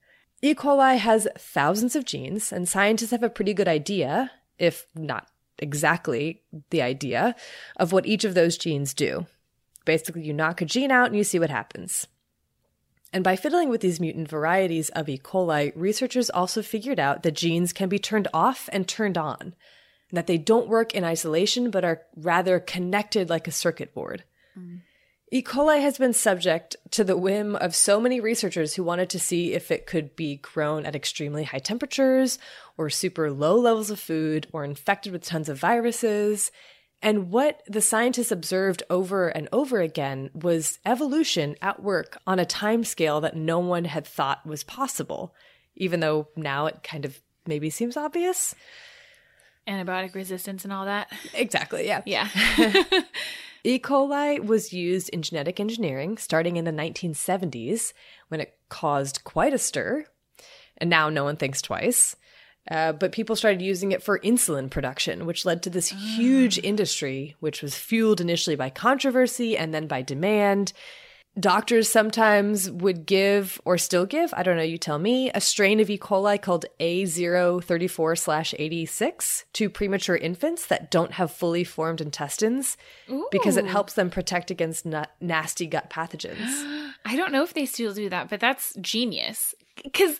E. 0.43 0.54
coli 0.54 0.97
has 0.97 1.28
thousands 1.38 1.95
of 1.95 2.06
genes, 2.06 2.52
and 2.52 2.68
scientists 2.70 3.12
have 3.12 3.24
a 3.24 3.30
pretty 3.30 3.54
good 3.54 3.68
idea, 3.68 4.32
if 4.58 4.86
not 4.95 5.28
exactly 5.60 6.41
the 6.72 6.82
idea, 6.82 7.36
of 7.78 7.91
what 7.91 8.06
each 8.08 8.24
of 8.24 8.34
those 8.36 8.58
genes 8.58 8.93
do. 8.93 9.26
Basically, 9.86 10.23
you 10.23 10.34
knock 10.34 10.61
a 10.61 10.65
gene 10.65 10.91
out 10.91 11.07
and 11.07 11.15
you 11.15 11.23
see 11.23 11.39
what 11.39 11.49
happens. 11.49 12.07
And 13.13 13.23
by 13.23 13.36
fiddling 13.36 13.69
with 13.69 13.82
these 13.82 13.99
mutant 13.99 14.29
varieties 14.29 14.89
of 14.89 15.09
E. 15.09 15.17
coli, 15.17 15.73
researchers 15.75 16.29
also 16.29 16.61
figured 16.61 16.99
out 16.99 17.23
that 17.23 17.36
genes 17.36 17.73
can 17.73 17.89
be 17.89 17.99
turned 17.99 18.29
off 18.34 18.69
and 18.71 18.88
turned 18.88 19.17
on, 19.17 19.38
and 19.41 20.17
that 20.17 20.27
they 20.27 20.38
don't 20.38 20.69
work 20.69 20.93
in 20.93 21.03
isolation 21.03 21.71
but 21.71 21.84
are 21.84 22.03
rather 22.15 22.59
connected 22.59 23.29
like 23.29 23.47
a 23.47 23.51
circuit 23.51 23.93
board. 23.93 24.23
E. 25.34 25.41
coli 25.41 25.82
has 25.82 25.97
been 25.97 26.13
subject 26.13 26.75
to 26.91 27.05
the 27.05 27.15
whim 27.17 27.55
of 27.55 27.73
so 27.73 28.01
many 28.01 28.19
researchers 28.19 28.73
who 28.73 28.84
wanted 28.84 29.09
to 29.09 29.19
see 29.19 29.53
if 29.53 29.71
it 29.71 29.86
could 29.86 30.13
be 30.15 30.36
grown 30.38 30.86
at 30.86 30.95
extremely 30.95 31.43
high 31.45 31.59
temperatures, 31.59 32.38
or 32.77 32.89
super 32.89 33.32
low 33.32 33.55
levels 33.57 33.89
of 33.89 33.99
food, 33.99 34.47
or 34.51 34.63
infected 34.65 35.13
with 35.13 35.23
tons 35.23 35.47
of 35.49 35.57
viruses. 35.57 36.51
And 37.02 37.32
what 37.32 37.64
the 37.68 37.82
scientists 37.82 38.32
observed 38.32 38.84
over 38.89 39.30
and 39.30 39.49
over 39.52 39.82
again 39.82 40.30
was 40.34 40.80
evolution 40.86 41.56
at 41.62 41.82
work 41.82 42.18
on 42.28 42.38
a 42.38 42.45
time 42.45 42.84
scale 42.84 43.22
that 43.22 43.36
no 43.36 43.60
one 43.60 43.86
had 43.86 44.06
thought 44.06 44.45
was 44.45 44.64
possible, 44.64 45.34
even 45.76 45.99
though 45.99 46.28
now 46.36 46.68
it 46.68 46.84
kind 46.84 47.06
of 47.06 47.20
maybe 47.47 47.70
seems 47.70 47.97
obvious. 47.97 48.54
Antibiotic 49.68 50.14
resistance 50.14 50.64
and 50.64 50.72
all 50.72 50.86
that. 50.86 51.12
Exactly, 51.34 51.88
yeah. 51.88 52.02
Yeah. 52.06 52.30
E. 53.64 53.78
coli 53.78 54.43
was 54.43 54.74
used 54.74 55.10
in 55.10 55.22
genetic 55.22 55.60
engineering 55.60 56.18
starting 56.18 56.58
in 56.58 56.66
the 56.66 56.72
1970s 56.72 57.93
when 58.30 58.41
it 58.41 58.58
caused 58.70 59.24
quite 59.24 59.54
a 59.54 59.60
stir. 59.60 60.06
And 60.78 60.89
now 60.89 61.10
no 61.10 61.24
one 61.24 61.38
thinks 61.38 61.62
twice. 61.62 62.16
Uh, 62.70 62.91
but 62.93 63.12
people 63.12 63.36
started 63.36 63.62
using 63.62 63.91
it 63.91 64.03
for 64.03 64.20
insulin 64.20 64.70
production, 64.70 65.26
which 65.26 65.45
led 65.45 65.64
to 65.64 65.70
this 65.70 65.89
huge 65.89 66.59
industry, 66.59 67.36
which 67.39 67.62
was 67.62 67.76
fueled 67.76 68.22
initially 68.22 68.55
by 68.55 68.70
controversy 68.70 69.57
and 69.57 69.74
then 69.74 69.88
by 69.88 70.01
demand. 70.01 70.72
Doctors 71.39 71.89
sometimes 71.89 72.70
would 72.70 73.05
give, 73.05 73.62
or 73.64 73.78
still 73.78 74.05
give, 74.05 74.34
I 74.36 74.43
don't 74.43 74.57
know, 74.57 74.64
you 74.64 74.78
tell 74.78 74.99
me, 74.99 75.32
a 75.32 75.39
strain 75.39 75.80
of 75.80 75.89
E. 75.89 75.97
coli 75.97 76.39
called 76.39 76.66
A034 76.82 78.55
86 78.59 79.45
to 79.53 79.70
premature 79.70 80.18
infants 80.18 80.66
that 80.68 80.91
don't 80.91 81.14
have 81.14 81.32
fully 81.32 81.64
formed 81.64 82.01
intestines 82.01 82.76
because 83.32 83.55
it 83.55 83.66
helps 83.66 83.93
them 83.93 84.09
protect 84.09 84.51
against 84.51 84.86
na- 84.86 85.05
nasty 85.22 85.68
gut 85.68 85.89
pathogens. 85.89 86.91
I 87.05 87.16
don't 87.16 87.32
know 87.32 87.43
if 87.43 87.53
they 87.53 87.66
still 87.66 87.93
do 87.93 88.09
that, 88.09 88.30
but 88.30 88.41
that's 88.41 88.76
genius. 88.82 89.55
Because 89.82 90.20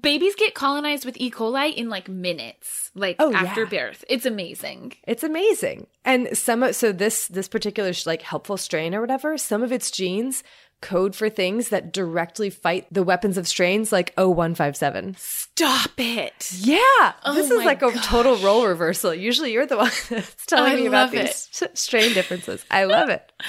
babies 0.00 0.34
get 0.36 0.54
colonized 0.54 1.04
with 1.04 1.16
E. 1.18 1.30
coli 1.30 1.74
in 1.74 1.88
like 1.88 2.08
minutes, 2.08 2.90
like 2.94 3.16
Oh, 3.18 3.32
after 3.34 3.62
yeah. 3.64 3.68
birth. 3.68 4.04
It's 4.08 4.26
amazing. 4.26 4.94
It's 5.06 5.22
amazing. 5.24 5.86
And 6.04 6.36
some 6.36 6.62
of, 6.62 6.74
so 6.74 6.92
this 6.92 7.26
this 7.28 7.48
particular 7.48 7.92
like 8.06 8.22
helpful 8.22 8.56
strain 8.56 8.94
or 8.94 9.00
whatever, 9.00 9.36
some 9.38 9.62
of 9.62 9.72
its 9.72 9.90
genes 9.90 10.42
code 10.80 11.14
for 11.14 11.28
things 11.30 11.68
that 11.68 11.92
directly 11.92 12.50
fight 12.50 12.86
the 12.90 13.04
weapons 13.04 13.38
of 13.38 13.46
strains 13.46 13.92
like 13.92 14.14
O157. 14.16 15.16
Stop 15.16 15.92
it. 15.98 16.50
Yeah, 16.54 16.78
Oh 17.24 17.34
this 17.34 17.50
is 17.50 17.64
like 17.64 17.82
a 17.82 17.92
total 17.92 18.36
role 18.38 18.66
reversal. 18.66 19.14
Usually 19.14 19.52
you're 19.52 19.66
the 19.66 19.76
one 19.86 19.92
that's 20.10 20.46
telling 20.46 20.72
I 20.72 20.76
me 20.76 20.86
about 20.86 21.12
love 21.14 21.24
these 21.26 21.48
strain 21.74 22.12
differences. 22.14 22.64
I 22.70 22.84
love 22.84 23.08
it. 23.10 23.30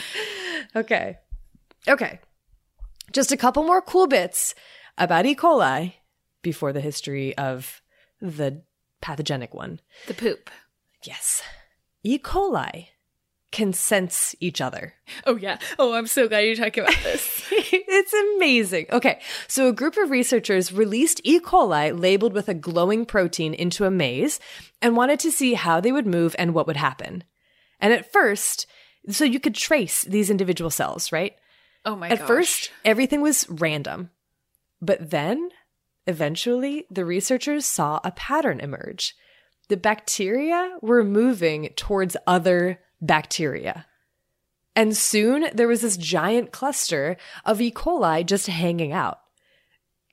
Okay. 0.75 1.17
Okay. 1.87 2.19
Just 3.11 3.31
a 3.31 3.37
couple 3.37 3.63
more 3.63 3.81
cool 3.81 4.07
bits 4.07 4.55
about 4.97 5.25
E. 5.25 5.35
coli 5.35 5.93
before 6.43 6.71
the 6.71 6.81
history 6.81 7.35
of 7.37 7.81
the 8.21 8.61
pathogenic 9.01 9.53
one. 9.53 9.79
The 10.07 10.13
poop. 10.13 10.51
Yes. 11.03 11.41
E. 12.03 12.19
coli 12.19 12.89
can 13.51 13.71
sense 13.71 14.35
each 14.39 14.59
other. 14.59 14.95
Oh, 15.25 15.35
yeah. 15.35 15.59
Oh, 15.77 15.93
I'm 15.93 16.07
so 16.07 16.27
glad 16.27 16.39
you're 16.39 16.55
talking 16.55 16.83
about 16.83 17.03
this. 17.03 17.45
it's 17.51 18.13
amazing. 18.35 18.87
Okay, 18.91 19.21
so 19.47 19.67
a 19.67 19.73
group 19.73 19.95
of 19.95 20.09
researchers 20.09 20.73
released 20.73 21.21
E. 21.23 21.39
coli 21.39 21.97
labeled 21.97 22.33
with 22.33 22.49
a 22.49 22.55
glowing 22.55 23.05
protein 23.05 23.53
into 23.53 23.85
a 23.85 23.91
maze 23.91 24.39
and 24.81 24.97
wanted 24.97 25.19
to 25.19 25.31
see 25.31 25.53
how 25.53 25.79
they 25.79 25.91
would 25.91 26.07
move 26.07 26.35
and 26.39 26.53
what 26.53 26.65
would 26.65 26.77
happen. 26.77 27.23
And 27.79 27.93
at 27.93 28.11
first, 28.11 28.65
so 29.09 29.23
you 29.23 29.39
could 29.39 29.55
trace 29.55 30.03
these 30.03 30.31
individual 30.31 30.71
cells, 30.71 31.11
right? 31.11 31.35
Oh, 31.85 31.95
my 31.95 32.09
god. 32.09 32.13
At 32.13 32.19
gosh. 32.19 32.27
first, 32.27 32.71
everything 32.83 33.21
was 33.21 33.47
random. 33.49 34.09
But 34.81 35.11
then, 35.11 35.51
eventually, 36.07 36.85
the 36.89 37.05
researchers 37.05 37.65
saw 37.65 37.99
a 38.03 38.11
pattern 38.11 38.59
emerge. 38.59 39.15
The 39.69 39.77
bacteria 39.77 40.77
were 40.81 41.03
moving 41.03 41.69
towards 41.75 42.17
other 42.27 42.79
bacteria. 43.01 43.85
And 44.75 44.97
soon 44.97 45.47
there 45.53 45.67
was 45.67 45.81
this 45.81 45.97
giant 45.97 46.51
cluster 46.51 47.17
of 47.45 47.61
E. 47.61 47.71
coli 47.71 48.25
just 48.25 48.47
hanging 48.47 48.91
out. 48.91 49.19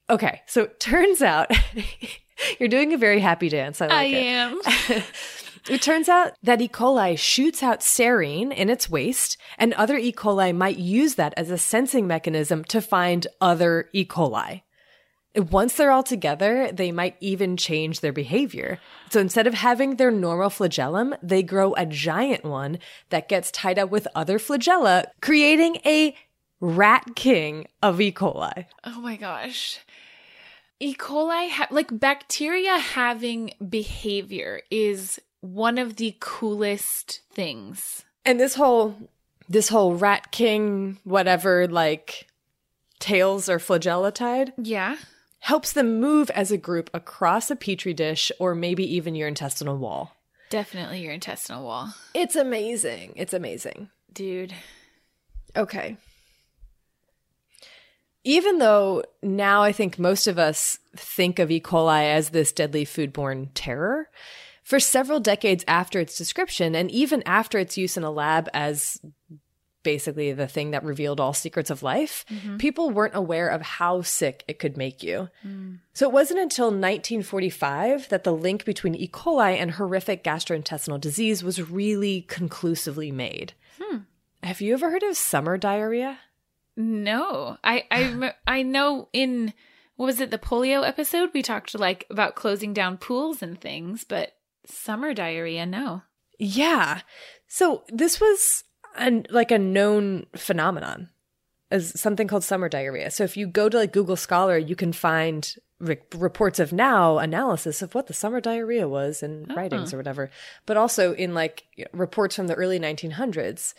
Okay, 0.08 0.42
so 0.46 0.62
it 0.62 0.80
turns 0.80 1.22
out 1.22 1.50
you're 2.58 2.68
doing 2.68 2.92
a 2.92 2.98
very 2.98 3.20
happy 3.20 3.48
dance. 3.48 3.80
I 3.80 3.86
like 3.86 3.96
I 3.96 4.04
it. 4.04 4.24
am. 4.24 5.02
It 5.68 5.82
turns 5.82 6.08
out 6.08 6.32
that 6.42 6.62
E. 6.62 6.68
coli 6.68 7.18
shoots 7.18 7.62
out 7.62 7.80
serine 7.80 8.50
in 8.52 8.70
its 8.70 8.88
waste, 8.88 9.36
and 9.58 9.74
other 9.74 9.98
E. 9.98 10.10
coli 10.10 10.56
might 10.56 10.78
use 10.78 11.16
that 11.16 11.34
as 11.36 11.50
a 11.50 11.58
sensing 11.58 12.06
mechanism 12.06 12.64
to 12.64 12.80
find 12.80 13.26
other 13.40 13.90
E. 13.92 14.06
coli. 14.06 14.62
Once 15.36 15.74
they're 15.74 15.92
all 15.92 16.02
together, 16.02 16.70
they 16.72 16.90
might 16.90 17.16
even 17.20 17.56
change 17.56 18.00
their 18.00 18.12
behavior. 18.12 18.80
So 19.10 19.20
instead 19.20 19.46
of 19.46 19.54
having 19.54 19.96
their 19.96 20.10
normal 20.10 20.50
flagellum, 20.50 21.14
they 21.22 21.42
grow 21.42 21.72
a 21.74 21.86
giant 21.86 22.44
one 22.44 22.78
that 23.10 23.28
gets 23.28 23.50
tied 23.52 23.78
up 23.78 23.90
with 23.90 24.08
other 24.14 24.38
flagella, 24.38 25.06
creating 25.20 25.76
a 25.86 26.16
rat 26.60 27.14
king 27.14 27.66
of 27.82 28.00
E. 28.00 28.10
coli. 28.10 28.66
Oh 28.84 29.00
my 29.00 29.16
gosh. 29.16 29.78
E. 30.80 30.94
coli, 30.94 31.50
ha- 31.50 31.68
like 31.70 31.98
bacteria 31.98 32.78
having 32.78 33.52
behavior, 33.68 34.62
is 34.70 35.20
one 35.40 35.78
of 35.78 35.96
the 35.96 36.16
coolest 36.20 37.20
things. 37.32 38.04
And 38.24 38.40
this 38.40 38.54
whole 38.54 38.96
this 39.48 39.68
whole 39.68 39.94
rat 39.94 40.30
king 40.30 40.98
whatever 41.04 41.66
like 41.66 42.28
tails 43.00 43.48
or 43.48 43.58
flagella 43.58 44.12
tied 44.14 44.52
Yeah. 44.56 44.96
Helps 45.40 45.72
them 45.72 46.00
move 46.00 46.30
as 46.30 46.50
a 46.52 46.56
group 46.58 46.88
across 46.94 47.50
a 47.50 47.56
petri 47.56 47.92
dish 47.94 48.30
or 48.38 48.54
maybe 48.54 48.84
even 48.94 49.14
your 49.14 49.28
intestinal 49.28 49.76
wall. 49.76 50.16
Definitely 50.50 51.00
your 51.02 51.12
intestinal 51.12 51.64
wall. 51.64 51.94
It's 52.14 52.36
amazing. 52.36 53.12
It's 53.16 53.32
amazing. 53.32 53.90
Dude. 54.12 54.52
Okay. 55.56 55.96
even 58.22 58.58
though 58.58 59.02
now 59.22 59.62
I 59.62 59.72
think 59.72 59.98
most 59.98 60.26
of 60.26 60.38
us 60.38 60.78
think 60.94 61.38
of 61.38 61.50
E. 61.50 61.60
coli 61.60 62.04
as 62.04 62.30
this 62.30 62.52
deadly 62.52 62.84
foodborne 62.84 63.48
terror, 63.54 64.08
for 64.62 64.78
several 64.78 65.20
decades 65.20 65.64
after 65.66 65.98
its 65.98 66.16
description, 66.18 66.74
and 66.74 66.90
even 66.90 67.22
after 67.26 67.58
its 67.58 67.76
use 67.78 67.96
in 67.96 68.04
a 68.04 68.10
lab 68.10 68.48
as 68.52 69.00
basically 69.82 70.32
the 70.32 70.46
thing 70.46 70.70
that 70.70 70.84
revealed 70.84 71.20
all 71.20 71.32
secrets 71.32 71.70
of 71.70 71.82
life, 71.82 72.24
mm-hmm. 72.30 72.56
people 72.56 72.90
weren't 72.90 73.14
aware 73.14 73.48
of 73.48 73.62
how 73.62 74.02
sick 74.02 74.44
it 74.46 74.58
could 74.58 74.76
make 74.76 75.02
you. 75.02 75.28
Mm. 75.46 75.78
So 75.92 76.06
it 76.06 76.12
wasn't 76.12 76.40
until 76.40 76.66
1945 76.66 78.08
that 78.08 78.24
the 78.24 78.32
link 78.32 78.64
between 78.64 78.94
E. 78.94 79.08
coli 79.08 79.56
and 79.56 79.72
horrific 79.72 80.22
gastrointestinal 80.24 81.00
disease 81.00 81.42
was 81.42 81.70
really 81.70 82.22
conclusively 82.22 83.10
made. 83.10 83.54
Hmm. 83.80 83.98
Have 84.42 84.60
you 84.60 84.72
ever 84.74 84.90
heard 84.90 85.02
of 85.02 85.16
summer 85.16 85.58
diarrhea? 85.58 86.18
No, 86.76 87.58
I 87.62 87.84
I 87.90 88.34
I 88.46 88.62
know 88.62 89.08
in 89.12 89.52
what 89.96 90.06
was 90.06 90.20
it 90.20 90.30
the 90.30 90.38
polio 90.38 90.86
episode 90.86 91.30
we 91.34 91.42
talked 91.42 91.78
like 91.78 92.06
about 92.10 92.34
closing 92.34 92.72
down 92.72 92.96
pools 92.96 93.42
and 93.42 93.60
things, 93.60 94.04
but 94.04 94.32
summer 94.64 95.12
diarrhea, 95.12 95.66
no. 95.66 96.02
Yeah, 96.38 97.02
so 97.46 97.84
this 97.88 98.18
was 98.18 98.64
an 98.96 99.26
like 99.30 99.50
a 99.50 99.58
known 99.58 100.26
phenomenon 100.36 101.08
is 101.70 101.92
something 102.00 102.26
called 102.26 102.44
summer 102.44 102.68
diarrhea. 102.68 103.10
So 103.10 103.24
if 103.24 103.36
you 103.36 103.46
go 103.46 103.68
to 103.68 103.76
like 103.76 103.92
Google 103.92 104.16
Scholar, 104.16 104.58
you 104.58 104.74
can 104.74 104.92
find 104.92 105.54
re- 105.78 105.98
reports 106.14 106.58
of 106.58 106.72
now 106.72 107.18
analysis 107.18 107.82
of 107.82 107.94
what 107.94 108.06
the 108.06 108.14
summer 108.14 108.40
diarrhea 108.40 108.88
was 108.88 109.22
in 109.22 109.44
uh-huh. 109.44 109.54
writings 109.54 109.94
or 109.94 109.96
whatever, 109.96 110.30
but 110.66 110.76
also 110.76 111.14
in 111.14 111.34
like 111.34 111.64
reports 111.92 112.36
from 112.36 112.46
the 112.46 112.54
early 112.54 112.78
1900s. 112.78 113.74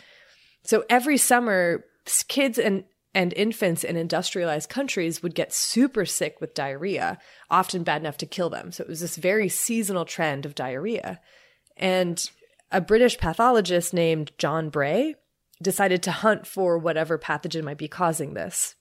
So 0.64 0.84
every 0.90 1.18
summer, 1.18 1.86
kids 2.28 2.58
and 2.58 2.84
and 3.14 3.34
infants 3.34 3.84
in 3.84 3.98
industrialized 3.98 4.70
countries 4.70 5.22
would 5.22 5.36
get 5.36 5.54
super 5.54 6.06
sick 6.06 6.40
with 6.40 6.54
diarrhea, 6.54 7.20
often 7.50 7.84
bad 7.84 8.02
enough 8.02 8.18
to 8.18 8.26
kill 8.26 8.50
them. 8.50 8.72
So 8.72 8.84
it 8.84 8.88
was 8.88 9.02
this 9.02 9.18
very 9.18 9.50
seasonal 9.50 10.06
trend 10.06 10.46
of 10.46 10.56
diarrhea. 10.56 11.20
And 11.76 12.30
a 12.72 12.82
British 12.82 13.18
pathologist 13.18 13.94
named 13.94 14.32
John 14.38 14.70
Bray 14.70 15.16
decided 15.62 16.02
to 16.04 16.12
hunt 16.12 16.48
for 16.48 16.78
whatever 16.78 17.18
pathogen 17.18 17.64
might 17.64 17.78
be 17.78 17.88
causing 17.88 18.34
this. 18.34 18.76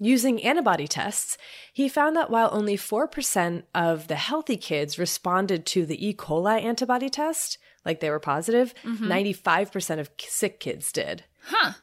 Using 0.00 0.42
antibody 0.42 0.88
tests, 0.88 1.38
he 1.72 1.88
found 1.88 2.16
that 2.16 2.30
while 2.30 2.48
only 2.52 2.76
4% 2.76 3.62
of 3.74 4.08
the 4.08 4.16
healthy 4.16 4.56
kids 4.56 4.98
responded 4.98 5.64
to 5.66 5.86
the 5.86 6.04
E. 6.04 6.12
coli 6.12 6.62
antibody 6.62 7.08
test, 7.08 7.58
like 7.84 8.00
they 8.00 8.10
were 8.10 8.18
positive, 8.18 8.74
mm-hmm. 8.82 9.10
95% 9.10 10.00
of 10.00 10.10
sick 10.18 10.58
kids 10.58 10.90
did. 10.90 11.24
Huh. 11.44 11.74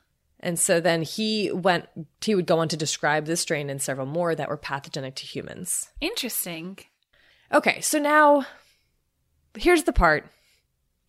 And 0.42 0.60
so 0.60 0.82
then 0.82 1.04
he 1.04 1.52
went, 1.54 1.86
he 2.20 2.36
would 2.36 2.48
go 2.48 2.60
on 2.60 2.68
to 2.70 2.78
describe 2.78 3.26
this 3.26 3.42
strain 3.42 3.70
and 3.70 3.82
several 3.82 4.08
more 4.08 4.36
that 4.36 4.50
were 4.50 4.58
pathogenic 4.58 5.16
to 5.16 5.26
humans. 5.26 5.90
Interesting. 6.02 6.80
Okay, 7.54 7.80
so 7.80 7.98
now 8.00 8.46
here's 9.56 9.84
the 9.84 9.94
part 9.94 10.26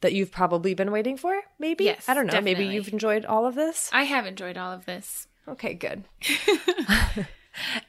that 0.02 0.12
you've 0.12 0.30
probably 0.30 0.74
been 0.74 0.92
waiting 0.92 1.16
for, 1.16 1.40
maybe? 1.58 1.84
Yes. 1.84 2.08
I 2.08 2.14
don't 2.14 2.26
know. 2.26 2.32
Definitely. 2.32 2.64
Maybe 2.64 2.74
you've 2.74 2.92
enjoyed 2.92 3.24
all 3.24 3.46
of 3.46 3.54
this? 3.54 3.90
I 3.92 4.02
have 4.04 4.26
enjoyed 4.26 4.56
all 4.58 4.72
of 4.72 4.84
this. 4.84 5.26
Okay, 5.48 5.74
good. 5.74 6.04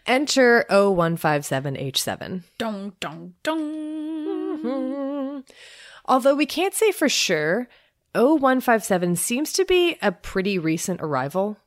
Enter 0.05 0.65
O157H7. 0.69 2.43
Dong, 2.57 2.93
dong, 2.99 3.33
dong. 3.43 3.59
Mm-hmm. 4.63 5.39
Although 6.05 6.35
we 6.35 6.45
can't 6.45 6.73
say 6.73 6.91
for 6.91 7.09
sure 7.09 7.67
O157 8.15 9.17
seems 9.17 9.53
to 9.53 9.65
be 9.65 9.97
a 10.01 10.11
pretty 10.11 10.59
recent 10.59 11.01
arrival, 11.01 11.57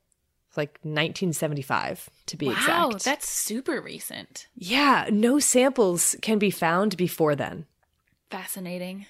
like 0.57 0.79
1975 0.83 2.09
to 2.27 2.37
be 2.37 2.47
wow, 2.47 2.53
exact. 2.53 2.69
Wow, 2.69 2.91
that's 3.05 3.29
super 3.29 3.81
recent. 3.81 4.47
Yeah, 4.55 5.09
no 5.11 5.39
samples 5.39 6.17
can 6.23 6.39
be 6.39 6.51
found 6.51 6.97
before 6.97 7.35
then. 7.35 7.67
Fascinating. 8.31 9.07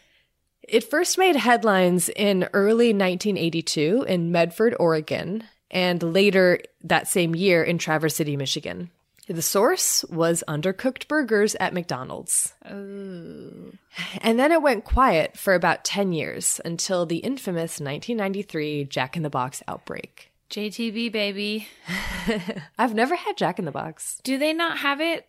It 0.62 0.90
first 0.90 1.16
made 1.18 1.36
headlines 1.36 2.08
in 2.08 2.48
early 2.52 2.88
1982 2.88 4.04
in 4.08 4.32
Medford, 4.32 4.74
Oregon, 4.80 5.44
and 5.70 6.02
later 6.02 6.60
that 6.82 7.08
same 7.08 7.34
year 7.34 7.62
in 7.62 7.78
Traverse 7.78 8.16
City, 8.16 8.36
Michigan. 8.36 8.90
The 9.28 9.42
source 9.42 10.04
was 10.04 10.44
undercooked 10.46 11.08
burgers 11.08 11.56
at 11.56 11.74
McDonald's. 11.74 12.54
Oh. 12.64 13.72
And 14.20 14.38
then 14.38 14.52
it 14.52 14.62
went 14.62 14.84
quiet 14.84 15.36
for 15.36 15.54
about 15.54 15.84
10 15.84 16.12
years 16.12 16.60
until 16.64 17.06
the 17.06 17.18
infamous 17.18 17.80
1993 17.80 18.84
Jack 18.84 19.16
in 19.16 19.24
the 19.24 19.30
Box 19.30 19.64
outbreak. 19.66 20.30
JTB, 20.48 21.10
baby. 21.10 21.66
I've 22.78 22.94
never 22.94 23.16
had 23.16 23.36
Jack 23.36 23.58
in 23.58 23.64
the 23.64 23.72
Box. 23.72 24.20
Do 24.22 24.38
they 24.38 24.52
not 24.52 24.78
have 24.78 25.00
it 25.00 25.26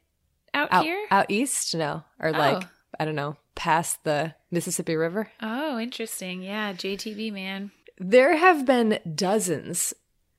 out, 0.54 0.72
out 0.72 0.84
here? 0.84 1.08
Out 1.10 1.26
east? 1.30 1.74
No. 1.74 2.04
Or 2.20 2.30
oh. 2.30 2.38
like, 2.38 2.68
I 3.00 3.06
don't 3.06 3.16
know, 3.16 3.36
past 3.58 4.04
the 4.06 4.36
Mississippi 4.52 4.96
River. 4.96 5.30
Oh, 5.42 5.78
interesting. 5.78 6.42
Yeah, 6.42 6.72
JTB, 6.72 7.34
man. 7.34 7.72
There 7.98 8.38
have 8.38 8.66
been 8.66 9.00
dozens 9.16 9.94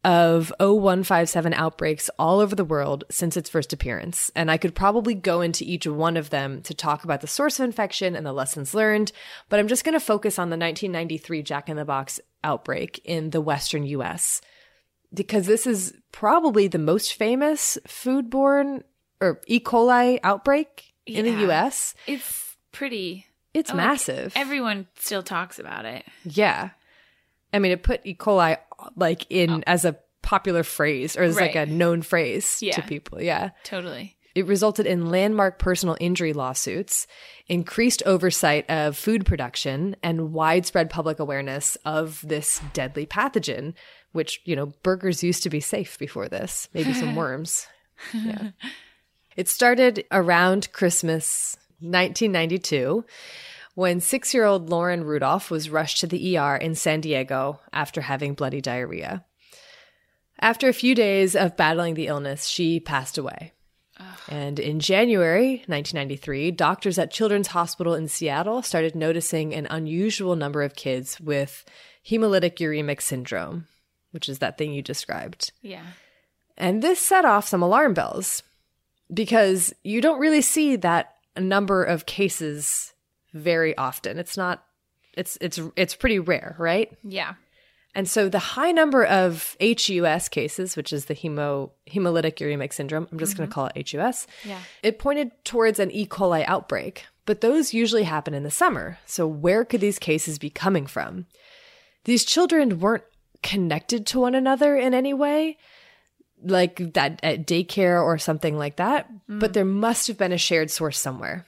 of 0.04 0.52
O157 0.60 1.52
outbreaks 1.54 2.08
all 2.18 2.38
over 2.40 2.54
the 2.54 2.64
world 2.64 3.04
since 3.10 3.36
its 3.36 3.50
first 3.50 3.72
appearance. 3.72 4.30
And 4.34 4.50
I 4.50 4.56
could 4.56 4.74
probably 4.74 5.14
go 5.14 5.40
into 5.40 5.64
each 5.64 5.86
one 5.86 6.16
of 6.16 6.30
them 6.30 6.62
to 6.62 6.72
talk 6.72 7.04
about 7.04 7.20
the 7.20 7.26
source 7.26 7.58
of 7.58 7.64
infection 7.64 8.14
and 8.14 8.24
the 8.24 8.32
lessons 8.32 8.74
learned, 8.74 9.12
but 9.48 9.58
I'm 9.58 9.68
just 9.68 9.84
going 9.84 9.94
to 9.94 10.00
focus 10.00 10.38
on 10.38 10.50
the 10.50 10.56
1993 10.56 11.42
Jack 11.42 11.68
in 11.68 11.76
the 11.76 11.84
Box 11.84 12.20
outbreak 12.44 13.00
in 13.04 13.30
the 13.30 13.40
Western 13.40 13.84
US 13.84 14.40
because 15.12 15.46
this 15.46 15.66
is 15.66 15.94
probably 16.12 16.68
the 16.68 16.78
most 16.78 17.14
famous 17.14 17.76
foodborne 17.86 18.82
or 19.20 19.40
E. 19.46 19.58
coli 19.58 20.20
outbreak 20.22 20.94
in 21.06 21.24
the 21.24 21.50
US. 21.50 21.94
It's 22.06 22.47
pretty. 22.72 23.26
It's 23.54 23.72
massive. 23.72 24.32
Everyone 24.36 24.86
still 24.96 25.22
talks 25.22 25.58
about 25.58 25.84
it. 25.84 26.04
Yeah. 26.24 26.70
I 27.52 27.58
mean, 27.58 27.72
it 27.72 27.82
put 27.82 28.04
E. 28.04 28.14
coli 28.14 28.58
like 28.96 29.26
in 29.30 29.50
oh. 29.50 29.62
as 29.66 29.84
a 29.84 29.96
popular 30.22 30.62
phrase 30.62 31.16
or 31.16 31.22
as 31.22 31.36
right. 31.36 31.54
like 31.54 31.68
a 31.68 31.70
known 31.70 32.02
phrase 32.02 32.58
yeah. 32.60 32.74
to 32.74 32.82
people. 32.82 33.20
Yeah. 33.20 33.50
Totally. 33.64 34.16
It 34.34 34.46
resulted 34.46 34.86
in 34.86 35.10
landmark 35.10 35.58
personal 35.58 35.96
injury 36.00 36.32
lawsuits, 36.32 37.06
increased 37.48 38.02
oversight 38.06 38.68
of 38.70 38.96
food 38.96 39.26
production, 39.26 39.96
and 40.02 40.32
widespread 40.32 40.90
public 40.90 41.18
awareness 41.18 41.76
of 41.84 42.20
this 42.24 42.60
deadly 42.72 43.06
pathogen, 43.06 43.74
which, 44.12 44.40
you 44.44 44.54
know, 44.54 44.66
burgers 44.82 45.24
used 45.24 45.42
to 45.42 45.50
be 45.50 45.60
safe 45.60 45.98
before 45.98 46.28
this, 46.28 46.68
maybe 46.72 46.92
some 46.92 47.16
worms. 47.16 47.66
Yeah. 48.12 48.50
It 49.36 49.48
started 49.48 50.04
around 50.12 50.72
Christmas 50.72 51.56
1992 51.80 53.04
when 53.74 54.00
six 54.00 54.34
year 54.34 54.44
old 54.44 54.70
Lauren 54.70 55.04
Rudolph 55.04 55.50
was 55.50 55.70
rushed 55.70 56.00
to 56.00 56.06
the 56.08 56.36
ER 56.36 56.56
in 56.56 56.74
San 56.74 57.00
Diego 57.00 57.60
after 57.72 58.00
having 58.00 58.34
bloody 58.34 58.60
diarrhea. 58.60 59.24
After 60.40 60.68
a 60.68 60.72
few 60.72 60.94
days 60.94 61.36
of 61.36 61.56
battling 61.56 61.94
the 61.94 62.08
illness, 62.08 62.46
she 62.46 62.80
passed 62.80 63.18
away. 63.18 63.52
Ugh. 64.00 64.18
And 64.28 64.58
in 64.58 64.80
January 64.80 65.62
1993, 65.66 66.52
doctors 66.52 66.98
at 66.98 67.10
Children's 67.10 67.48
Hospital 67.48 67.94
in 67.94 68.08
Seattle 68.08 68.62
started 68.62 68.94
noticing 68.94 69.54
an 69.54 69.66
unusual 69.70 70.36
number 70.36 70.62
of 70.62 70.74
kids 70.74 71.20
with 71.20 71.64
hemolytic 72.04 72.56
uremic 72.56 73.00
syndrome, 73.00 73.66
which 74.12 74.28
is 74.28 74.38
that 74.38 74.58
thing 74.58 74.72
you 74.72 74.82
described. 74.82 75.52
Yeah. 75.62 75.86
And 76.56 76.82
this 76.82 77.00
set 77.00 77.24
off 77.24 77.46
some 77.46 77.62
alarm 77.62 77.94
bells 77.94 78.42
because 79.12 79.72
you 79.82 80.00
don't 80.00 80.20
really 80.20 80.42
see 80.42 80.76
that 80.76 81.14
number 81.40 81.84
of 81.84 82.06
cases 82.06 82.92
very 83.34 83.76
often. 83.76 84.18
It's 84.18 84.36
not 84.36 84.64
it's 85.14 85.36
it's 85.40 85.60
it's 85.76 85.94
pretty 85.94 86.18
rare, 86.18 86.56
right? 86.58 86.96
Yeah. 87.02 87.34
And 87.94 88.08
so 88.08 88.28
the 88.28 88.38
high 88.38 88.70
number 88.70 89.04
of 89.04 89.56
HUS 89.60 90.28
cases, 90.28 90.76
which 90.76 90.92
is 90.92 91.06
the 91.06 91.14
hemo 91.14 91.70
hemolytic 91.90 92.36
uremic 92.36 92.72
syndrome, 92.72 93.08
I'm 93.10 93.18
just 93.18 93.32
mm-hmm. 93.32 93.38
going 93.38 93.48
to 93.48 93.54
call 93.54 93.70
it 93.74 93.90
HUS. 93.90 94.26
Yeah. 94.44 94.60
It 94.82 94.98
pointed 94.98 95.32
towards 95.44 95.78
an 95.78 95.90
E. 95.90 96.06
coli 96.06 96.44
outbreak, 96.46 97.06
but 97.24 97.40
those 97.40 97.74
usually 97.74 98.04
happen 98.04 98.34
in 98.34 98.42
the 98.42 98.50
summer. 98.50 98.98
So 99.06 99.26
where 99.26 99.64
could 99.64 99.80
these 99.80 99.98
cases 99.98 100.38
be 100.38 100.50
coming 100.50 100.86
from? 100.86 101.26
These 102.04 102.24
children 102.24 102.78
weren't 102.78 103.04
connected 103.42 104.06
to 104.06 104.20
one 104.20 104.34
another 104.34 104.76
in 104.76 104.94
any 104.94 105.14
way, 105.14 105.58
like 106.42 106.94
that 106.94 107.20
at 107.22 107.46
daycare 107.46 108.02
or 108.02 108.18
something 108.18 108.56
like 108.56 108.76
that, 108.76 109.10
mm. 109.28 109.40
but 109.40 109.52
there 109.52 109.64
must 109.64 110.06
have 110.06 110.18
been 110.18 110.32
a 110.32 110.38
shared 110.38 110.70
source 110.70 110.98
somewhere. 110.98 111.44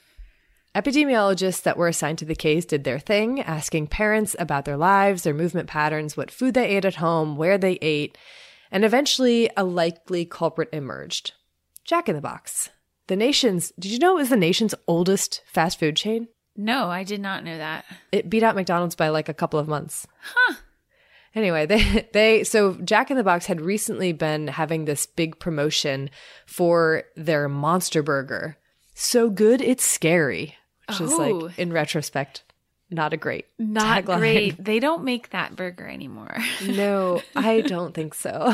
Epidemiologists 0.74 1.62
that 1.62 1.76
were 1.76 1.88
assigned 1.88 2.18
to 2.18 2.24
the 2.24 2.34
case 2.34 2.64
did 2.64 2.84
their 2.84 3.00
thing, 3.00 3.40
asking 3.40 3.88
parents 3.88 4.36
about 4.38 4.64
their 4.64 4.76
lives, 4.76 5.22
their 5.22 5.34
movement 5.34 5.68
patterns, 5.68 6.16
what 6.16 6.30
food 6.30 6.54
they 6.54 6.68
ate 6.68 6.84
at 6.84 6.96
home, 6.96 7.36
where 7.36 7.58
they 7.58 7.72
ate, 7.82 8.16
and 8.70 8.84
eventually 8.84 9.50
a 9.56 9.64
likely 9.64 10.24
culprit 10.24 10.68
emerged 10.72 11.32
Jack 11.84 12.08
in 12.08 12.14
the 12.14 12.20
Box. 12.20 12.70
The 13.08 13.16
nation's, 13.16 13.72
did 13.80 13.90
you 13.90 13.98
know 13.98 14.12
it 14.12 14.20
was 14.20 14.28
the 14.28 14.36
nation's 14.36 14.76
oldest 14.86 15.42
fast 15.46 15.80
food 15.80 15.96
chain? 15.96 16.28
No, 16.56 16.88
I 16.88 17.02
did 17.02 17.20
not 17.20 17.42
know 17.42 17.58
that. 17.58 17.84
It 18.12 18.30
beat 18.30 18.44
out 18.44 18.54
McDonald's 18.54 18.94
by 18.94 19.08
like 19.08 19.28
a 19.28 19.34
couple 19.34 19.58
of 19.58 19.66
months. 19.66 20.06
Huh. 20.22 20.54
Anyway, 21.34 21.66
they 21.66 22.08
they 22.12 22.44
so 22.44 22.74
Jack 22.84 23.10
in 23.10 23.16
the 23.16 23.24
Box 23.24 23.46
had 23.46 23.60
recently 23.60 24.12
been 24.12 24.48
having 24.48 24.84
this 24.84 25.06
big 25.06 25.38
promotion 25.38 26.10
for 26.46 27.04
their 27.16 27.48
monster 27.48 28.02
burger. 28.02 28.56
So 28.94 29.30
good 29.30 29.60
it's 29.60 29.84
scary, 29.84 30.56
which 30.88 31.00
is 31.00 31.12
Oh. 31.12 31.16
like 31.16 31.58
in 31.58 31.72
retrospect 31.72 32.42
not 32.92 33.12
a 33.12 33.16
great 33.16 33.46
Not 33.56 34.04
tagline. 34.04 34.18
great. 34.18 34.56
They 34.64 34.80
don't 34.80 35.04
make 35.04 35.30
that 35.30 35.54
burger 35.54 35.86
anymore. 35.88 36.36
No, 36.66 37.22
I 37.36 37.60
don't 37.74 37.94
think 37.94 38.14
so. 38.14 38.52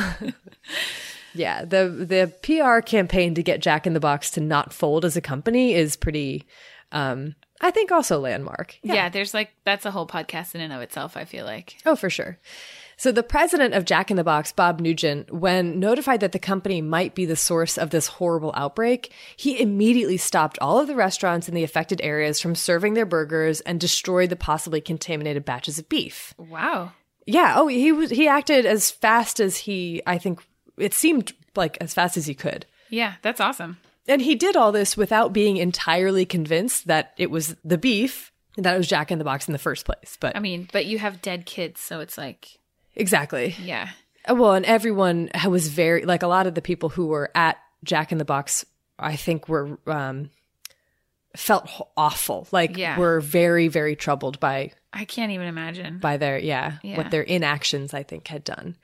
yeah, 1.34 1.64
the 1.64 1.88
the 1.88 2.32
PR 2.42 2.80
campaign 2.86 3.34
to 3.34 3.42
get 3.42 3.60
Jack 3.60 3.86
in 3.86 3.94
the 3.94 4.00
Box 4.00 4.30
to 4.32 4.40
not 4.40 4.72
fold 4.74 5.04
as 5.06 5.16
a 5.16 5.20
company 5.22 5.74
is 5.74 5.96
pretty 5.96 6.46
um 6.92 7.34
I 7.60 7.70
think 7.70 7.90
also 7.90 8.18
landmark. 8.18 8.78
yeah. 8.82 9.08
there's 9.08 9.34
like 9.34 9.50
that's 9.64 9.86
a 9.86 9.90
whole 9.90 10.06
podcast 10.06 10.54
in 10.54 10.60
and 10.60 10.72
of 10.72 10.80
itself, 10.80 11.16
I 11.16 11.24
feel 11.24 11.44
like. 11.44 11.76
Oh, 11.86 11.96
for 11.96 12.10
sure. 12.10 12.38
So 12.98 13.12
the 13.12 13.22
president 13.22 13.74
of 13.74 13.84
Jack 13.84 14.10
in 14.10 14.16
the 14.16 14.24
Box, 14.24 14.52
Bob 14.52 14.80
Nugent, 14.80 15.30
when 15.30 15.78
notified 15.78 16.20
that 16.20 16.32
the 16.32 16.38
company 16.38 16.80
might 16.80 17.14
be 17.14 17.26
the 17.26 17.36
source 17.36 17.76
of 17.76 17.90
this 17.90 18.06
horrible 18.06 18.52
outbreak, 18.56 19.12
he 19.36 19.60
immediately 19.60 20.16
stopped 20.16 20.58
all 20.62 20.80
of 20.80 20.86
the 20.86 20.94
restaurants 20.94 21.46
in 21.46 21.54
the 21.54 21.62
affected 21.62 22.00
areas 22.02 22.40
from 22.40 22.54
serving 22.54 22.94
their 22.94 23.04
burgers 23.04 23.60
and 23.60 23.78
destroyed 23.78 24.30
the 24.30 24.36
possibly 24.36 24.80
contaminated 24.80 25.44
batches 25.44 25.78
of 25.78 25.90
beef. 25.90 26.32
Wow. 26.38 26.92
Yeah, 27.26 27.54
oh, 27.56 27.66
he 27.66 27.92
was 27.92 28.10
he 28.10 28.28
acted 28.28 28.64
as 28.64 28.90
fast 28.90 29.40
as 29.40 29.58
he 29.58 30.00
I 30.06 30.16
think 30.16 30.42
it 30.78 30.94
seemed 30.94 31.34
like 31.54 31.76
as 31.80 31.92
fast 31.92 32.16
as 32.16 32.26
he 32.26 32.34
could. 32.34 32.64
Yeah, 32.88 33.14
that's 33.20 33.40
awesome. 33.40 33.78
And 34.08 34.22
he 34.22 34.34
did 34.34 34.56
all 34.56 34.72
this 34.72 34.96
without 34.96 35.32
being 35.32 35.56
entirely 35.56 36.24
convinced 36.24 36.86
that 36.86 37.12
it 37.16 37.30
was 37.30 37.56
the 37.64 37.78
beef 37.78 38.32
that 38.56 38.74
it 38.74 38.78
was 38.78 38.88
Jack 38.88 39.10
in 39.10 39.18
the 39.18 39.24
Box 39.24 39.48
in 39.48 39.52
the 39.52 39.58
first 39.58 39.84
place. 39.84 40.16
But 40.20 40.36
I 40.36 40.40
mean, 40.40 40.68
but 40.72 40.86
you 40.86 40.98
have 40.98 41.20
dead 41.20 41.44
kids, 41.46 41.80
so 41.80 42.00
it's 42.00 42.16
like, 42.16 42.58
exactly. 42.94 43.54
yeah. 43.62 43.90
Uh, 44.28 44.34
Well, 44.34 44.54
and 44.54 44.64
everyone 44.64 45.30
was 45.46 45.68
very 45.68 46.04
like 46.04 46.22
a 46.22 46.26
lot 46.28 46.46
of 46.46 46.54
the 46.54 46.62
people 46.62 46.88
who 46.88 47.06
were 47.08 47.30
at 47.34 47.58
Jack 47.84 48.12
in 48.12 48.18
the 48.18 48.24
Box. 48.24 48.64
I 48.98 49.14
think 49.16 49.46
were 49.48 49.78
um, 49.86 50.30
felt 51.36 51.68
awful. 51.96 52.48
Like 52.50 52.76
Yeah. 52.76 52.98
were 52.98 53.20
very 53.20 53.68
very 53.68 53.94
troubled 53.96 54.40
by 54.40 54.72
I 54.92 55.04
can't 55.04 55.32
even 55.32 55.48
imagine. 55.48 55.98
by 55.98 56.16
their 56.16 56.38
yeah, 56.38 56.78
Yeah. 56.82 56.96
what 56.96 57.10
their 57.10 57.22
inactions 57.22 57.92
I 57.92 58.02
think 58.04 58.28
had 58.28 58.42
done. 58.44 58.76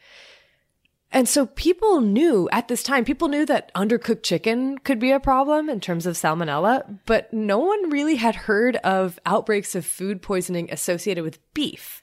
And 1.13 1.29
so 1.29 1.47
people 1.47 2.01
knew 2.01 2.49
at 2.53 2.69
this 2.69 2.83
time, 2.83 3.05
people 3.05 3.29
knew 3.29 3.45
that 3.47 3.73
undercooked 3.75 4.23
chicken 4.23 4.79
could 4.79 4.99
be 4.99 5.13
a 5.13 5.21
problem 5.21 5.69
in 5.69 5.79
terms 5.79 6.07
of 6.07 6.17
salmonella, 6.17 7.01
but 7.05 7.33
no 7.33 7.59
one 7.59 7.91
really 7.91 8.17
had 8.17 8.35
heard 8.35 8.77
of 8.77 9.21
outbreaks 9.27 9.75
of 9.75 9.85
food 9.85 10.23
poisoning 10.23 10.71
associated 10.73 11.23
with 11.23 11.39
beef. 11.53 12.03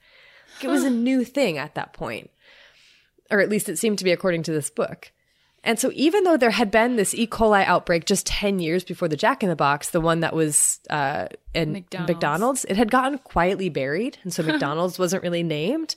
It 0.61 0.67
was 0.67 0.83
a 0.83 0.89
new 0.89 1.23
thing 1.23 1.57
at 1.57 1.73
that 1.75 1.93
point. 1.93 2.29
Or 3.31 3.39
at 3.39 3.49
least 3.49 3.69
it 3.69 3.79
seemed 3.79 3.97
to 3.99 4.03
be 4.03 4.11
according 4.11 4.43
to 4.43 4.51
this 4.51 4.69
book. 4.69 5.11
And 5.63 5.79
so 5.79 5.91
even 5.93 6.23
though 6.23 6.37
there 6.37 6.51
had 6.51 6.71
been 6.71 6.95
this 6.95 7.13
E. 7.13 7.27
coli 7.27 7.65
outbreak 7.65 8.05
just 8.05 8.25
10 8.27 8.59
years 8.59 8.83
before 8.83 9.07
the 9.07 9.17
Jack 9.17 9.43
in 9.43 9.49
the 9.49 9.55
Box, 9.55 9.89
the 9.89 9.99
one 9.99 10.21
that 10.21 10.33
was 10.33 10.79
uh, 10.89 11.27
in 11.53 11.73
McDonald's. 11.73 12.09
McDonald's, 12.09 12.65
it 12.65 12.77
had 12.77 12.91
gotten 12.91 13.17
quietly 13.19 13.69
buried. 13.69 14.17
And 14.23 14.33
so 14.33 14.43
McDonald's 14.45 14.97
wasn't 14.97 15.23
really 15.23 15.43
named. 15.43 15.95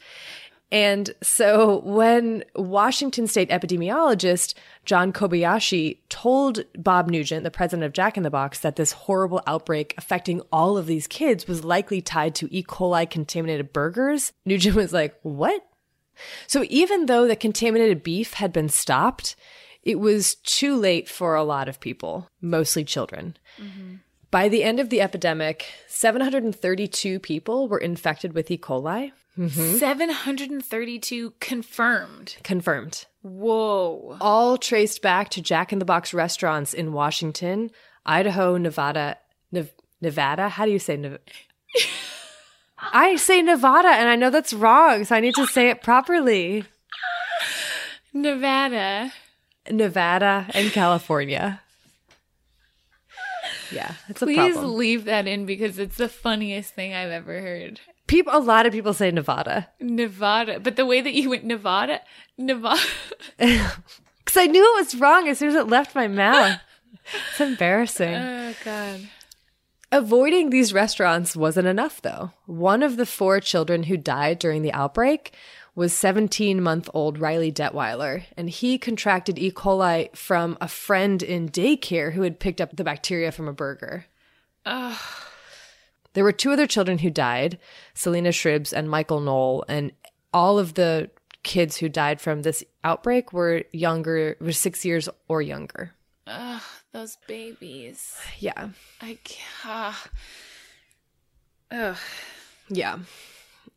And 0.73 1.15
so 1.23 1.81
when 1.81 2.45
Washington 2.57 3.27
state 3.27 3.51
epidemiologist 3.51 4.55
John 4.87 5.13
Kobayashi 5.13 5.99
told 6.09 6.65
Bob 6.77 7.11
Nugent, 7.11 7.45
the 7.45 7.51
president 7.51 7.85
of 7.85 7.93
Jack 7.93 8.17
in 8.17 8.23
the 8.23 8.31
Box, 8.31 8.61
that 8.61 8.77
this 8.77 8.93
horrible 8.93 9.43
outbreak 9.47 9.95
affecting 9.99 10.41
all 10.51 10.79
of 10.79 10.87
these 10.87 11.07
kids 11.07 11.47
was 11.47 11.63
likely 11.63 12.01
tied 12.01 12.35
to 12.37 12.49
E. 12.51 12.65
coli 12.65 13.09
contaminated 13.09 13.75
burgers, 13.75 14.33
Nugent 14.47 14.75
was 14.75 14.95
like, 14.95 15.15
what? 15.23 15.63
So 16.47 16.65
even 16.71 17.05
though 17.05 17.29
the 17.29 17.37
contaminated 17.37 18.03
beef 18.03 18.35
had 18.35 18.53
been 18.53 18.71
stopped, 18.71 19.37
it 19.83 20.01
was 20.01 20.37
too 20.37 20.77
late 20.77 21.09
for 21.09 21.35
a 21.35 21.45
lot 21.45 21.69
of 21.69 21.81
people, 21.81 22.31
mostly 22.41 22.83
children. 22.83 23.37
Mm-hmm. 23.61 23.97
By 24.33 24.49
the 24.49 24.65
end 24.65 24.81
of 24.81 24.89
the 24.89 25.03
epidemic, 25.03 25.67
732 25.89 27.21
people 27.21 27.69
were 27.69 27.77
infected 27.77 28.33
with 28.33 28.51
E. 28.51 28.57
coli, 28.57 29.13
mm-hmm. 29.39 29.77
732 29.77 31.35
confirmed. 31.39 32.37
confirmed. 32.43 33.05
Whoa. 33.21 34.17
All 34.23 34.57
traced 34.57 35.03
back 35.03 35.29
to 35.31 35.43
Jack 35.43 35.71
in 35.71 35.79
the 35.81 35.85
Box 35.85 36.15
restaurants 36.15 36.73
in 36.73 36.95
Washington, 36.95 37.71
Idaho, 38.07 38.57
Nevada, 38.57 39.19
Nev- 39.53 39.75
Nevada. 40.01 40.49
How 40.49 40.65
do 40.65 40.71
you 40.71 40.79
say 40.79 40.97
Nevada? 40.97 41.21
I 42.79 43.17
say 43.17 43.43
Nevada, 43.43 43.89
and 43.89 44.09
I 44.09 44.17
know 44.17 44.31
that's 44.31 44.55
wrong, 44.55 45.05
so 45.05 45.15
I 45.15 45.21
need 45.21 45.35
to 45.35 45.47
say 45.47 45.69
it 45.69 45.83
properly. 45.83 46.65
Nevada. 48.15 49.13
Nevada 49.71 50.47
and 50.55 50.71
California. 50.73 51.61
Yeah, 53.73 53.95
it's 54.09 54.23
a 54.23 54.27
Please 54.27 54.55
problem. 54.55 54.77
leave 54.77 55.05
that 55.07 55.27
in 55.27 55.47
because 55.47 55.79
it's 55.79 55.97
the 55.97 56.09
funniest 56.09 56.75
thing 56.75 56.93
I've 56.95 57.11
ever 57.11 57.41
heard. 57.41 57.81
People, 58.07 58.37
a 58.37 58.39
lot 58.41 58.67
of 58.67 58.73
people 58.73 58.93
say 58.95 59.11
Nevada 59.11 59.69
Nevada. 59.81 60.61
But 60.61 60.77
the 60.77 60.85
way 60.87 61.01
that 61.01 61.15
you 61.15 61.31
went 61.31 61.45
Nevada, 61.45 62.01
Nevada. 62.37 62.81
because 63.39 64.37
I 64.37 64.47
knew 64.47 64.63
it 64.77 64.81
was 64.85 64.95
wrong 64.97 65.29
as 65.29 65.39
soon 65.39 65.49
as 65.51 65.55
it 65.55 65.69
left 65.69 65.95
my 65.95 66.09
mouth. 66.09 66.59
It's 67.31 67.41
embarrassing. 67.41 68.15
oh, 68.15 68.55
God. 68.65 69.09
Avoiding 69.91 70.51
these 70.51 70.73
restaurants 70.73 71.35
wasn't 71.35 71.67
enough, 71.67 72.01
though. 72.01 72.31
One 72.47 72.83
of 72.83 72.97
the 72.97 73.07
four 73.07 73.41
children 73.41 73.85
who 73.85 73.97
died 73.97 74.39
during 74.39 74.63
the 74.63 74.73
outbreak 74.73 75.35
was 75.75 75.93
17 75.93 76.63
month 76.63 76.89
old 76.93 77.19
Riley 77.19 77.51
Detwiler, 77.51 78.25
and 78.37 78.51
he 78.51 78.79
contracted 78.79 79.39
E. 79.39 79.51
coli 79.51 80.15
from 80.15 80.59
a 80.61 80.69
friend 80.69 81.23
in 81.23 81.49
daycare 81.49 82.13
who 82.13 82.23
had 82.23 82.39
picked 82.39 82.61
up 82.61 82.77
the 82.77 82.85
bacteria 82.85 83.33
from 83.33 83.49
a 83.49 83.53
burger. 83.53 84.07
There 84.65 86.25
were 86.25 86.33
two 86.33 86.51
other 86.51 86.67
children 86.67 86.99
who 86.99 87.11
died 87.11 87.59
Celina 87.95 88.33
Shribbs 88.33 88.73
and 88.73 88.91
Michael 88.91 89.21
Nole, 89.21 89.65
and 89.67 89.93
all 90.33 90.59
of 90.59 90.75
the 90.75 91.11
kids 91.43 91.79
who 91.79 91.89
died 91.89 92.21
from 92.21 92.43
this 92.43 92.63
outbreak 92.85 93.33
were 93.33 93.65
younger, 93.73 94.37
were 94.41 94.53
six 94.53 94.85
years 94.85 95.09
or 95.29 95.41
younger. 95.41 95.93
Ugh, 96.27 96.63
those 96.93 97.17
babies. 97.27 98.17
Yeah. 98.39 98.69
I 99.01 99.19
can't. 99.25 99.49
Ah. 99.65 100.07
Ugh. 101.71 101.97
Yeah. 102.69 102.99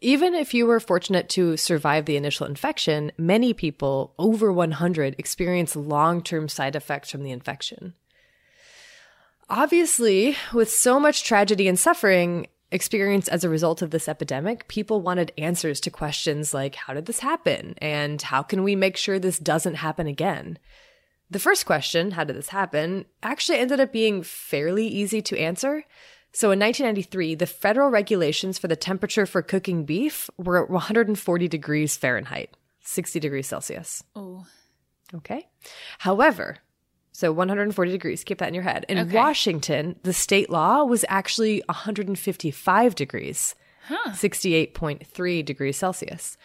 Even 0.06 0.36
if 0.36 0.53
you 0.53 0.68
were 0.68 0.80
fortunate 0.80 1.30
to 1.30 1.58
survive 1.58 2.06
the 2.06 2.16
initial 2.16 2.45
infection, 2.45 3.12
many 3.18 3.56
people, 3.56 4.14
over 4.20 4.53
100, 4.53 5.16
experience 5.18 5.76
long 5.76 6.22
term 6.22 6.47
side 6.47 6.76
effects 6.76 7.10
from 7.10 7.24
the 7.24 7.32
infection. 7.32 7.95
Obviously, 9.49 10.38
with 10.53 10.70
so 10.70 10.99
much 10.99 11.24
tragedy 11.24 11.68
and 11.68 11.80
suffering 11.80 12.45
experienced 12.72 13.30
as 13.30 13.43
a 13.43 13.49
result 13.49 13.82
of 13.82 13.89
this 13.89 14.08
epidemic, 14.08 14.68
people 14.68 15.01
wanted 15.01 15.32
answers 15.39 15.80
to 15.80 15.89
questions 15.89 16.53
like 16.53 16.76
how 16.76 16.93
did 16.93 17.08
this 17.08 17.22
happen? 17.22 17.74
And 17.80 18.22
how 18.22 18.43
can 18.43 18.62
we 18.62 18.76
make 18.76 18.97
sure 18.97 19.18
this 19.18 19.39
doesn't 19.39 19.74
happen 19.74 20.06
again? 20.06 20.60
The 21.32 21.39
first 21.39 21.66
question, 21.66 22.12
how 22.12 22.26
did 22.26 22.36
this 22.36 22.49
happen, 22.49 23.06
actually 23.24 23.58
ended 23.58 23.80
up 23.80 23.91
being 23.91 24.22
fairly 24.22 24.86
easy 24.86 25.24
to 25.24 25.39
answer. 25.39 25.84
So 26.36 26.52
in 26.52 26.60
1993, 26.60 27.36
the 27.36 27.46
federal 27.46 27.90
regulations 27.90 28.58
for 28.58 28.68
the 28.68 28.76
temperature 28.76 29.26
for 29.26 29.42
cooking 29.42 29.86
beef 29.86 30.30
were 30.38 30.62
at 30.62 30.70
140 30.70 31.48
degrees 31.48 31.96
Fahrenheit, 31.96 32.50
60 32.82 33.22
degrees 33.22 33.48
Celsius. 33.48 34.04
Oh. 34.18 34.46
Okay. 35.14 35.48
However, 36.00 36.58
so 37.14 37.32
140 37.32 37.90
degrees, 37.90 38.26
keep 38.26 38.40
that 38.40 38.50
in 38.50 38.54
your 38.54 38.64
head. 38.64 38.86
In 38.90 38.98
Okay. 39.00 39.16
Washington, 39.16 39.96
the 40.04 40.12
state 40.12 40.50
law 40.50 40.84
was 40.84 41.06
actually 41.08 41.64
155 41.70 42.96
degrees, 42.96 43.56
68.3 43.90 45.46
degrees 45.46 45.78
Celsius. 45.78 46.38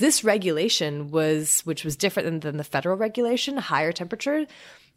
This 0.00 0.24
regulation 0.24 1.12
was, 1.12 1.60
which 1.60 1.84
was 1.84 1.94
different 1.94 2.26
than, 2.26 2.40
than 2.40 2.56
the 2.56 2.64
federal 2.64 2.96
regulation, 2.96 3.56
higher 3.58 3.92
temperature, 3.92 4.46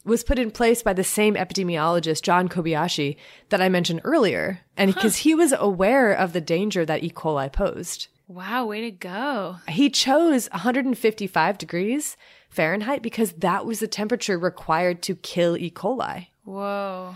was 0.06 0.24
put 0.24 0.40
in 0.40 0.52
place 0.52 0.82
by 0.82 0.94
the 0.94 1.04
same 1.04 1.36
epidemiologist, 1.36 2.22
John 2.24 2.50
Kobayashi, 2.50 3.18
that 3.50 3.62
I 3.62 3.70
mentioned 3.70 4.02
earlier. 4.04 4.62
And 4.78 4.94
because 4.94 5.18
he 5.18 5.36
was 5.36 5.54
aware 5.58 6.14
of 6.14 6.34
the 6.34 6.42
danger 6.42 6.86
that 6.86 7.04
E. 7.04 7.10
coli 7.10 7.52
posed. 7.52 8.08
Wow, 8.28 8.68
way 8.68 8.82
to 8.82 8.92
go. 8.92 9.58
He 9.68 9.90
chose 9.90 10.48
155 10.52 11.58
degrees 11.58 12.16
Fahrenheit 12.50 13.02
because 13.02 13.32
that 13.34 13.66
was 13.66 13.80
the 13.80 13.88
temperature 13.88 14.38
required 14.38 15.02
to 15.04 15.16
kill 15.16 15.58
E. 15.58 15.72
coli. 15.72 16.28
Whoa. 16.44 17.16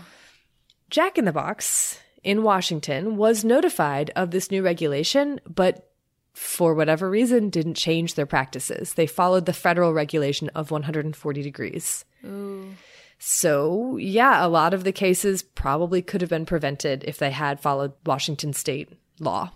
Jack 0.90 1.18
in 1.18 1.24
the 1.24 1.32
Box 1.32 2.00
in 2.22 2.42
Washington 2.42 3.16
was 3.16 3.44
notified 3.44 4.10
of 4.16 4.30
this 4.30 4.50
new 4.50 4.62
regulation, 4.62 5.40
but 5.48 5.90
for 6.32 6.74
whatever 6.74 7.08
reason 7.08 7.48
didn't 7.48 7.74
change 7.74 8.14
their 8.14 8.26
practices. 8.26 8.94
They 8.94 9.06
followed 9.06 9.46
the 9.46 9.52
federal 9.52 9.92
regulation 9.92 10.48
of 10.50 10.70
140 10.70 11.42
degrees. 11.42 12.04
Ooh. 12.24 12.74
So, 13.18 13.96
yeah, 13.96 14.44
a 14.44 14.48
lot 14.48 14.74
of 14.74 14.84
the 14.84 14.92
cases 14.92 15.42
probably 15.42 16.02
could 16.02 16.20
have 16.20 16.30
been 16.30 16.46
prevented 16.46 17.04
if 17.04 17.18
they 17.18 17.30
had 17.30 17.60
followed 17.60 17.92
Washington 18.04 18.52
state 18.52 18.90
law. 19.18 19.52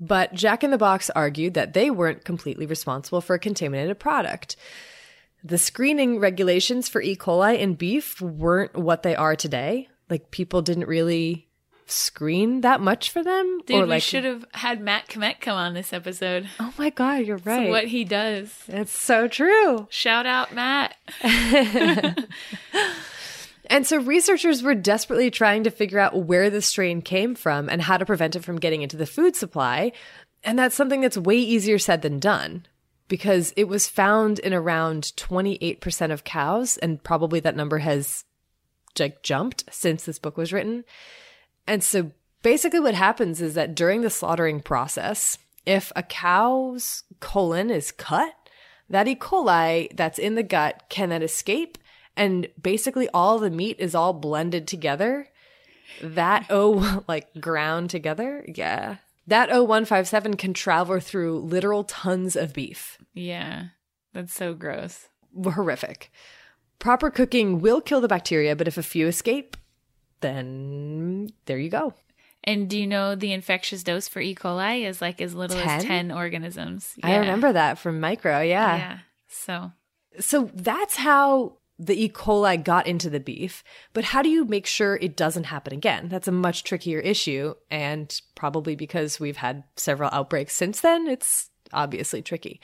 But 0.00 0.34
Jack 0.34 0.62
in 0.62 0.70
the 0.70 0.78
Box 0.78 1.10
argued 1.10 1.54
that 1.54 1.72
they 1.72 1.90
weren't 1.90 2.24
completely 2.24 2.66
responsible 2.66 3.20
for 3.20 3.34
a 3.34 3.40
contaminated 3.40 3.98
product. 3.98 4.56
The 5.42 5.58
screening 5.58 6.20
regulations 6.20 6.88
for 6.88 7.00
E. 7.00 7.16
coli 7.16 7.58
in 7.58 7.74
beef 7.74 8.20
weren't 8.20 8.76
what 8.76 9.02
they 9.02 9.16
are 9.16 9.34
today. 9.34 9.88
Like 10.08 10.30
people 10.30 10.62
didn't 10.62 10.86
really 10.86 11.47
screen 11.90 12.60
that 12.62 12.80
much 12.80 13.10
for 13.10 13.22
them. 13.22 13.60
Dude, 13.66 13.82
or 13.82 13.86
we 13.86 14.00
should 14.00 14.24
have 14.24 14.44
had 14.54 14.80
Matt 14.80 15.08
Komet 15.08 15.40
come 15.40 15.56
on 15.56 15.74
this 15.74 15.92
episode. 15.92 16.48
oh 16.60 16.72
my 16.78 16.90
god, 16.90 17.24
you're 17.24 17.38
right. 17.38 17.66
So 17.66 17.70
what 17.70 17.88
he 17.88 18.04
does. 18.04 18.52
It's 18.68 18.96
so 18.96 19.28
true. 19.28 19.86
Shout 19.90 20.26
out 20.26 20.54
Matt. 20.54 20.96
And 23.70 23.86
so 23.86 23.98
researchers 23.98 24.62
were 24.62 24.74
desperately 24.74 25.30
trying 25.30 25.64
to 25.64 25.70
figure 25.70 25.98
out 25.98 26.24
where 26.24 26.50
the 26.50 26.62
strain 26.62 27.02
came 27.02 27.34
from 27.34 27.68
and 27.68 27.82
how 27.82 27.96
to 27.98 28.06
prevent 28.06 28.36
it 28.36 28.44
from 28.44 28.58
getting 28.58 28.82
into 28.82 28.96
the 28.96 29.06
food 29.06 29.36
supply. 29.36 29.92
And 30.42 30.58
that's 30.58 30.74
something 30.74 31.00
that's 31.00 31.18
way 31.18 31.36
easier 31.36 31.78
said 31.78 32.02
than 32.02 32.18
done 32.18 32.66
because 33.08 33.52
it 33.56 33.68
was 33.68 33.88
found 33.88 34.38
in 34.38 34.54
around 34.54 35.12
28% 35.16 36.12
of 36.12 36.24
cows 36.24 36.76
and 36.78 37.02
probably 37.02 37.40
that 37.40 37.56
number 37.56 37.78
has 37.78 38.24
like 38.98 39.22
jumped 39.22 39.64
since 39.70 40.04
this 40.04 40.18
book 40.18 40.36
was 40.36 40.52
written. 40.52 40.84
And 41.68 41.84
so 41.84 42.10
basically 42.42 42.80
what 42.80 42.94
happens 42.94 43.40
is 43.40 43.54
that 43.54 43.74
during 43.74 44.00
the 44.00 44.10
slaughtering 44.10 44.60
process, 44.60 45.38
if 45.66 45.92
a 45.94 46.02
cow's 46.02 47.04
colon 47.20 47.70
is 47.70 47.92
cut, 47.92 48.34
that 48.88 49.06
E. 49.06 49.14
coli 49.14 49.94
that's 49.94 50.18
in 50.18 50.34
the 50.34 50.42
gut 50.42 50.84
can 50.88 51.10
then 51.10 51.22
escape 51.22 51.78
and 52.18 52.48
basically 52.60 53.08
all 53.14 53.38
the 53.38 53.50
meat 53.50 53.76
is 53.78 53.94
all 53.94 54.12
blended 54.12 54.66
together. 54.66 55.28
That 56.02 56.46
O 56.50 57.04
like 57.08 57.40
ground 57.40 57.90
together. 57.90 58.44
Yeah. 58.48 58.96
That 59.26 59.50
O157 59.50 60.38
can 60.38 60.54
travel 60.54 61.00
through 61.00 61.40
literal 61.40 61.84
tons 61.84 62.34
of 62.34 62.54
beef. 62.54 62.98
Yeah. 63.12 63.66
That's 64.14 64.34
so 64.34 64.54
gross. 64.54 65.08
Horrific. 65.44 66.10
Proper 66.78 67.10
cooking 67.10 67.60
will 67.60 67.82
kill 67.82 68.00
the 68.00 68.08
bacteria, 68.08 68.56
but 68.56 68.66
if 68.66 68.78
a 68.78 68.82
few 68.82 69.06
escape, 69.06 69.56
then 70.20 71.32
there 71.46 71.58
you 71.58 71.70
go. 71.70 71.94
And 72.44 72.68
do 72.70 72.78
you 72.78 72.86
know 72.86 73.14
the 73.14 73.32
infectious 73.32 73.82
dose 73.82 74.08
for 74.08 74.20
E. 74.20 74.34
coli 74.34 74.88
is 74.88 75.02
like 75.02 75.20
as 75.20 75.34
little 75.34 75.58
10? 75.58 75.68
as 75.68 75.84
10 75.84 76.12
organisms? 76.12 76.94
I 77.02 77.16
remember 77.16 77.52
that 77.52 77.78
from 77.78 78.00
micro. 78.00 78.40
Yeah. 78.40 78.76
Yeah. 78.76 78.98
So 79.28 79.72
So 80.18 80.50
that's 80.54 80.96
how 80.96 81.58
the 81.78 82.04
E. 82.04 82.08
coli 82.08 82.62
got 82.62 82.86
into 82.86 83.08
the 83.08 83.20
beef. 83.20 83.62
But 83.92 84.04
how 84.04 84.22
do 84.22 84.28
you 84.28 84.44
make 84.44 84.66
sure 84.66 84.96
it 84.96 85.16
doesn't 85.16 85.44
happen 85.44 85.72
again? 85.72 86.08
That's 86.08 86.28
a 86.28 86.32
much 86.32 86.64
trickier 86.64 86.98
issue. 86.98 87.54
And 87.70 88.20
probably 88.34 88.74
because 88.74 89.20
we've 89.20 89.36
had 89.36 89.64
several 89.76 90.10
outbreaks 90.12 90.54
since 90.54 90.80
then, 90.80 91.06
it's 91.06 91.50
obviously 91.72 92.22
tricky. 92.22 92.60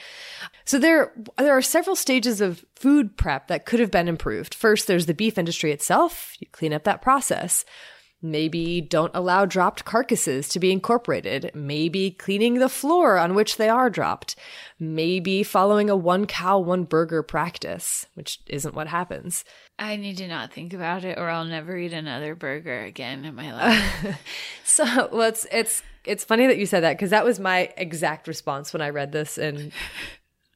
So 0.65 0.79
there 0.79 1.13
there 1.39 1.57
are 1.57 1.63
several 1.63 1.97
stages 1.97 2.41
of 2.41 2.65
food 2.77 3.17
prep 3.17 3.49
that 3.49 3.67
could 3.67 3.81
have 3.81 3.91
been 3.91 4.09
improved. 4.09 4.55
First, 4.55 4.87
there's 4.87 5.07
the 5.07 5.15
beef 5.15 5.39
industry 5.39 5.73
itself. 5.73 6.35
You 6.41 6.47
clean 6.53 6.73
up 6.73 6.85
that 6.85 7.03
process. 7.03 7.65
Maybe 8.23 8.81
don't 8.81 9.15
allow 9.15 9.45
dropped 9.45 9.85
carcasses 9.85 10.49
to 10.49 10.59
be 10.59 10.73
incorporated. 10.73 11.51
Maybe 11.55 12.11
cleaning 12.11 12.55
the 12.55 12.69
floor 12.69 13.19
on 13.19 13.35
which 13.35 13.57
they 13.59 13.69
are 13.69 13.91
dropped. 13.91 14.37
Maybe 14.79 15.43
following 15.43 15.91
a 15.91 15.97
one 15.97 16.27
cow, 16.27 16.59
one 16.59 16.85
burger 16.85 17.23
practice, 17.23 18.07
which 18.15 18.41
isn't 18.47 18.75
what 18.75 18.89
happens. 18.89 19.45
I 19.79 19.97
need 19.97 20.17
to 20.19 20.29
not 20.29 20.53
think 20.53 20.73
about 20.73 21.05
it 21.05 21.19
or 21.19 21.29
I'll 21.29 21.45
never 21.45 21.77
eat 21.77 21.93
another 21.93 22.35
burger 22.35 22.81
again 22.81 23.25
in 23.25 23.35
my 23.35 23.53
life. 23.53 24.21
So 24.65 24.85
well, 25.12 25.29
it's 25.29 25.47
it's 25.53 25.83
it's 26.05 26.25
funny 26.25 26.47
that 26.47 26.59
you 26.59 26.67
said 26.67 26.83
that 26.83 26.95
because 26.95 27.11
that 27.11 27.25
was 27.25 27.39
my 27.39 27.73
exact 27.77 28.27
response 28.27 28.73
when 28.73 28.83
I 28.83 28.89
read 28.89 29.12
this 29.12 29.39
in 29.39 29.73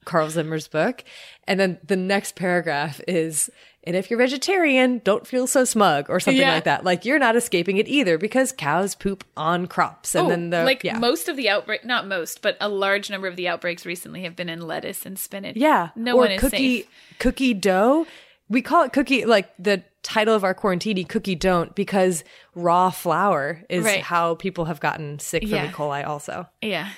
Carl 0.04 0.30
Zimmer's 0.30 0.68
book. 0.68 1.04
And 1.46 1.58
then 1.60 1.78
the 1.86 1.96
next 1.96 2.34
paragraph 2.36 3.00
is, 3.08 3.50
and 3.84 3.94
if 3.96 4.10
you're 4.10 4.18
vegetarian, 4.18 5.00
don't 5.04 5.26
feel 5.26 5.46
so 5.46 5.64
smug 5.64 6.08
or 6.10 6.20
something 6.20 6.40
Yeah. 6.40 6.54
like 6.54 6.64
that. 6.64 6.84
Like 6.84 7.04
you're 7.04 7.18
not 7.18 7.36
escaping 7.36 7.76
it 7.78 7.88
either 7.88 8.18
because 8.18 8.52
cows 8.52 8.94
poop 8.94 9.24
on 9.36 9.66
crops. 9.66 10.14
And 10.14 10.26
Oh, 10.26 10.30
then 10.30 10.50
the 10.50 10.64
like 10.64 10.84
yeah. 10.84 10.98
most 10.98 11.28
of 11.28 11.36
the 11.36 11.48
outbreak, 11.48 11.84
not 11.84 12.06
most, 12.06 12.42
but 12.42 12.56
a 12.60 12.68
large 12.68 13.10
number 13.10 13.26
of 13.28 13.36
the 13.36 13.48
outbreaks 13.48 13.84
recently 13.86 14.22
have 14.24 14.36
been 14.36 14.48
in 14.48 14.60
lettuce 14.66 15.04
and 15.06 15.18
spinach. 15.18 15.56
Yeah. 15.56 15.90
No 15.96 16.14
or 16.14 16.20
one 16.20 16.30
is 16.32 16.40
cookie 16.40 16.80
safe. 16.82 16.90
cookie 17.18 17.54
dough. 17.54 18.06
We 18.50 18.62
call 18.62 18.84
it 18.84 18.92
cookie 18.94 19.26
like 19.26 19.50
the 19.58 19.82
title 20.02 20.34
of 20.34 20.42
our 20.42 20.54
quarantini 20.54 21.06
cookie 21.06 21.34
don't 21.34 21.74
because 21.74 22.24
raw 22.54 22.88
flour 22.90 23.62
is 23.68 23.84
Right. 23.84 24.00
how 24.00 24.36
people 24.36 24.64
have 24.66 24.80
gotten 24.80 25.18
sick 25.18 25.42
from 25.42 25.50
Yeah. 25.52 25.68
E. 25.68 25.72
coli 25.72 26.06
also. 26.06 26.46
Yeah. 26.62 26.88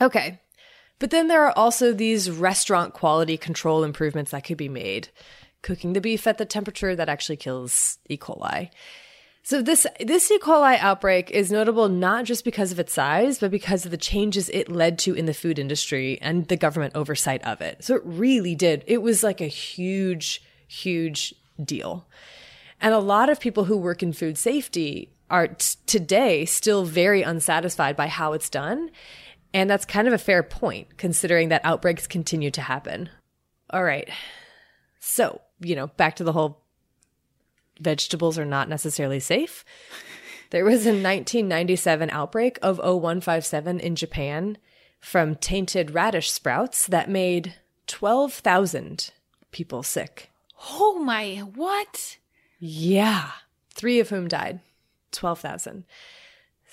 Okay. 0.00 0.40
But 0.98 1.10
then 1.10 1.28
there 1.28 1.44
are 1.44 1.56
also 1.56 1.92
these 1.92 2.30
restaurant 2.30 2.94
quality 2.94 3.36
control 3.36 3.84
improvements 3.84 4.32
that 4.32 4.44
could 4.44 4.56
be 4.56 4.68
made. 4.68 5.08
Cooking 5.62 5.92
the 5.92 6.00
beef 6.00 6.26
at 6.26 6.38
the 6.38 6.44
temperature 6.44 6.94
that 6.96 7.08
actually 7.08 7.36
kills 7.36 7.98
E. 8.08 8.16
coli. 8.16 8.70
So 9.42 9.62
this 9.62 9.86
this 9.98 10.30
E. 10.30 10.38
coli 10.38 10.78
outbreak 10.78 11.30
is 11.30 11.50
notable 11.50 11.88
not 11.88 12.26
just 12.26 12.44
because 12.44 12.70
of 12.70 12.78
its 12.78 12.92
size, 12.92 13.38
but 13.38 13.50
because 13.50 13.84
of 13.84 13.90
the 13.90 13.96
changes 13.96 14.50
it 14.50 14.70
led 14.70 14.98
to 15.00 15.14
in 15.14 15.26
the 15.26 15.34
food 15.34 15.58
industry 15.58 16.18
and 16.20 16.46
the 16.48 16.56
government 16.56 16.94
oversight 16.94 17.42
of 17.44 17.60
it. 17.60 17.82
So 17.82 17.94
it 17.96 18.02
really 18.04 18.54
did. 18.54 18.84
It 18.86 18.98
was 18.98 19.22
like 19.22 19.40
a 19.40 19.46
huge, 19.46 20.42
huge 20.66 21.34
deal. 21.64 22.06
And 22.80 22.94
a 22.94 22.98
lot 22.98 23.28
of 23.28 23.40
people 23.40 23.64
who 23.64 23.76
work 23.76 24.02
in 24.02 24.12
food 24.12 24.38
safety 24.38 25.10
are 25.30 25.48
t- 25.48 25.76
today 25.86 26.44
still 26.44 26.84
very 26.84 27.22
unsatisfied 27.22 27.96
by 27.96 28.06
how 28.06 28.34
it's 28.34 28.50
done. 28.50 28.90
And 29.54 29.68
that's 29.68 29.84
kind 29.84 30.06
of 30.06 30.14
a 30.14 30.18
fair 30.18 30.42
point, 30.42 30.96
considering 30.98 31.48
that 31.48 31.64
outbreaks 31.64 32.06
continue 32.06 32.50
to 32.50 32.60
happen. 32.60 33.08
All 33.70 33.84
right. 33.84 34.08
So, 35.00 35.40
you 35.60 35.74
know, 35.74 35.88
back 35.88 36.16
to 36.16 36.24
the 36.24 36.32
whole 36.32 36.62
vegetables 37.80 38.38
are 38.38 38.44
not 38.44 38.68
necessarily 38.68 39.20
safe. 39.20 39.64
There 40.50 40.64
was 40.64 40.86
a 40.86 40.90
1997 40.90 42.10
outbreak 42.10 42.58
of 42.62 42.78
O157 42.78 43.80
in 43.80 43.96
Japan 43.96 44.58
from 45.00 45.36
tainted 45.36 45.92
radish 45.92 46.30
sprouts 46.30 46.86
that 46.86 47.10
made 47.10 47.54
12,000 47.86 49.10
people 49.52 49.82
sick. 49.82 50.30
Oh 50.70 50.98
my, 50.98 51.36
what? 51.54 52.18
Yeah. 52.58 53.30
Three 53.70 54.00
of 54.00 54.08
whom 54.08 54.26
died. 54.26 54.60
12,000. 55.12 55.84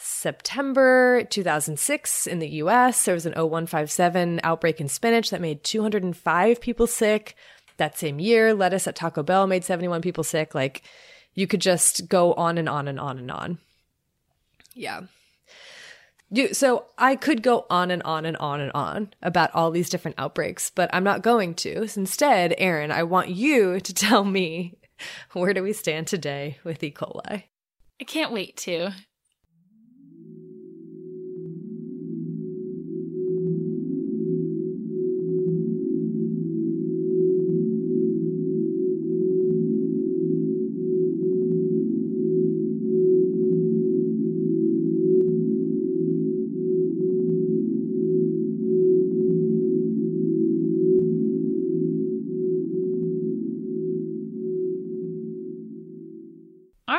September 0.06 1.24
2006 1.24 2.28
in 2.28 2.38
the 2.38 2.50
US, 2.62 3.06
there 3.06 3.16
was 3.16 3.26
an 3.26 3.34
O157 3.34 4.40
outbreak 4.44 4.80
in 4.80 4.88
spinach 4.88 5.32
that 5.32 5.42
made 5.42 5.64
205 5.64 6.62
people 6.62 6.86
sick. 6.86 7.36
That 7.78 7.98
same 7.98 8.20
year, 8.20 8.54
lettuce 8.54 8.88
at 8.88 8.96
Taco 8.96 9.24
Bell 9.24 9.48
made 9.48 9.64
71 9.64 10.02
people 10.02 10.24
sick. 10.24 10.54
Like, 10.54 10.84
you 11.34 11.48
could 11.48 11.60
just 11.60 12.08
go 12.08 12.34
on 12.34 12.60
and 12.60 12.70
on 12.70 12.88
and 12.88 13.00
on 13.00 13.18
and 13.18 13.32
on. 13.32 13.58
Yeah. 14.76 15.02
You, 16.30 16.54
so 16.54 16.86
I 17.00 17.16
could 17.16 17.42
go 17.42 17.66
on 17.72 17.90
and 17.90 18.04
on 18.04 18.26
and 18.26 18.38
on 18.38 18.62
and 18.62 18.72
on 18.74 19.12
about 19.24 19.56
all 19.56 19.72
these 19.72 19.90
different 19.90 20.20
outbreaks, 20.20 20.70
but 20.70 20.90
I'm 20.94 21.04
not 21.04 21.24
going 21.24 21.56
to. 21.56 21.88
Instead, 21.96 22.54
Erin, 22.60 22.92
I 22.92 23.04
want 23.04 23.30
you 23.30 23.80
to 23.80 23.94
tell 23.94 24.24
me 24.24 24.78
where 25.34 25.54
do 25.54 25.64
we 25.64 25.74
stand 25.74 26.06
today 26.06 26.60
with 26.64 26.84
E. 26.84 26.92
coli? 26.92 27.44
I 28.00 28.04
can't 28.04 28.32
wait 28.32 28.56
to. 28.58 28.92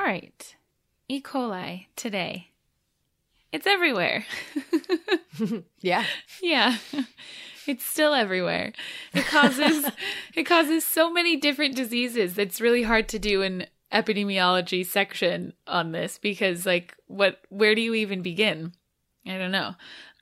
Right. 0.06 0.56
E. 1.08 1.20
coli 1.20 1.86
today. 1.96 2.50
It's 3.52 3.66
everywhere. 3.66 4.24
Yeah. 5.80 6.06
Yeah. 6.42 6.78
It's 7.66 7.84
still 7.84 8.14
everywhere. 8.14 8.72
It 9.12 9.26
causes 9.26 9.84
it 10.34 10.44
causes 10.44 10.82
so 10.82 11.12
many 11.12 11.36
different 11.36 11.76
diseases. 11.76 12.38
It's 12.38 12.58
really 12.58 12.84
hard 12.84 13.06
to 13.10 13.18
do 13.18 13.42
an 13.42 13.66
epidemiology 13.92 14.84
section 14.86 15.52
on 15.66 15.92
this 15.92 16.18
because 16.18 16.64
like 16.64 16.96
what 17.06 17.40
where 17.50 17.74
do 17.74 17.82
you 17.82 17.92
even 17.94 18.22
begin? 18.22 18.72
I 19.26 19.36
don't 19.36 19.52
know. 19.52 19.74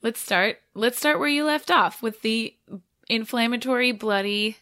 Let's 0.03 0.19
start 0.19 0.59
let's 0.75 0.99
start 0.99 1.21
where 1.21 1.29
you 1.29 1.45
left 1.45 1.71
off 1.71 2.03
with 2.03 2.23
the 2.23 2.57
inflammatory 3.09 3.93
bloody 3.93 4.57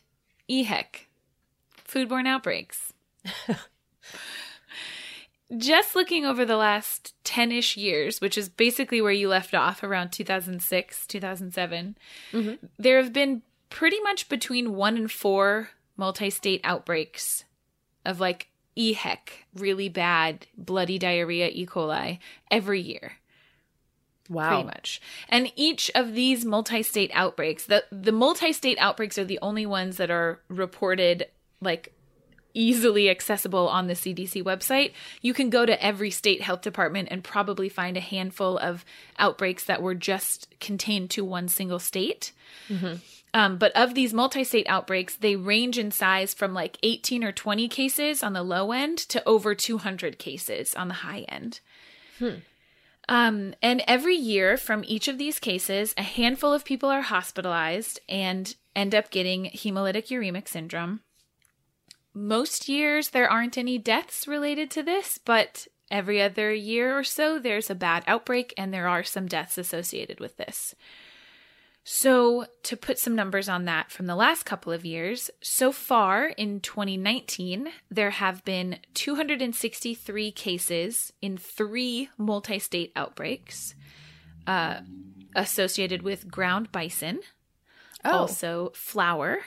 EHEC. 0.51 1.07
Foodborne 1.89 2.27
outbreaks. 2.29 2.93
just 5.57 5.95
looking 5.95 6.25
over 6.25 6.45
the 6.45 6.57
last 6.57 7.15
10 7.25 7.53
ish 7.53 7.77
years, 7.77 8.21
which 8.21 8.39
is 8.39 8.49
basically 8.49 9.01
where 9.01 9.13
you 9.13 9.29
left 9.29 9.55
off 9.55 9.83
around 9.83 10.11
2006, 10.11 11.07
2007, 11.07 11.97
mm-hmm. 12.33 12.67
there 12.79 13.03
have 13.03 13.13
been 13.13 13.43
pretty 13.71 14.01
much 14.01 14.29
between 14.29 14.75
one 14.75 14.97
and 14.97 15.11
four 15.11 15.71
multi 15.97 16.31
state 16.31 16.61
outbreaks 16.65 17.45
of 18.05 18.21
like 18.21 18.49
EHEC, 18.77 19.19
really 19.55 19.89
bad 19.89 20.47
bloody 20.57 20.99
diarrhea 20.99 21.49
E. 21.49 21.67
coli, 21.67 22.19
every 22.51 22.81
year. 22.81 23.15
Wow. 24.29 24.49
Pretty 24.49 24.65
much. 24.65 25.01
And 25.29 25.53
each 25.57 25.91
of 25.95 26.15
these 26.15 26.45
multi 26.45 26.83
state 26.83 27.11
outbreaks, 27.13 27.67
the, 27.67 27.85
the 27.91 28.13
multi 28.13 28.53
state 28.53 28.79
outbreaks 28.79 29.19
are 29.19 29.25
the 29.25 29.39
only 29.43 29.67
ones 29.67 29.99
that 29.99 30.11
are 30.11 30.41
reported 30.49 31.27
like 31.61 31.93
easily 32.55 33.09
accessible 33.09 33.69
on 33.69 33.87
the 33.87 33.95
CDC 33.95 34.43
website. 34.43 34.93
You 35.21 35.35
can 35.35 35.51
go 35.51 35.67
to 35.67 35.83
every 35.85 36.11
state 36.11 36.43
health 36.43 36.63
department 36.63 37.09
and 37.11 37.25
probably 37.25 37.69
find 37.69 37.97
a 37.97 38.01
handful 38.01 38.59
of 38.59 38.85
outbreaks 39.19 39.65
that 39.65 39.83
were 39.83 39.95
just 39.95 40.49
contained 40.61 41.11
to 41.11 41.25
one 41.25 41.49
single 41.49 41.79
state. 41.79 42.33
Mm-hmm. 42.69 42.97
Um, 43.35 43.57
but 43.57 43.73
of 43.75 43.95
these 43.95 44.13
multi 44.13 44.45
state 44.45 44.67
outbreaks, 44.69 45.17
they 45.17 45.37
range 45.37 45.79
in 45.79 45.91
size 45.91 46.35
from 46.35 46.53
like 46.53 46.79
18 46.83 47.25
or 47.25 47.33
20 47.33 47.67
cases 47.69 48.23
on 48.23 48.35
the 48.35 48.43
low 48.43 48.73
end 48.73 48.99
to 48.99 49.27
over 49.27 49.55
200 49.55 50.19
cases 50.19 50.75
on 50.75 50.89
the 50.89 50.95
high 50.95 51.21
end. 51.29 51.61
Hmm. 52.19 52.37
Um, 53.09 53.55
and 53.63 53.83
every 53.89 54.15
year 54.15 54.57
from 54.57 54.85
each 54.87 55.09
of 55.09 55.19
these 55.19 55.39
cases, 55.39 55.95
a 55.97 56.03
handful 56.03 56.53
of 56.53 56.65
people 56.65 56.89
are 56.89 57.03
hospitalized 57.03 58.01
and 58.09 58.55
end 58.77 58.95
up 58.95 59.11
getting 59.11 59.47
hemolytic 59.47 60.09
uremic 60.09 60.49
syndrome. 60.49 61.01
Most 62.15 62.69
years, 62.69 63.11
there 63.11 63.31
aren't 63.31 63.57
any 63.57 63.79
deaths 63.79 64.29
related 64.29 64.71
to 64.73 64.83
this, 64.83 65.19
but 65.19 65.67
every 65.91 66.21
other 66.21 66.53
year 66.53 66.99
or 66.99 67.05
so, 67.05 67.39
there's 67.39 67.71
a 67.71 67.75
bad 67.75 68.05
outbreak 68.07 68.53
and 68.57 68.73
there 68.73 68.89
are 68.89 69.03
some 69.03 69.27
deaths 69.27 69.59
associated 69.59 70.21
with 70.21 70.37
this. 70.37 70.75
So, 71.85 72.47
to 72.63 72.77
put 72.77 72.99
some 72.99 73.17
numbers 73.17 73.49
on 73.49 73.65
that 73.65 73.91
from 73.91 74.07
the 74.07 74.15
last 74.15 74.45
couple 74.45 74.73
of 74.73 74.85
years, 74.85 75.31
so 75.41 75.73
far 75.73 76.27
in 76.27 76.61
2019, 76.61 77.71
there 77.91 78.11
have 78.11 78.45
been 78.45 78.79
263 78.95 80.31
cases 80.31 81.13
in 81.21 81.37
three 81.37 82.09
multi 82.17 82.61
state 82.61 82.93
outbreaks 82.95 83.75
uh, 84.47 84.81
associated 85.35 86.03
with 86.03 86.31
ground 86.31 86.71
bison, 86.71 87.21
oh. 88.05 88.13
also 88.13 88.71
flour. 88.75 89.39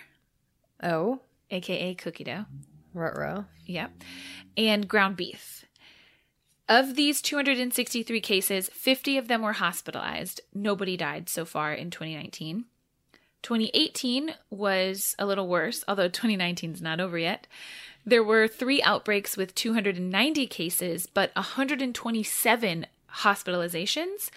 Oh. 0.83 1.21
AKA 1.51 1.95
cookie 1.95 2.23
dough. 2.23 2.45
Ruh-roh. 2.93 3.45
Yep. 3.65 3.91
And 4.57 4.87
ground 4.87 5.17
beef. 5.17 5.65
Of 6.67 6.95
these 6.95 7.21
263 7.21 8.19
cases, 8.21 8.69
50 8.69 9.17
of 9.17 9.27
them 9.27 9.43
were 9.43 9.53
hospitalized. 9.53 10.41
Nobody 10.53 10.97
died 10.97 11.29
so 11.29 11.45
far 11.45 11.73
in 11.73 11.91
2019. 11.91 12.65
2018 13.43 14.33
was 14.49 15.15
a 15.19 15.25
little 15.27 15.47
worse, 15.47 15.83
although 15.87 16.07
2019 16.07 16.73
is 16.73 16.81
not 16.81 16.99
over 16.99 17.19
yet. 17.19 17.45
There 18.03 18.23
were 18.23 18.47
three 18.47 18.81
outbreaks 18.81 19.37
with 19.37 19.53
290 19.53 20.47
cases, 20.47 21.05
but 21.05 21.31
127 21.35 22.87
hospitalizations. 23.17 24.29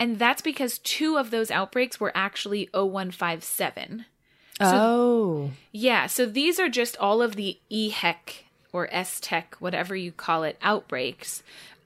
And 0.00 0.18
that's 0.18 0.42
because 0.42 0.78
two 0.78 1.18
of 1.18 1.30
those 1.30 1.50
outbreaks 1.50 2.00
were 2.00 2.12
actually 2.14 2.68
O157. 2.68 4.06
So, 4.58 4.66
oh. 4.74 5.50
Yeah. 5.72 6.06
So 6.06 6.26
these 6.26 6.58
are 6.58 6.68
just 6.68 6.96
all 6.96 7.20
of 7.20 7.36
the 7.36 7.58
EHEC 7.70 8.44
or 8.72 8.88
STEC, 8.88 9.54
whatever 9.58 9.94
you 9.94 10.12
call 10.12 10.42
it, 10.44 10.58
outbreaks. 10.62 11.42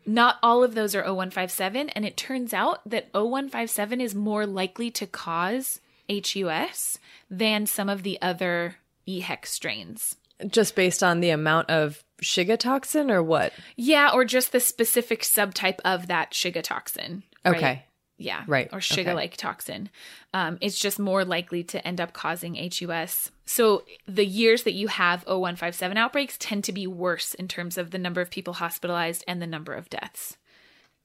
Not 0.06 0.38
all 0.42 0.64
of 0.64 0.74
those 0.74 0.94
are 0.94 1.02
O157. 1.02 1.90
And 1.94 2.04
it 2.04 2.16
turns 2.16 2.54
out 2.54 2.80
that 2.88 3.12
O157 3.12 4.00
is 4.00 4.14
more 4.14 4.46
likely 4.46 4.90
to 4.92 5.06
cause 5.06 5.80
HUS 6.08 6.98
than 7.30 7.66
some 7.66 7.88
of 7.88 8.02
the 8.02 8.18
other 8.20 8.76
EHEC 9.06 9.46
strains. 9.46 10.16
Just 10.48 10.74
based 10.74 11.02
on 11.02 11.20
the 11.20 11.30
amount 11.30 11.70
of 11.70 12.02
Shiga 12.22 12.58
toxin 12.58 13.10
or 13.10 13.22
what? 13.22 13.52
Yeah, 13.76 14.10
or 14.12 14.24
just 14.24 14.52
the 14.52 14.60
specific 14.60 15.22
subtype 15.22 15.80
of 15.84 16.06
that 16.06 16.32
Shiga 16.32 16.62
toxin. 16.62 17.22
Right? 17.44 17.56
Okay. 17.56 17.84
Yeah. 18.20 18.44
Right. 18.46 18.68
Or 18.70 18.82
sugar 18.82 19.14
like 19.14 19.30
okay. 19.30 19.36
toxin. 19.36 19.88
Um, 20.34 20.58
it's 20.60 20.78
just 20.78 20.98
more 20.98 21.24
likely 21.24 21.64
to 21.64 21.86
end 21.86 22.02
up 22.02 22.12
causing 22.12 22.54
HUS. 22.54 23.30
So 23.46 23.84
the 24.06 24.26
years 24.26 24.64
that 24.64 24.74
you 24.74 24.88
have 24.88 25.24
O157 25.24 25.96
outbreaks 25.96 26.36
tend 26.38 26.64
to 26.64 26.72
be 26.72 26.86
worse 26.86 27.32
in 27.32 27.48
terms 27.48 27.78
of 27.78 27.90
the 27.90 27.98
number 27.98 28.20
of 28.20 28.30
people 28.30 28.54
hospitalized 28.54 29.24
and 29.26 29.40
the 29.40 29.46
number 29.46 29.72
of 29.72 29.88
deaths. 29.88 30.36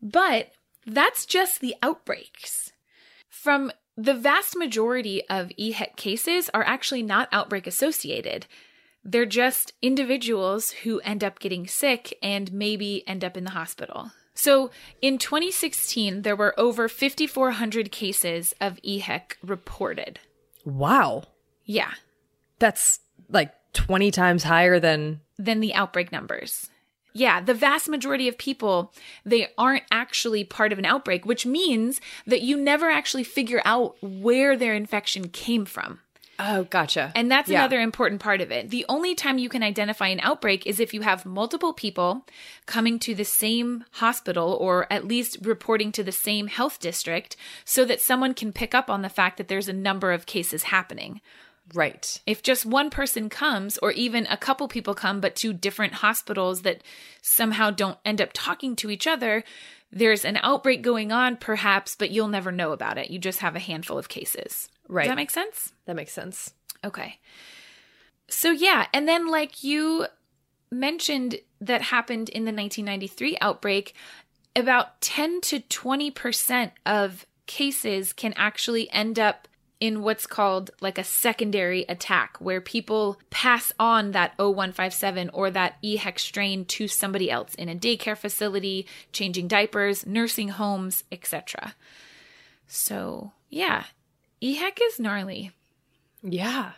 But 0.02 0.52
that's 0.86 1.26
just 1.26 1.62
the 1.62 1.76
outbreaks. 1.82 2.74
From 3.30 3.72
the 3.96 4.14
vast 4.14 4.58
majority 4.58 5.26
of 5.30 5.52
EHEC 5.58 5.96
cases 5.96 6.50
are 6.54 6.64
actually 6.64 7.02
not 7.02 7.30
outbreak 7.32 7.66
associated. 7.66 8.46
They're 9.06 9.26
just 9.26 9.72
individuals 9.82 10.72
who 10.72 11.00
end 11.00 11.24
up 11.24 11.40
getting 11.40 11.66
sick 11.66 12.18
and 12.22 12.52
maybe 12.52 13.08
end 13.08 13.24
up 13.24 13.38
in 13.38 13.46
the 13.46 13.52
hospital. 13.52 14.12
So 14.36 14.70
in 15.02 15.18
2016, 15.18 16.22
there 16.22 16.36
were 16.36 16.58
over 16.60 16.88
5,400 16.88 17.92
cases 17.92 18.54
of 18.62 18.80
EHEC 18.84 19.36
reported. 19.42 20.20
Wow. 20.66 21.24
Yeah. 21.64 21.94
That's 22.60 23.00
like 23.30 23.54
20 23.74 24.12
times 24.12 24.44
higher 24.44 24.80
than 24.80 25.22
than 25.38 25.60
the 25.60 25.74
outbreak 25.74 26.12
numbers. 26.12 26.70
Yeah, 27.14 27.40
the 27.40 27.54
vast 27.54 27.88
majority 27.88 28.28
of 28.28 28.38
people, 28.38 28.94
they 29.26 29.48
aren't 29.58 29.84
actually 29.90 30.44
part 30.44 30.74
of 30.74 30.80
an 30.80 30.86
outbreak, 30.86 31.26
which 31.26 31.46
means 31.46 32.02
that 32.28 32.42
you 32.42 32.58
never 32.58 32.90
actually 32.90 33.24
figure 33.24 33.62
out 33.64 33.96
where 34.02 34.58
their 34.58 34.74
infection 34.74 35.30
came 35.30 35.64
from. 35.64 36.02
Oh, 36.38 36.64
gotcha. 36.66 37.12
And 37.16 37.32
that's 37.32 37.50
yeah. 37.50 37.60
another 37.60 37.80
important 37.80 38.22
part 38.22 38.42
of 38.42 38.52
it. 38.52 38.70
The 38.70 38.86
only 38.90 39.16
time 39.16 39.38
you 39.38 39.50
can 39.50 39.64
identify 39.64 40.08
an 40.08 40.20
outbreak 40.22 40.68
is 40.68 40.80
if 40.80 40.94
you 40.94 41.02
have 41.02 41.26
multiple 41.26 41.74
people 41.74 42.26
coming 42.66 43.00
to 43.00 43.16
the 43.16 43.26
same 43.26 43.86
hospital 43.92 44.58
or 44.60 44.92
at 44.92 45.08
least 45.08 45.38
reporting 45.42 45.92
to 45.94 46.04
the 46.04 46.12
same 46.12 46.48
health 46.48 46.80
district 46.80 47.38
so 47.64 47.86
that 47.86 48.02
someone 48.02 48.34
can 48.34 48.52
pick 48.52 48.76
up 48.76 48.90
on 48.90 49.02
the 49.02 49.10
fact 49.10 49.38
that 49.38 49.48
there's 49.48 49.70
a 49.70 49.74
number 49.74 50.12
of 50.12 50.26
cases 50.26 50.64
happening. 50.64 51.22
Right. 51.74 52.22
If 52.28 52.44
just 52.44 52.66
one 52.66 52.90
person 52.90 53.30
comes, 53.30 53.80
or 53.80 53.92
even 53.94 54.28
a 54.28 54.38
couple 54.38 54.68
people 54.68 54.94
come, 54.94 55.20
but 55.20 55.36
to 55.38 55.52
different 55.52 55.94
hospitals 55.94 56.62
that 56.62 56.84
somehow 57.22 57.72
don't 57.72 57.98
end 58.06 58.22
up 58.22 58.30
talking 58.34 58.76
to 58.78 58.92
each 58.92 59.08
other, 59.08 59.44
there's 59.92 60.26
an 60.26 60.38
outbreak 60.44 60.84
going 60.84 61.12
on, 61.12 61.38
perhaps, 61.38 61.96
but 61.96 62.12
you'll 62.12 62.28
never 62.28 62.52
know 62.52 62.72
about 62.72 62.98
it. 62.98 63.10
You 63.10 63.18
just 63.18 63.40
have 63.40 63.56
a 63.56 63.60
handful 63.60 63.98
of 63.98 64.10
cases. 64.10 64.70
Right. 64.88 65.04
Does 65.04 65.12
that 65.12 65.16
make 65.16 65.32
sense? 65.32 65.74
That 65.86 65.96
makes 65.96 66.14
sense. 66.14 66.54
Okay. 66.84 67.20
So, 68.28 68.52
yeah. 68.52 68.88
And 68.94 69.08
then, 69.08 69.28
like 69.28 69.64
you 69.64 70.08
mentioned, 70.72 71.38
that 71.62 71.82
happened 71.82 72.30
in 72.30 72.46
the 72.46 72.52
1993 72.52 73.38
outbreak, 73.42 73.96
about 74.56 75.02
10 75.02 75.42
to 75.42 75.60
20% 75.60 76.72
of 76.86 77.26
cases 77.46 78.14
can 78.14 78.34
actually 78.36 78.90
end 78.92 79.20
up 79.20 79.48
in 79.80 80.02
what's 80.02 80.26
called 80.26 80.72
like 80.80 80.98
a 80.98 81.04
secondary 81.04 81.84
attack 81.90 82.38
where 82.40 82.62
people 82.62 83.20
pass 83.30 83.74
on 83.78 84.12
that 84.12 84.36
O157 84.38 85.30
or 85.34 85.52
that 85.52 85.76
EHEC 85.84 86.18
strain 86.18 86.66
to 86.66 86.88
somebody 86.88 87.30
else 87.30 87.54
in 87.56 87.68
a 87.68 87.76
daycare 87.76 88.18
facility, 88.18 88.88
changing 89.12 89.48
diapers, 89.48 90.06
nursing 90.06 90.50
homes, 90.50 91.04
etc. 91.12 91.76
So, 92.68 93.34
yeah, 93.50 93.84
EHEC 94.42 94.80
is 94.82 95.00
gnarly. 95.00 95.52
Yeah. 96.22 96.72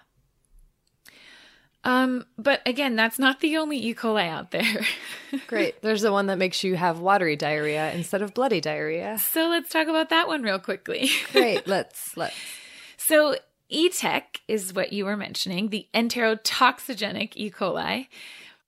Um, 1.83 2.25
but 2.37 2.61
again, 2.65 2.95
that's 2.95 3.17
not 3.17 3.39
the 3.39 3.57
only 3.57 3.77
E. 3.77 3.95
coli 3.95 4.27
out 4.27 4.51
there. 4.51 4.81
Great. 5.47 5.81
There's 5.81 6.01
the 6.01 6.11
one 6.11 6.27
that 6.27 6.37
makes 6.37 6.63
you 6.63 6.75
have 6.75 6.99
watery 6.99 7.37
diarrhea 7.37 7.93
instead 7.93 8.21
of 8.21 8.33
bloody 8.33 8.59
diarrhea. 8.59 9.17
So 9.19 9.47
let's 9.47 9.69
talk 9.69 9.87
about 9.87 10.09
that 10.09 10.27
one 10.27 10.43
real 10.43 10.59
quickly. 10.59 11.09
Great. 11.31 11.65
Let's 11.65 12.17
let's. 12.17 12.35
So 12.97 13.37
ETEC 13.71 14.21
is 14.47 14.73
what 14.73 14.93
you 14.93 15.05
were 15.05 15.17
mentioning, 15.17 15.69
the 15.69 15.87
enterotoxigenic 15.93 17.33
E. 17.35 17.51
coli 17.51 18.07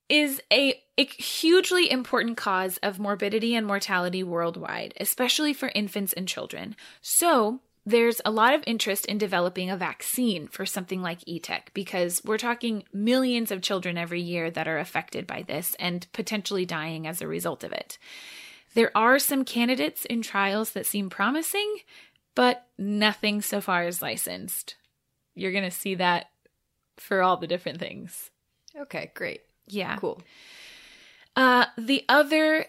is 0.10 0.42
a, 0.52 0.82
a, 0.98 1.06
hugely 1.06 1.90
important 1.90 2.36
cause 2.36 2.78
of 2.82 3.00
morbidity 3.00 3.56
and 3.56 3.66
mortality 3.66 4.24
worldwide, 4.24 4.94
especially 5.00 5.54
for 5.54 5.72
infants 5.76 6.14
and 6.14 6.28
children. 6.28 6.76
So, 7.00 7.60
there's 7.86 8.22
a 8.26 8.32
lot 8.32 8.54
of 8.54 8.64
interest 8.68 9.06
in 9.06 9.18
developing 9.18 9.70
a 9.70 9.78
vaccine 9.78 10.48
for 10.48 10.66
something 10.66 11.02
like 11.02 11.22
ETEC 11.22 11.74
because 11.74 12.22
we're 12.24 12.38
talking 12.38 12.84
millions 12.94 13.52
of 13.52 13.62
children 13.62 13.98
every 13.98 14.22
year 14.22 14.52
that 14.52 14.68
are 14.68 14.78
affected 14.78 15.26
by 15.26 15.44
this 15.44 15.76
and 15.80 16.08
potentially 16.14 16.66
dying 16.66 17.08
as 17.08 17.22
a 17.22 17.28
result 17.28 17.64
of 17.64 17.72
it. 17.72 17.98
There 18.74 18.96
are 18.96 19.18
some 19.18 19.46
candidates 19.46 20.06
in 20.06 20.22
trials 20.22 20.72
that 20.72 20.86
seem 20.86 21.10
promising, 21.10 21.78
but 22.36 22.68
nothing 22.78 23.42
so 23.42 23.62
far 23.62 23.88
is 23.88 24.02
licensed. 24.02 24.76
You're 25.34 25.52
going 25.52 25.64
to 25.64 25.72
see 25.72 25.96
that 25.96 26.30
for 26.98 27.24
all 27.24 27.38
the 27.38 27.48
different 27.48 27.80
things. 27.80 28.30
Okay, 28.78 29.12
great. 29.16 29.42
Yeah. 29.68 29.96
Cool. 29.98 30.22
Uh, 31.36 31.66
the 31.78 32.04
other 32.10 32.66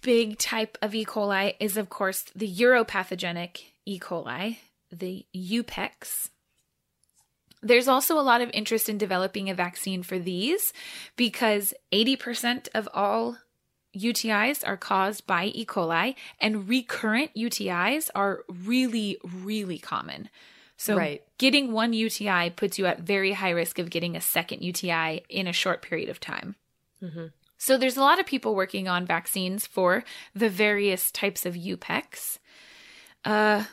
big 0.00 0.38
type 0.38 0.76
of 0.82 0.94
E. 0.94 1.04
coli 1.04 1.54
is, 1.58 1.76
of 1.76 1.88
course, 1.88 2.24
the 2.34 2.52
uropathogenic 2.52 3.62
E. 3.88 3.98
coli, 3.98 4.58
the 4.92 5.24
UPECs. 5.34 6.28
There's 7.62 7.88
also 7.88 8.18
a 8.18 8.22
lot 8.22 8.40
of 8.40 8.50
interest 8.52 8.88
in 8.88 8.98
developing 8.98 9.48
a 9.50 9.54
vaccine 9.54 10.02
for 10.02 10.18
these 10.18 10.72
because 11.16 11.74
80% 11.92 12.68
of 12.74 12.88
all 12.94 13.38
UTIs 13.96 14.62
are 14.66 14.76
caused 14.76 15.26
by 15.26 15.46
E. 15.46 15.64
coli, 15.64 16.14
and 16.38 16.68
recurrent 16.68 17.34
UTIs 17.34 18.10
are 18.14 18.44
really, 18.48 19.16
really 19.24 19.78
common. 19.78 20.28
So, 20.76 20.96
Right. 20.96 21.22
getting 21.38 21.72
one 21.72 21.92
UTI 21.92 22.50
puts 22.50 22.78
you 22.78 22.86
at 22.86 23.00
very 23.00 23.32
high 23.32 23.50
risk 23.50 23.78
of 23.80 23.90
getting 23.90 24.14
a 24.14 24.20
second 24.20 24.62
UTI 24.62 25.24
in 25.28 25.48
a 25.48 25.52
short 25.52 25.82
period 25.82 26.08
of 26.10 26.20
time. 26.20 26.54
So, 27.56 27.76
there's 27.76 27.96
a 27.96 28.00
lot 28.02 28.20
of 28.20 28.26
people 28.26 28.54
working 28.54 28.86
on 28.86 29.04
vaccines 29.04 29.66
for 29.66 30.04
the 30.34 30.48
various 30.48 31.10
types 31.10 31.44
of 31.44 31.54
UPECs. 31.54 32.38
Uh, 33.24 33.64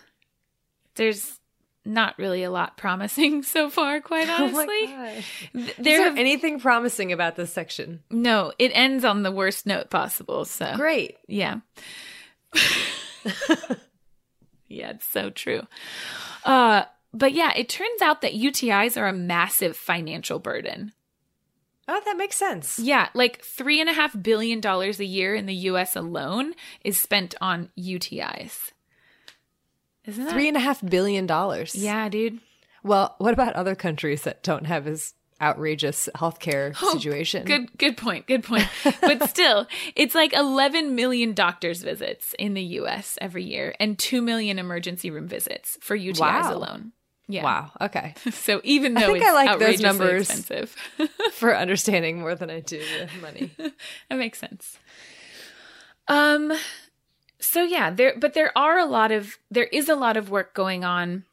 there's 0.96 1.40
not 1.88 2.18
really 2.18 2.42
a 2.44 2.50
lot 2.50 2.78
promising 2.78 3.44
so 3.44 3.70
far, 3.70 4.02
quite 4.02 4.28
honestly. 4.40 4.66
Oh 4.68 5.14
Th- 5.14 5.24
Is 5.70 5.76
there 5.76 5.84
there 5.84 6.04
have- 6.10 6.18
anything 6.18 6.60
promising 6.60 7.12
about 7.12 7.36
this 7.36 7.54
section? 7.54 8.02
no, 8.10 8.52
it 8.58 8.72
ends 8.74 9.06
on 9.06 9.24
the 9.24 9.32
worst 9.32 9.66
note 9.66 9.90
possible. 9.90 10.46
So, 10.46 10.74
Great. 10.76 11.18
yeah. 11.28 11.60
yeah, 14.68 14.92
it's 14.92 15.06
so 15.06 15.30
true. 15.30 15.62
Uh, 16.44 16.84
but 17.14 17.34
yeah, 17.34 17.54
it 17.56 17.70
turns 17.70 18.02
out 18.02 18.22
that 18.22 18.34
UTIs 18.34 19.00
are 19.00 19.08
a 19.08 19.14
massive 19.14 19.78
financial 19.78 20.40
burden. 20.40 20.92
Oh, 21.88 22.02
that 22.04 22.18
makes 22.18 22.36
sense. 22.36 22.80
Yeah, 22.80 23.10
like 23.14 23.42
three 23.44 23.80
and 23.80 23.90
a 23.90 23.94
half 23.94 24.16
billion 24.22 24.60
dollars 24.60 25.00
a 25.00 25.06
year 25.06 25.36
in 25.36 25.46
the 25.46 25.54
US 25.70 25.96
alone 25.96 26.54
is 26.84 26.98
spent 26.98 27.36
on 27.40 27.70
UTIs. 27.78 28.72
Isn't? 30.08 30.30
Three 30.30 30.48
and 30.48 30.58
a 30.58 30.60
half 30.60 30.84
billion 30.88 31.26
dollars. 31.26 31.76
yeah, 31.76 32.08
dude. 32.10 32.40
Well, 32.84 33.16
what 33.18 33.34
about 33.34 33.54
other 33.54 33.74
countries 33.76 34.22
that 34.24 34.44
don't 34.44 34.66
have 34.66 34.86
as 34.86 35.14
outrageous 35.42 36.08
healthcare 36.16 36.76
situation? 36.94 37.42
Oh, 37.44 37.46
Good 37.46 37.78
good 37.78 37.98
point. 37.98 38.28
Good 38.28 38.44
point. 38.44 38.68
But 39.02 39.28
still, 39.30 39.68
it's 39.96 40.14
like 40.16 40.34
11 40.34 40.94
million 40.96 41.34
doctors 41.34 41.82
visits 41.82 42.36
in 42.38 42.54
the 42.54 42.62
US 42.80 43.18
every 43.20 43.44
year 43.44 43.76
and 43.80 43.98
2 43.98 44.22
million 44.22 44.60
emergency 44.60 45.10
room 45.10 45.28
visits 45.28 45.78
for 45.82 45.98
UTIs 45.98 46.20
Wow. 46.20 46.54
alone. 46.56 46.92
Yeah. 47.28 47.44
Wow. 47.44 47.72
Okay. 47.82 48.14
So 48.32 48.62
even 48.64 48.94
though 48.94 49.02
I 49.02 49.06
think 49.08 49.18
it's 49.18 49.28
I 49.28 49.34
like 49.34 49.60
those 49.60 49.82
numbers. 49.82 50.30
expensive, 50.30 50.76
For 51.34 51.58
understanding 51.58 52.20
more 52.20 52.36
than 52.36 52.52
I 52.52 52.60
do 52.60 52.78
the 52.80 53.10
money. 53.20 53.50
that 53.58 54.18
makes 54.18 54.38
sense. 54.40 54.78
Um 56.08 56.54
so 57.40 57.64
yeah, 57.64 57.90
there 57.90 58.16
but 58.18 58.34
there 58.34 58.56
are 58.58 58.78
a 58.80 58.86
lot 58.86 59.12
of 59.12 59.38
there 59.52 59.66
is 59.66 59.90
a 59.90 59.96
lot 59.96 60.18
of 60.18 60.30
work 60.30 60.54
going 60.54 60.84
on 60.84 61.24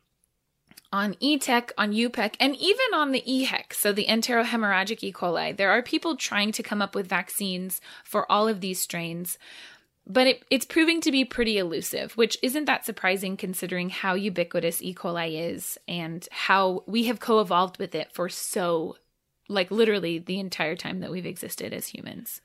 on 0.92 1.14
ETEC, 1.14 1.70
on 1.78 1.92
UPEC, 1.92 2.34
and 2.38 2.55
even 2.57 2.86
on 2.94 3.12
the 3.12 3.22
EHEC, 3.26 3.72
so 3.72 3.92
the 3.92 4.07
enterohemorrhagic 4.07 5.03
E. 5.03 5.12
coli. 5.12 5.57
There 5.57 5.70
are 5.70 5.82
people 5.82 6.16
trying 6.16 6.53
to 6.53 6.62
come 6.62 6.82
up 6.82 6.94
with 6.94 7.07
vaccines 7.07 7.80
for 8.05 8.30
all 8.30 8.46
of 8.46 8.61
these 8.61 8.78
strains, 8.78 9.38
but 10.07 10.26
it, 10.26 10.44
it's 10.50 10.66
proving 10.66 11.00
to 11.00 11.11
be 11.11 11.24
pretty 11.24 11.57
elusive, 11.57 12.16
which 12.16 12.36
isn't 12.42 12.66
that 12.66 12.84
surprising 12.84 13.36
considering 13.36 13.88
how 13.88 14.14
ubiquitous 14.14 14.82
E. 14.82 14.94
coli 14.94 15.53
is 15.53 15.78
and 15.88 16.28
how 16.30 16.84
we 16.86 17.05
have 17.05 17.20
co 17.20 17.40
evolved 17.40 17.78
with 17.78 17.94
it 17.94 18.12
for 18.12 18.28
so, 18.28 18.96
like, 19.48 19.70
literally 19.70 20.18
the 20.18 20.40
entire 20.40 20.76
time 20.76 21.00
that 21.00 21.11
we've 21.11 21.26
existed 21.26 21.72
as 21.72 21.86
humans. 21.86 22.42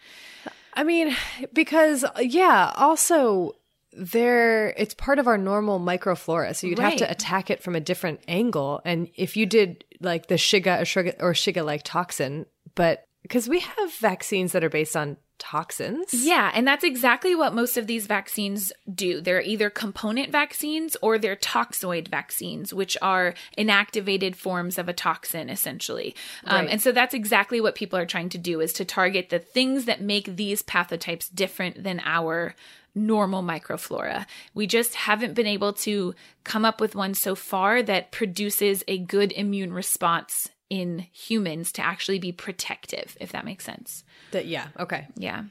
I 0.78 0.84
mean, 0.84 1.16
because 1.54 2.06
yeah, 2.22 2.72
also 2.76 3.54
there 3.94 4.76
it's 4.78 4.94
part 4.94 5.18
of 5.18 5.26
our 5.26 5.38
normal 5.38 5.80
microflora, 5.80 6.56
so 6.56 6.68
you'd 6.68 6.78
have 6.78 6.98
to 6.98 7.10
attack 7.10 7.50
it 7.50 7.64
from 7.64 7.76
a 7.76 7.80
different 7.80 8.22
angle. 8.28 8.80
And 8.86 9.10
if 9.16 9.36
you 9.36 9.48
did 9.48 9.86
like 10.02 10.28
the 10.28 10.36
Shiga 10.36 10.80
or 10.80 10.84
Shiga 10.84 11.16
or 11.20 11.34
Shiga 11.34 11.66
like 11.66 11.82
toxin, 11.84 12.46
but 12.76 13.06
because 13.24 13.50
we 13.50 13.62
have 13.62 13.94
vaccines 13.94 14.52
that 14.52 14.64
are 14.64 14.70
based 14.70 14.96
on 14.96 15.18
toxins. 15.40 16.14
Yeah, 16.14 16.52
and 16.54 16.68
that's 16.68 16.84
exactly 16.84 17.36
what 17.36 17.54
most 17.54 17.78
of 17.78 17.88
these 17.88 18.08
vaccines 18.08 18.72
do. 18.94 19.22
They're 19.22 19.42
either 19.42 19.70
component 19.70 20.32
vaccines 20.32 20.98
or 21.02 21.18
they're 21.18 21.36
toxoid 21.36 22.08
vaccines, 22.08 22.74
which 22.74 22.98
are 23.02 23.34
inactivated 23.58 24.36
forms 24.36 24.78
of 24.78 24.90
a 24.90 24.94
toxin, 24.94 25.50
essentially. 25.50 26.16
Um, 26.46 26.68
And 26.68 26.82
so 26.82 26.92
that's 26.92 27.14
exactly 27.14 27.62
what 27.62 27.76
people 27.76 27.98
are 28.00 28.06
trying 28.06 28.30
to 28.30 28.38
do 28.38 28.62
is 28.62 28.74
to 28.74 28.86
target 28.86 29.30
the 29.30 29.40
things 29.40 29.86
that 29.86 30.02
make 30.02 30.36
these 30.36 30.62
pathotypes 30.64 31.34
different 31.34 31.84
than 31.84 32.02
our 32.04 32.56
normal 32.96 33.44
microflora. 33.44 34.26
We 34.54 34.68
just 34.68 34.96
haven't 34.96 35.36
been 35.36 35.48
able 35.48 35.74
to 35.74 36.16
come 36.44 36.66
up 36.66 36.82
with 36.82 36.96
one 36.96 37.14
so 37.14 37.36
far 37.36 37.84
that 37.84 38.12
produces 38.12 38.84
a 38.88 38.98
good 38.98 39.32
immune 39.34 39.72
response 39.72 40.50
in 40.70 41.00
humans 41.12 41.72
to 41.74 41.82
actually 41.82 42.20
be 42.20 42.32
protective, 42.32 43.18
if 43.20 43.32
that 43.32 43.46
makes 43.46 43.64
sense. 43.64 44.04
That 44.32 44.46
yeah. 44.46 44.68
Okay. 44.80 45.08
Yeah. 45.16 45.44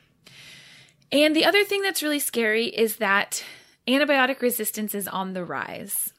And 1.13 1.35
the 1.35 1.45
other 1.45 1.65
thing 1.65 1.83
that's 1.83 2.03
really 2.03 2.19
scary 2.19 2.67
is 2.67 2.97
that 2.97 3.45
antibiotic 3.87 4.41
resistance 4.41 4.95
is 4.95 5.07
on 5.07 5.33
the 5.33 5.45
rise 5.45 6.13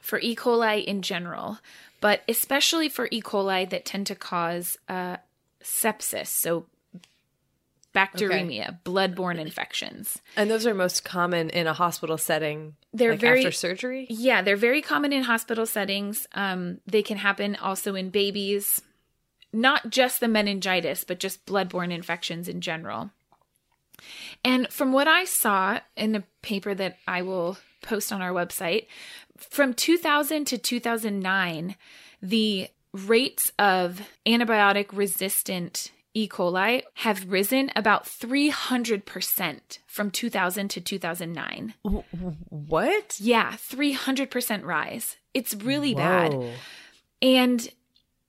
for 0.00 0.18
E. 0.20 0.34
coli 0.34 0.84
in 0.84 1.02
general, 1.02 1.58
but 2.00 2.22
especially 2.28 2.88
for 2.88 3.08
E. 3.10 3.22
coli 3.22 3.68
that 3.68 3.84
tend 3.84 4.06
to 4.08 4.14
cause 4.14 4.76
uh, 4.88 5.18
sepsis, 5.62 6.28
so 6.28 6.66
bacteremia, 7.94 8.78
bloodborne 8.84 9.38
infections. 9.38 10.20
And 10.36 10.50
those 10.50 10.66
are 10.66 10.74
most 10.74 11.04
common 11.04 11.50
in 11.50 11.66
a 11.66 11.72
hospital 11.72 12.18
setting. 12.18 12.76
They're 12.92 13.12
like 13.12 13.20
very- 13.20 13.40
after 13.40 13.52
surgery. 13.52 14.06
Yeah, 14.10 14.42
they're 14.42 14.56
very 14.56 14.82
common 14.82 15.12
in 15.12 15.24
hospital 15.24 15.66
settings. 15.66 16.26
Um, 16.32 16.80
they 16.86 17.02
can 17.02 17.18
happen 17.18 17.56
also 17.56 17.94
in 17.94 18.10
babies, 18.10 18.80
not 19.52 19.90
just 19.90 20.20
the 20.20 20.28
meningitis, 20.28 21.04
but 21.04 21.18
just 21.18 21.46
bloodborne 21.46 21.92
infections 21.92 22.48
in 22.48 22.60
general. 22.60 23.10
And 24.44 24.68
from 24.72 24.92
what 24.92 25.08
I 25.08 25.24
saw 25.24 25.80
in 25.96 26.14
a 26.14 26.24
paper 26.42 26.74
that 26.74 26.98
I 27.06 27.22
will 27.22 27.58
post 27.82 28.12
on 28.12 28.22
our 28.22 28.32
website, 28.32 28.86
from 29.36 29.74
2000 29.74 30.44
to 30.46 30.58
2009, 30.58 31.76
the 32.22 32.68
rates 32.92 33.52
of 33.58 34.00
antibiotic 34.26 34.86
resistant 34.92 35.90
E. 36.18 36.28
coli 36.28 36.82
have 36.94 37.30
risen 37.30 37.70
about 37.76 38.04
300% 38.04 39.78
from 39.86 40.10
2000 40.10 40.68
to 40.68 40.80
2009. 40.80 41.74
What? 42.48 43.20
Yeah, 43.20 43.52
300% 43.52 44.64
rise. 44.64 45.16
It's 45.32 45.54
really 45.54 45.94
bad. 45.94 46.36
And 47.22 47.68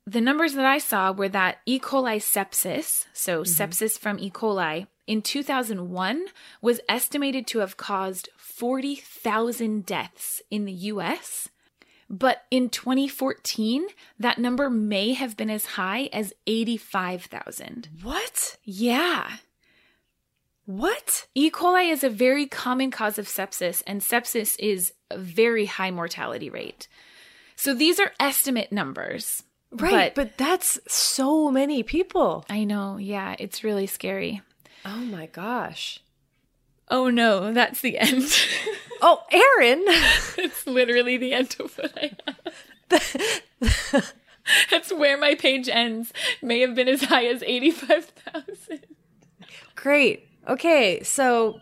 the 0.06 0.22
numbers 0.22 0.54
that 0.54 0.66
I 0.66 0.78
saw 0.78 1.12
were 1.12 1.30
that 1.30 1.58
E. 1.66 1.80
coli 1.80 2.18
sepsis, 2.18 3.06
so 3.12 3.42
sepsis 3.44 3.98
from 3.98 4.20
E. 4.20 4.30
coli, 4.30 4.86
in 5.08 5.24
2001 5.24 6.28
was 6.62 6.80
estimated 6.88 7.48
to 7.48 7.60
have 7.60 7.78
caused 7.78 8.30
40,000 8.38 9.84
deaths 9.84 10.44
in 10.52 10.66
the 10.66 10.74
US. 10.94 11.50
But 12.10 12.44
in 12.50 12.70
2014, 12.70 13.88
that 14.18 14.40
number 14.40 14.70
may 14.70 15.14
have 15.14 15.38
been 15.38 15.50
as 15.50 15.66
high 15.66 16.10
as 16.12 16.34
85,000. 16.48 17.90
What? 18.02 18.58
Yeah. 18.64 19.38
What? 20.66 21.28
E. 21.36 21.52
coli 21.52 21.92
is 21.92 22.04
a 22.04 22.10
very 22.10 22.48
common 22.48 22.90
cause 22.90 23.20
of 23.20 23.28
sepsis, 23.28 23.84
and 23.86 24.02
sepsis 24.02 24.56
is 24.60 24.94
a 25.12 25.18
very 25.18 25.66
high 25.66 25.92
mortality 25.92 26.50
rate. 26.50 26.88
So 27.56 27.74
these 27.74 28.00
are 28.00 28.14
estimate 28.20 28.72
numbers. 28.72 29.44
Right, 29.72 30.16
but, 30.16 30.38
that's 30.38 30.80
so 30.88 31.52
many 31.52 31.84
people. 31.84 32.44
I 32.50 32.64
know, 32.64 32.98
yeah, 32.98 33.36
it's 33.38 33.64
really 33.64 33.86
scary. 33.86 34.42
Oh 34.84 34.98
my 34.98 35.28
gosh. 35.28 36.02
Oh 36.88 37.10
no, 37.10 37.54
that's 37.54 37.82
the 37.82 38.00
end. 38.00 38.24
Oh, 39.02 39.22
Erin. 39.32 39.84
it's 40.38 40.66
literally 40.68 41.18
the 41.18 41.34
end 41.34 41.56
of 41.60 41.76
what 41.78 41.92
I 41.98 42.12
have. 42.28 44.14
that's 44.72 44.92
where 44.94 45.18
my 45.18 45.36
page 45.36 45.70
ends. 45.70 46.12
May 46.42 46.60
have 46.62 46.76
been 46.76 46.88
as 46.88 47.04
high 47.04 47.26
as 47.26 47.44
85,000. 47.44 48.86
Great. 49.76 50.28
Okay, 50.48 51.02
so 51.04 51.60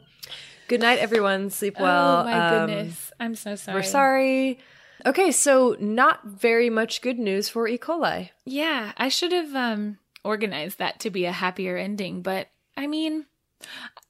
good 0.68 0.82
night, 0.82 1.00
everyone. 1.00 1.50
Sleep 1.50 1.80
well. 1.80 2.22
oh 2.22 2.24
my 2.24 2.34
Um, 2.58 2.68
goodness. 2.68 3.12
I'm 3.20 3.36
so 3.36 3.56
sorry. 3.56 3.76
We're 3.78 3.84
sorry. 3.84 4.60
Okay, 5.06 5.32
so 5.32 5.76
not 5.80 6.26
very 6.26 6.70
much 6.70 7.02
good 7.02 7.20
news 7.20 7.50
for 7.50 7.68
E. 7.68 7.78
coli. 7.78 8.32
Yeah, 8.46 8.94
I 8.98 9.10
should 9.10 9.32
have 9.32 9.56
um 9.56 10.00
organized 10.24 10.80
that 10.80 11.00
to 11.02 11.10
be 11.10 11.26
a 11.26 11.32
happier 11.32 11.78
ending, 11.78 12.22
but 12.22 12.48
I 12.76 12.88
mean, 12.88 13.26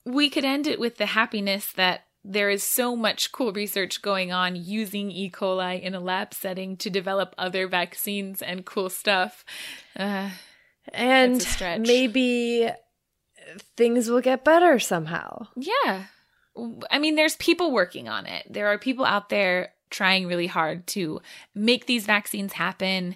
we 0.06 0.30
could 0.30 0.46
end 0.46 0.66
it 0.68 0.80
with 0.80 0.98
the 0.98 1.06
happiness 1.08 1.72
that 1.74 2.06
there 2.30 2.50
is 2.50 2.62
so 2.64 2.96
much 2.96 3.32
cool 3.32 3.54
research 3.54 4.02
going 4.02 4.32
on 4.34 4.56
using 4.56 5.10
E. 5.12 5.30
coli 5.32 5.82
in 5.82 5.96
a 5.96 6.00
lab 6.00 6.34
setting 6.34 6.76
to 6.78 6.90
develop 6.90 7.34
other 7.38 7.68
vaccines 7.68 8.42
and 8.42 8.66
cool 8.66 8.90
stuff. 8.90 9.46
Uh, 9.98 10.32
And 10.94 11.36
That's 11.36 11.46
a 11.46 11.50
stretch. 11.50 11.80
maybe 11.82 12.70
things 13.76 14.10
will 14.10 14.22
get 14.22 14.44
better 14.44 14.80
somehow. 14.80 15.48
Yeah. 15.56 16.06
I 16.92 17.00
mean, 17.00 17.16
there's 17.16 17.36
people 17.38 17.72
working 17.72 18.10
on 18.10 18.26
it. 18.26 18.46
There 18.50 18.68
are 18.68 18.78
people 18.78 19.06
out 19.06 19.30
there 19.30 19.74
trying 19.90 20.28
really 20.28 20.48
hard 20.48 20.86
to 20.88 21.22
make 21.56 21.86
these 21.86 22.06
vaccines 22.06 22.54
happen, 22.54 23.16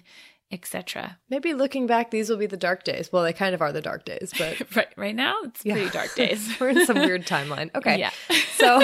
etc. 0.52 1.18
Maybe 1.30 1.54
looking 1.54 1.86
back, 1.86 2.10
these 2.10 2.28
will 2.30 2.36
be 2.36 2.46
the 2.46 2.56
dark 2.56 2.84
days. 2.84 3.10
Well, 3.10 3.22
they 3.22 3.32
kind 3.32 3.54
of 3.54 3.62
are 3.62 3.72
the 3.72 3.80
dark 3.80 4.04
days, 4.04 4.32
but 4.38 4.76
right 4.76 4.88
right 4.96 5.14
now 5.16 5.34
it's 5.44 5.64
Yeah. 5.64 5.74
pretty 5.74 5.90
dark 5.90 6.14
days. 6.14 6.48
we're 6.60 6.68
in 6.70 6.86
some 6.86 6.98
weird 6.98 7.26
timeline. 7.26 7.74
Okay. 7.74 7.98
Yeah. 7.98 8.10
So, 8.56 8.80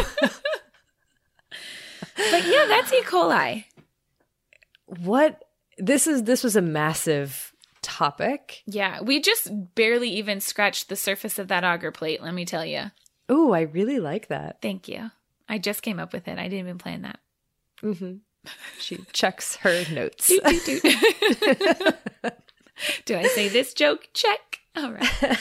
But 2.31 2.47
yeah, 2.47 2.65
that's 2.69 2.93
E. 2.93 3.03
coli. 3.03 3.65
what 4.87 5.45
this 5.79 6.07
is 6.07 6.25
this 6.25 6.43
was 6.43 6.57
a 6.57 6.63
massive 6.63 7.53
topic. 7.83 8.63
Yeah, 8.67 9.01
we 9.03 9.21
just 9.21 9.49
barely 9.75 10.11
even 10.11 10.41
scratched 10.41 10.89
the 10.89 10.97
surface 10.97 11.39
of 11.39 11.49
that 11.49 11.65
agar 11.65 11.93
plate, 11.93 12.23
let 12.23 12.35
me 12.35 12.45
tell 12.45 12.65
you. 12.65 12.91
Ooh, 13.31 13.53
I 13.53 13.61
really 13.63 14.01
like 14.01 14.29
that. 14.29 14.61
Thank 14.63 14.89
you. 14.89 15.11
I 15.49 15.59
just 15.59 15.83
came 15.83 15.99
up 16.01 16.13
with 16.13 16.27
it. 16.29 16.39
I 16.39 16.45
didn't 16.45 16.59
even 16.61 16.79
plan 16.79 17.03
that. 17.03 17.21
hmm 17.81 18.17
She 18.89 19.05
checks 19.13 19.57
her 19.57 19.85
notes. 19.93 20.29
Doot, 20.29 20.43
doot, 20.65 20.83
doot. 20.83 21.95
Do 23.05 23.19
I 23.19 23.25
say 23.25 23.49
this 23.49 23.75
joke? 23.75 24.09
Check. 24.15 24.61
All 24.75 24.93
right. 24.93 25.21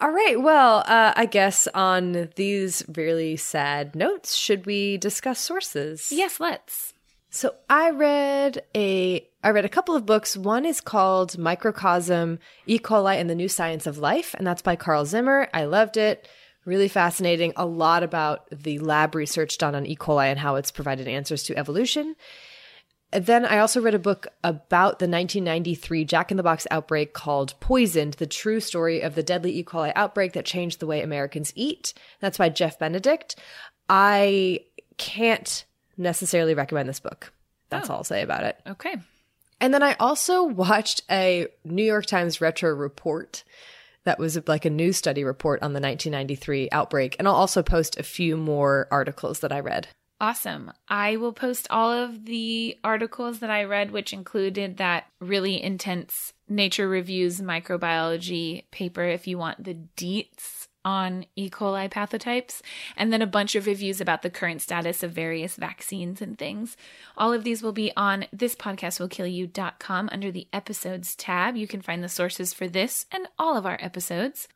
All 0.00 0.12
right. 0.12 0.40
Well, 0.40 0.84
uh, 0.86 1.12
I 1.16 1.26
guess 1.26 1.66
on 1.74 2.28
these 2.36 2.84
really 2.94 3.36
sad 3.36 3.96
notes, 3.96 4.36
should 4.36 4.64
we 4.64 4.96
discuss 4.96 5.40
sources? 5.40 6.12
Yes, 6.12 6.38
let's. 6.38 6.94
So 7.30 7.56
I 7.68 7.90
read 7.90 8.62
a 8.76 9.28
I 9.42 9.50
read 9.50 9.64
a 9.64 9.68
couple 9.68 9.96
of 9.96 10.06
books. 10.06 10.36
One 10.36 10.64
is 10.64 10.80
called 10.80 11.36
Microcosm: 11.36 12.38
E. 12.66 12.78
coli 12.78 13.20
and 13.20 13.28
the 13.28 13.34
New 13.34 13.48
Science 13.48 13.88
of 13.88 13.98
Life, 13.98 14.36
and 14.38 14.46
that's 14.46 14.62
by 14.62 14.76
Carl 14.76 15.04
Zimmer. 15.04 15.48
I 15.52 15.64
loved 15.64 15.96
it. 15.96 16.28
Really 16.66 16.88
fascinating. 16.88 17.52
A 17.56 17.64
lot 17.64 18.02
about 18.02 18.46
the 18.50 18.78
lab 18.80 19.14
research 19.14 19.56
done 19.56 19.74
on 19.74 19.86
E. 19.86 19.96
coli 19.96 20.26
and 20.26 20.38
how 20.38 20.56
it's 20.56 20.70
provided 20.70 21.08
answers 21.08 21.44
to 21.44 21.56
evolution. 21.56 22.16
And 23.12 23.24
then 23.24 23.44
I 23.46 23.58
also 23.58 23.80
read 23.80 23.94
a 23.94 24.00
book 24.00 24.26
about 24.42 24.98
the 24.98 25.06
1993 25.06 26.04
Jack 26.04 26.32
in 26.32 26.36
the 26.36 26.42
Box 26.42 26.66
outbreak 26.72 27.14
called 27.14 27.54
Poisoned: 27.60 28.14
The 28.14 28.26
True 28.26 28.58
Story 28.58 29.00
of 29.00 29.14
the 29.14 29.22
Deadly 29.22 29.56
E. 29.56 29.62
coli 29.64 29.92
Outbreak 29.94 30.32
That 30.32 30.44
Changed 30.44 30.80
the 30.80 30.88
Way 30.88 31.02
Americans 31.02 31.52
Eat. 31.54 31.94
That's 32.20 32.36
by 32.38 32.48
Jeff 32.48 32.80
Benedict. 32.80 33.36
I 33.88 34.60
can't 34.98 35.64
necessarily 35.96 36.54
recommend 36.54 36.88
this 36.88 37.00
book. 37.00 37.32
That's 37.70 37.88
Oh. 37.88 37.92
all 37.92 37.98
I'll 37.98 38.04
say 38.04 38.22
about 38.22 38.42
it. 38.42 38.58
Okay. 38.66 38.96
And 39.60 39.72
then 39.72 39.84
I 39.84 39.94
also 40.00 40.42
watched 40.42 41.02
a 41.08 41.46
New 41.64 41.84
York 41.84 42.06
Times 42.06 42.40
retro 42.40 42.74
report 42.74 43.44
that 44.06 44.18
was 44.18 44.38
like 44.48 44.64
a 44.64 44.70
news 44.70 44.96
study 44.96 45.22
report 45.22 45.62
on 45.62 45.72
the 45.72 45.80
1993 45.80 46.70
outbreak. 46.72 47.16
And 47.18 47.28
I'll 47.28 47.34
also 47.34 47.62
post 47.62 47.98
a 47.98 48.02
few 48.02 48.36
more 48.36 48.88
articles 48.90 49.40
that 49.40 49.52
I 49.52 49.60
read. 49.60 49.88
Awesome. 50.18 50.72
I 50.88 51.16
will 51.16 51.34
post 51.34 51.66
all 51.68 51.92
of 51.92 52.24
the 52.24 52.78
articles 52.82 53.40
that 53.40 53.50
I 53.50 53.64
read, 53.64 53.90
which 53.90 54.14
included 54.14 54.78
that 54.78 55.04
really 55.20 55.62
intense 55.62 56.32
Nature 56.48 56.88
Reviews 56.88 57.40
microbiology 57.40 58.64
paper 58.70 59.04
if 59.04 59.26
you 59.26 59.36
want 59.36 59.62
the 59.62 59.76
deets 59.96 60.55
on 60.86 61.26
E. 61.34 61.50
coli 61.50 61.90
pathotypes, 61.90 62.62
and 62.96 63.12
then 63.12 63.20
a 63.20 63.26
bunch 63.26 63.56
of 63.56 63.66
reviews 63.66 64.00
about 64.00 64.22
the 64.22 64.30
current 64.30 64.62
status 64.62 65.02
of 65.02 65.10
various 65.10 65.56
vaccines 65.56 66.22
and 66.22 66.38
things. 66.38 66.76
All 67.16 67.32
of 67.32 67.42
these 67.42 67.62
will 67.62 67.72
be 67.72 67.92
on 67.96 68.26
thispodcastwillkillyou.com 68.34 70.08
under 70.12 70.30
the 70.30 70.46
episodes 70.52 71.16
tab. 71.16 71.56
You 71.56 71.66
can 71.66 71.82
find 71.82 72.04
the 72.04 72.08
sources 72.08 72.54
for 72.54 72.68
this 72.68 73.04
and 73.10 73.26
all 73.36 73.56
of 73.56 73.66
our 73.66 73.78
episodes. 73.80 74.46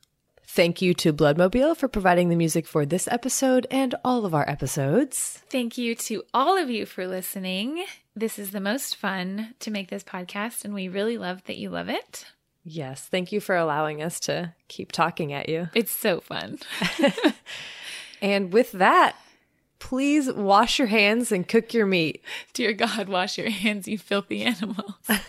Thank 0.44 0.82
you 0.82 0.94
to 0.94 1.12
Bloodmobile 1.12 1.76
for 1.76 1.86
providing 1.86 2.28
the 2.28 2.36
music 2.36 2.66
for 2.66 2.84
this 2.84 3.06
episode 3.08 3.66
and 3.70 3.94
all 4.04 4.24
of 4.24 4.34
our 4.34 4.48
episodes. 4.48 5.42
Thank 5.48 5.78
you 5.78 5.94
to 5.94 6.24
all 6.32 6.56
of 6.56 6.70
you 6.70 6.86
for 6.86 7.06
listening. 7.06 7.84
This 8.16 8.38
is 8.38 8.50
the 8.50 8.60
most 8.60 8.96
fun 8.96 9.54
to 9.60 9.70
make 9.70 9.90
this 9.90 10.02
podcast, 10.02 10.64
and 10.64 10.74
we 10.74 10.88
really 10.88 11.18
love 11.18 11.44
that 11.44 11.56
you 11.56 11.70
love 11.70 11.88
it. 11.88 12.24
Yes. 12.64 13.08
Thank 13.10 13.32
you 13.32 13.40
for 13.40 13.56
allowing 13.56 14.02
us 14.02 14.20
to 14.20 14.54
keep 14.68 14.92
talking 14.92 15.32
at 15.32 15.48
you. 15.48 15.68
It's 15.74 15.90
so 15.90 16.20
fun. 16.20 16.58
and 18.22 18.52
with 18.52 18.72
that, 18.72 19.16
please 19.78 20.30
wash 20.32 20.78
your 20.78 20.88
hands 20.88 21.32
and 21.32 21.48
cook 21.48 21.72
your 21.72 21.86
meat. 21.86 22.22
Dear 22.52 22.72
God, 22.72 23.08
wash 23.08 23.38
your 23.38 23.50
hands, 23.50 23.88
you 23.88 23.98
filthy 23.98 24.42
animals. 24.42 24.94